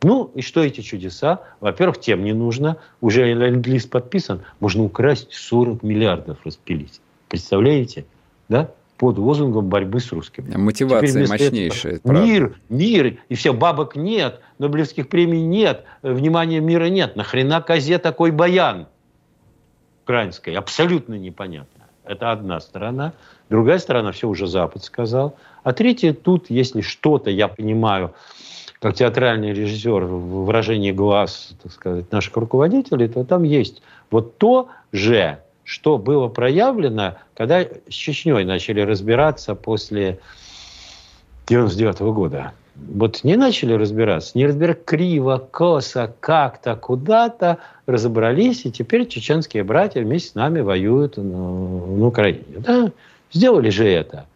Ну, 0.03 0.31
и 0.35 0.43
что 0.43 0.63
эти 0.63 0.81
чудеса? 0.81 1.41
Во-первых, 1.61 1.99
тем 1.99 2.23
не 2.25 2.33
нужно. 2.33 2.77
Уже 3.01 3.33
ленд-лиз 3.33 3.87
подписан. 3.87 4.43
Можно 4.61 4.85
украсть 4.85 5.33
40 5.33 5.83
миллиардов 5.83 6.39
распилить. 6.45 7.01
Представляете? 7.29 8.05
Да? 8.49 8.71
Под 8.97 9.19
лозунгом 9.19 9.69
борьбы 9.69 10.01
с 10.01 10.13
русскими. 10.13 10.57
Мотивация 10.57 11.27
мощнейшая. 11.27 11.97
Этого, 11.97 12.25
мир, 12.25 12.59
мир, 12.69 13.19
и 13.29 13.35
все, 13.35 13.53
бабок 13.53 13.95
нет, 13.95 14.41
Нобелевских 14.59 15.09
премий 15.09 15.43
нет, 15.43 15.85
внимания 16.03 16.61
мира 16.61 16.87
нет. 16.87 17.15
Нахрена 17.15 17.61
козе 17.61 17.99
такой 17.99 18.33
баян 18.33 18.89
украинской? 20.03 20.55
Абсолютно 20.55 21.15
непонятно. 21.15 21.85
Это 22.05 22.33
одна 22.33 22.59
сторона. 22.61 23.13
Другая 23.51 23.79
сторона, 23.79 24.13
все 24.13 24.27
уже 24.29 24.47
Запад 24.47 24.83
сказал. 24.83 25.37
А 25.63 25.73
третья, 25.73 26.13
тут, 26.13 26.47
если 26.49 26.81
что-то 26.81 27.31
я 27.31 27.47
понимаю, 27.47 28.15
как 28.81 28.95
театральный 28.95 29.53
режиссер 29.53 30.05
в 30.05 30.45
выражении 30.45 30.93
глаз, 30.93 31.51
так 31.63 31.73
сказать, 31.73 32.11
наших 32.13 32.37
руководителей, 32.37 33.09
то 33.09 33.25
там 33.25 33.43
есть 33.43 33.83
вот 34.11 34.39
то 34.39 34.69
же, 34.93 35.39
что 35.65 35.99
было 35.99 36.29
проявлено, 36.29 37.17
когда 37.37 37.63
с 37.63 37.93
Чечней 37.93 38.45
начали 38.45 38.81
разбираться 38.81 39.55
после 39.55 40.21
99 41.49 42.01
года. 42.01 42.53
Вот 42.77 43.25
не 43.25 43.37
начали 43.37 43.73
разбираться, 43.73 44.39
не 44.39 44.47
разбирать 44.47 44.85
криво, 44.85 45.45
косо, 45.51 46.15
как-то, 46.21 46.77
куда-то, 46.77 47.59
разобрались, 47.87 48.65
и 48.67 48.71
теперь 48.71 49.09
чеченские 49.09 49.65
братья 49.65 50.01
вместе 50.01 50.31
с 50.31 50.35
нами 50.37 50.61
воюют 50.61 51.17
на, 51.17 51.23
на 51.25 52.07
Украине. 52.07 52.45
Да? 52.59 52.93
Сделали 53.33 53.71
же 53.71 53.89
это. 53.89 54.27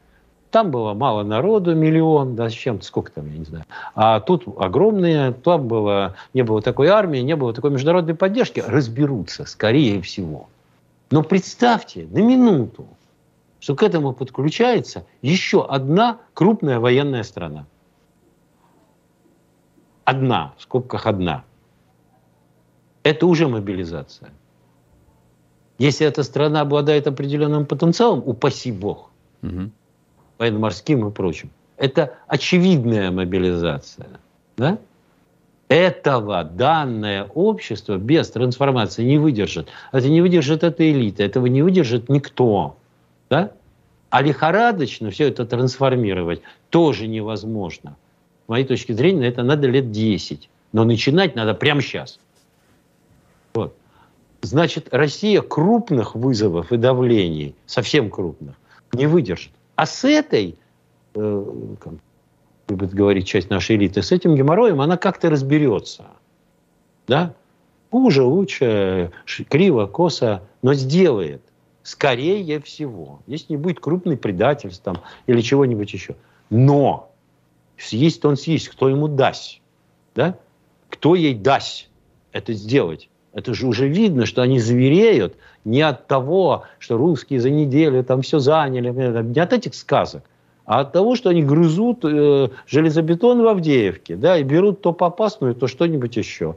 Там 0.53 0.71
было 0.71 0.93
мало 0.93 1.23
народу, 1.23 1.75
миллион, 1.75 2.37
да, 2.37 2.51
с 2.51 2.53
чем 2.53 2.83
сколько 2.83 3.11
там, 3.11 3.27
я 3.33 3.39
не 3.39 3.45
знаю. 3.47 3.65
А 3.95 4.21
тут 4.21 4.45
огромные, 4.59 5.33
там 5.33 5.67
было, 5.67 6.15
не 6.35 6.43
было 6.43 6.61
такой 6.61 6.89
армии, 6.89 7.21
не 7.21 7.35
было 7.37 7.55
такой 7.55 7.71
международной 7.71 8.15
поддержки. 8.15 8.61
Разберутся, 8.61 9.47
скорее 9.47 10.03
всего. 10.03 10.51
Но 11.11 11.23
представьте 11.23 12.07
на 12.11 12.19
минуту, 12.19 12.87
что 13.61 13.75
к 13.75 13.83
этому 13.83 14.13
подключается 14.13 15.07
еще 15.23 15.65
одна 15.65 16.19
крупная 16.35 16.81
военная 16.81 17.23
страна. 17.23 17.65
Одна, 20.05 20.53
в 20.59 20.63
скобках 20.65 21.07
одна. 21.07 21.45
Это 23.05 23.27
уже 23.27 23.49
мобилизация. 23.49 24.29
Если 25.79 26.07
эта 26.07 26.23
страна 26.23 26.61
обладает 26.61 27.07
определенным 27.07 27.65
потенциалом, 27.65 28.23
упаси 28.27 28.71
бог, 28.71 29.11
угу 29.41 29.71
военно-морским 30.43 31.07
и 31.07 31.11
прочим. 31.13 31.51
Это 31.77 32.15
очевидная 32.27 33.11
мобилизация. 33.13 34.09
Да? 34.57 34.79
Этого 35.69 36.43
данное 36.45 37.25
общество 37.35 37.97
без 37.97 38.29
трансформации 38.31 39.05
не 39.05 39.19
выдержит. 39.19 39.69
Это 39.93 40.09
не 40.09 40.21
выдержит 40.21 40.65
эта 40.65 40.91
элита, 40.91 41.23
этого 41.23 41.47
не 41.47 41.63
выдержит 41.63 42.09
никто. 42.09 42.77
Да? 43.31 43.53
А 44.11 44.21
лихорадочно 44.21 45.11
все 45.11 45.29
это 45.29 45.47
трансформировать 45.47 46.43
тоже 46.71 47.07
невозможно. 47.07 47.97
С 48.45 48.49
моей 48.49 48.65
точки 48.65 48.93
зрения, 48.93 49.29
это 49.29 49.45
надо 49.45 49.69
лет 49.69 49.93
10. 49.93 50.51
Но 50.73 50.85
начинать 50.85 51.37
надо 51.37 51.55
прямо 51.55 51.81
сейчас. 51.81 52.19
Вот. 53.55 53.75
Значит, 54.43 54.89
Россия 54.91 55.41
крупных 55.41 56.17
вызовов 56.17 56.73
и 56.73 56.77
давлений, 56.77 57.55
совсем 57.67 58.11
крупных, 58.11 58.57
не 58.93 59.07
выдержит. 59.07 59.53
А 59.77 59.87
с 59.87 60.05
этой, 60.05 60.57
э, 61.15 61.47
как 61.81 61.95
любит 62.69 62.95
говорить 62.95 63.27
часть 63.27 63.51
нашей 63.51 63.77
элиты, 63.77 64.03
с 64.03 64.13
этим 64.13 64.35
геморроем 64.35 64.81
она 64.81 64.97
как-то 64.97 65.31
разберется. 65.31 66.07
Да? 67.07 67.35
Хуже, 67.91 68.23
лучше, 68.23 69.13
криво, 69.49 69.87
косо, 69.87 70.43
но 70.63 70.75
сделает. 70.75 71.43
Скорее 71.83 72.61
всего. 72.61 73.21
Если 73.27 73.55
не 73.55 73.57
будет 73.57 73.81
крупный 73.81 74.17
предательств 74.17 74.83
там, 74.83 75.01
или 75.27 75.41
чего-нибудь 75.41 75.93
еще. 75.93 76.15
Но 76.49 77.13
съесть 77.77 78.25
он 78.25 78.37
съесть, 78.37 78.69
кто 78.69 78.89
ему 78.89 79.09
даст. 79.09 79.61
Да? 80.15 80.39
Кто 80.89 81.15
ей 81.15 81.35
даст 81.35 81.89
это 82.31 82.53
сделать? 82.53 83.09
Это 83.35 83.55
же 83.55 83.67
уже 83.67 83.89
видно, 83.89 84.27
что 84.27 84.43
они 84.43 84.59
звереют 84.59 85.37
не 85.65 85.81
от 85.81 86.07
того, 86.07 86.65
что 86.79 86.97
русские 86.99 87.41
за 87.41 87.51
неделю 87.51 88.05
там 88.05 88.23
все 88.23 88.39
заняли, 88.39 88.91
не 88.91 89.41
от 89.41 89.53
этих 89.53 89.75
сказок, 89.75 90.23
а 90.65 90.81
от 90.81 90.93
того, 90.93 91.17
что 91.17 91.31
они 91.31 91.43
грызут 91.43 92.05
э, 92.05 92.49
железобетон 92.67 93.43
в 93.43 93.47
Авдеевке, 93.47 94.17
да, 94.17 94.39
и 94.39 94.43
берут 94.43 94.83
то 94.83 94.93
попасную, 94.93 95.55
то 95.55 95.67
что-нибудь 95.67 96.17
еще. 96.17 96.57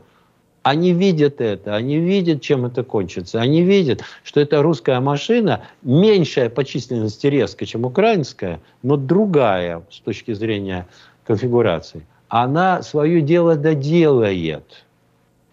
Они 0.64 0.94
видят 0.94 1.42
это, 1.42 1.76
они 1.76 2.00
видят, 2.00 2.42
чем 2.42 2.66
это 2.66 2.84
кончится. 2.84 3.40
Они 3.40 3.62
видят, 3.62 4.02
что 4.24 4.40
эта 4.40 4.64
русская 4.64 5.00
машина 5.00 5.62
меньшая 5.84 6.50
по 6.50 6.66
численности 6.66 7.28
резко, 7.28 7.66
чем 7.68 7.86
украинская, 7.86 8.60
но 8.82 8.98
другая 8.98 9.84
с 9.92 10.00
точки 10.00 10.34
зрения 10.34 10.88
конфигурации. 11.24 12.06
Она 12.30 12.82
свое 12.82 13.22
дело 13.22 13.56
доделает. 13.56 14.86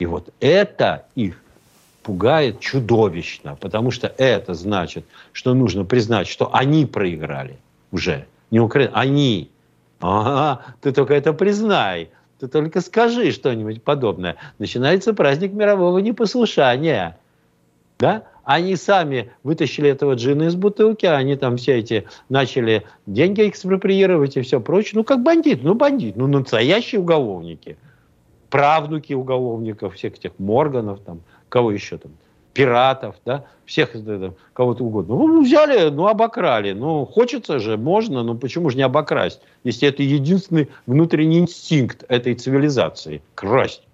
И 0.03 0.07
вот 0.07 0.31
это 0.41 1.05
их 1.15 1.41
пугает 2.03 2.59
чудовищно, 2.59 3.55
потому 3.55 3.93
что 3.93 4.13
это 4.19 4.53
значит, 4.53 5.05
что 5.31 5.55
нужно 5.55 5.85
признать, 5.85 6.27
что 6.27 6.53
они 6.53 6.87
проиграли 6.87 7.57
уже. 7.93 8.27
Не 8.51 8.59
Украина, 8.59 8.91
они. 8.95 9.49
Ага, 10.01 10.65
ты 10.81 10.91
только 10.91 11.15
это 11.15 11.33
признай. 11.33 12.11
Ты 12.41 12.49
только 12.49 12.81
скажи 12.81 13.31
что-нибудь 13.31 13.85
подобное. 13.85 14.35
Начинается 14.59 15.15
праздник 15.15 15.53
мирового 15.53 15.99
непослушания. 15.99 17.17
Да? 18.01 18.25
Они 18.43 18.75
сами 18.75 19.31
вытащили 19.45 19.89
этого 19.89 20.15
джина 20.15 20.49
из 20.49 20.57
бутылки, 20.57 21.07
они 21.07 21.37
там 21.37 21.59
все 21.59 21.79
эти 21.79 22.07
начали 22.29 22.83
деньги 23.07 23.49
экспроприировать 23.49 24.37
и 24.37 24.41
все 24.41 24.61
прочее. 24.61 24.95
Ну, 24.97 25.05
как 25.05 25.23
бандит, 25.23 25.63
ну, 25.63 25.75
бандит, 25.75 26.17
ну, 26.17 26.27
настоящие 26.27 27.01
уголовники– 27.01 27.77
правнуки 28.53 29.15
уголовников, 29.15 29.95
всех 29.95 30.13
этих 30.13 30.33
Морганов, 30.39 31.01
там, 31.01 31.23
кого 31.49 31.73
еще 31.73 31.97
там, 31.97 32.13
пиратов, 32.53 33.17
да, 33.25 33.47
всех 33.65 33.93
кого-то 34.53 34.85
угодно. 34.85 35.17
Ну, 35.17 35.43
взяли, 35.43 35.89
ну, 35.89 36.07
обокрали. 36.07 36.73
Ну, 36.73 37.07
хочется 37.07 37.59
же, 37.59 37.79
можно, 37.79 38.23
но 38.23 38.35
почему 38.35 38.69
же 38.69 38.77
не 38.77 38.83
обокрасть, 38.83 39.41
если 39.65 39.89
это 39.89 40.03
единственный 40.03 40.69
внутренний 40.87 41.39
инстинкт 41.39 42.05
этой 42.09 42.35
цивилизации– 42.35 43.23
красть. 43.35 43.85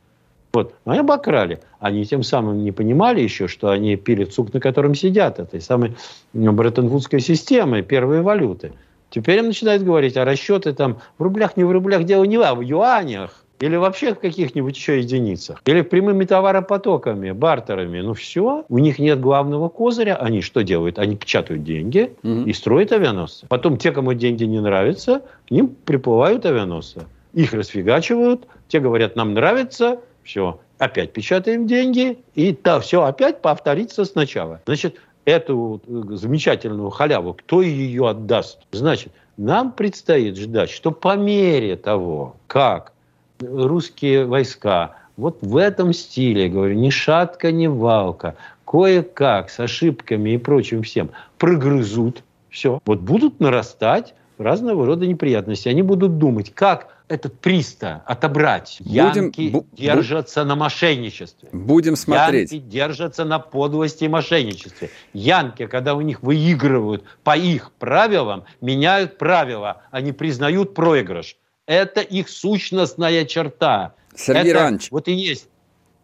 Вот, 0.52 0.74
ну, 0.84 0.90
они 0.90 1.00
обокрали. 1.02 1.60
Они 1.78 2.04
тем 2.04 2.24
самым 2.24 2.64
не 2.64 2.72
понимали 2.72 3.20
еще, 3.20 3.46
что 3.46 3.70
они 3.70 3.94
пили 3.94 4.24
сук, 4.24 4.52
на 4.52 4.58
котором 4.58 4.96
сидят, 4.96 5.38
этой 5.38 5.60
самой 5.60 5.94
Бреттон-Вудской 6.32 7.20
системы, 7.20 7.82
первой 7.82 8.22
валюты. 8.22 8.72
Теперь 9.10 9.38
им 9.38 9.46
начинают 9.46 9.84
говорить, 9.84 10.16
а 10.16 10.24
расчеты 10.24 10.72
там 10.72 10.98
в 11.16 11.22
рублях, 11.22 11.56
не 11.56 11.62
в 11.62 11.70
рублях, 11.70 12.02
дело 12.02 12.24
не 12.24 12.38
в, 12.38 12.54
в 12.54 12.60
юанях. 12.60 13.44
Или 13.60 13.76
вообще 13.76 14.14
в 14.14 14.20
каких-нибудь 14.20 14.76
еще 14.76 14.98
единицах. 14.98 15.62
Или 15.66 15.82
прямыми 15.82 16.24
товаропотоками, 16.24 17.32
бартерами. 17.32 18.00
Ну 18.00 18.14
все, 18.14 18.64
у 18.68 18.78
них 18.78 18.98
нет 18.98 19.20
главного 19.20 19.68
козыря. 19.68 20.16
Они 20.16 20.40
что 20.40 20.62
делают? 20.62 20.98
Они 20.98 21.16
печатают 21.16 21.64
деньги 21.64 22.14
угу. 22.22 22.42
и 22.42 22.52
строят 22.52 22.92
авианосцы. 22.92 23.46
Потом 23.48 23.76
те, 23.76 23.92
кому 23.92 24.14
деньги 24.14 24.44
не 24.44 24.60
нравятся, 24.60 25.22
к 25.46 25.50
ним 25.50 25.68
приплывают 25.84 26.46
авианосцы. 26.46 27.06
Их 27.34 27.52
расфигачивают. 27.52 28.46
Те 28.68 28.80
говорят, 28.80 29.16
нам 29.16 29.34
нравится. 29.34 30.00
Все, 30.22 30.60
опять 30.78 31.12
печатаем 31.12 31.66
деньги. 31.66 32.18
И 32.34 32.56
да, 32.62 32.80
все 32.80 33.02
опять 33.02 33.40
повторится 33.42 34.04
сначала. 34.04 34.60
Значит, 34.66 34.96
эту 35.24 35.82
э, 35.86 36.16
замечательную 36.16 36.90
халяву, 36.90 37.34
кто 37.34 37.62
ее 37.62 38.08
отдаст? 38.08 38.60
Значит, 38.72 39.12
нам 39.36 39.72
предстоит 39.72 40.36
ждать, 40.36 40.70
что 40.70 40.90
по 40.90 41.16
мере 41.16 41.76
того, 41.76 42.36
как 42.46 42.92
русские 43.40 44.26
войска 44.26 44.96
вот 45.16 45.38
в 45.42 45.56
этом 45.56 45.92
стиле, 45.92 46.48
говорю, 46.48 46.74
ни 46.74 46.90
шатка, 46.90 47.50
ни 47.50 47.66
валка, 47.66 48.36
кое-как 48.64 49.50
с 49.50 49.58
ошибками 49.58 50.30
и 50.30 50.38
прочим 50.38 50.82
всем 50.82 51.10
прогрызут 51.38 52.22
все. 52.50 52.80
Вот 52.86 53.00
будут 53.00 53.40
нарастать 53.40 54.14
разного 54.38 54.86
рода 54.86 55.06
неприятности. 55.06 55.68
Они 55.68 55.82
будут 55.82 56.18
думать, 56.18 56.54
как 56.54 56.98
этот 57.08 57.38
приста 57.40 58.02
отобрать. 58.06 58.76
Будем, 58.80 59.24
Янки 59.24 59.50
бу, 59.50 59.66
держатся 59.72 60.42
бу, 60.42 60.48
на 60.48 60.56
мошенничестве. 60.56 61.48
Будем 61.52 61.96
смотреть. 61.96 62.52
Янки 62.52 62.64
держатся 62.64 63.24
на 63.24 63.38
подлости 63.38 64.04
и 64.04 64.08
мошенничестве. 64.08 64.90
Янки, 65.12 65.66
когда 65.66 65.94
у 65.94 66.00
них 66.00 66.22
выигрывают 66.22 67.02
по 67.24 67.36
их 67.36 67.72
правилам, 67.78 68.44
меняют 68.60 69.18
правила. 69.18 69.82
Они 69.90 70.12
признают 70.12 70.74
проигрыш. 70.74 71.36
Это 71.68 72.00
их 72.00 72.30
сущностная 72.30 73.26
черта. 73.26 73.94
Сергей 74.16 74.52
Это 74.52 74.62
Иванович, 74.62 74.88
вот 74.90 75.06
и 75.06 75.12
есть. 75.12 75.48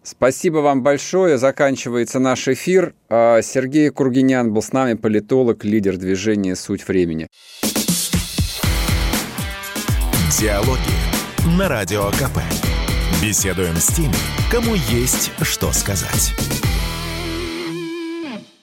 Спасибо 0.02 0.58
вам 0.58 0.82
большое. 0.82 1.38
Заканчивается 1.38 2.18
наш 2.18 2.46
эфир. 2.48 2.94
А, 3.08 3.40
Сергей 3.40 3.88
Кургинян 3.88 4.52
был 4.52 4.60
с 4.60 4.72
нами, 4.72 4.92
политолог, 4.92 5.64
лидер 5.64 5.96
движения 5.96 6.54
«Суть 6.54 6.86
времени». 6.86 7.28
Диалоги 10.38 11.58
на 11.58 11.68
Радио 11.70 12.10
КП. 12.10 12.40
Беседуем 13.22 13.76
с 13.76 13.86
теми, 13.86 14.12
кому 14.50 14.74
есть 14.74 15.32
что 15.40 15.72
сказать. 15.72 16.34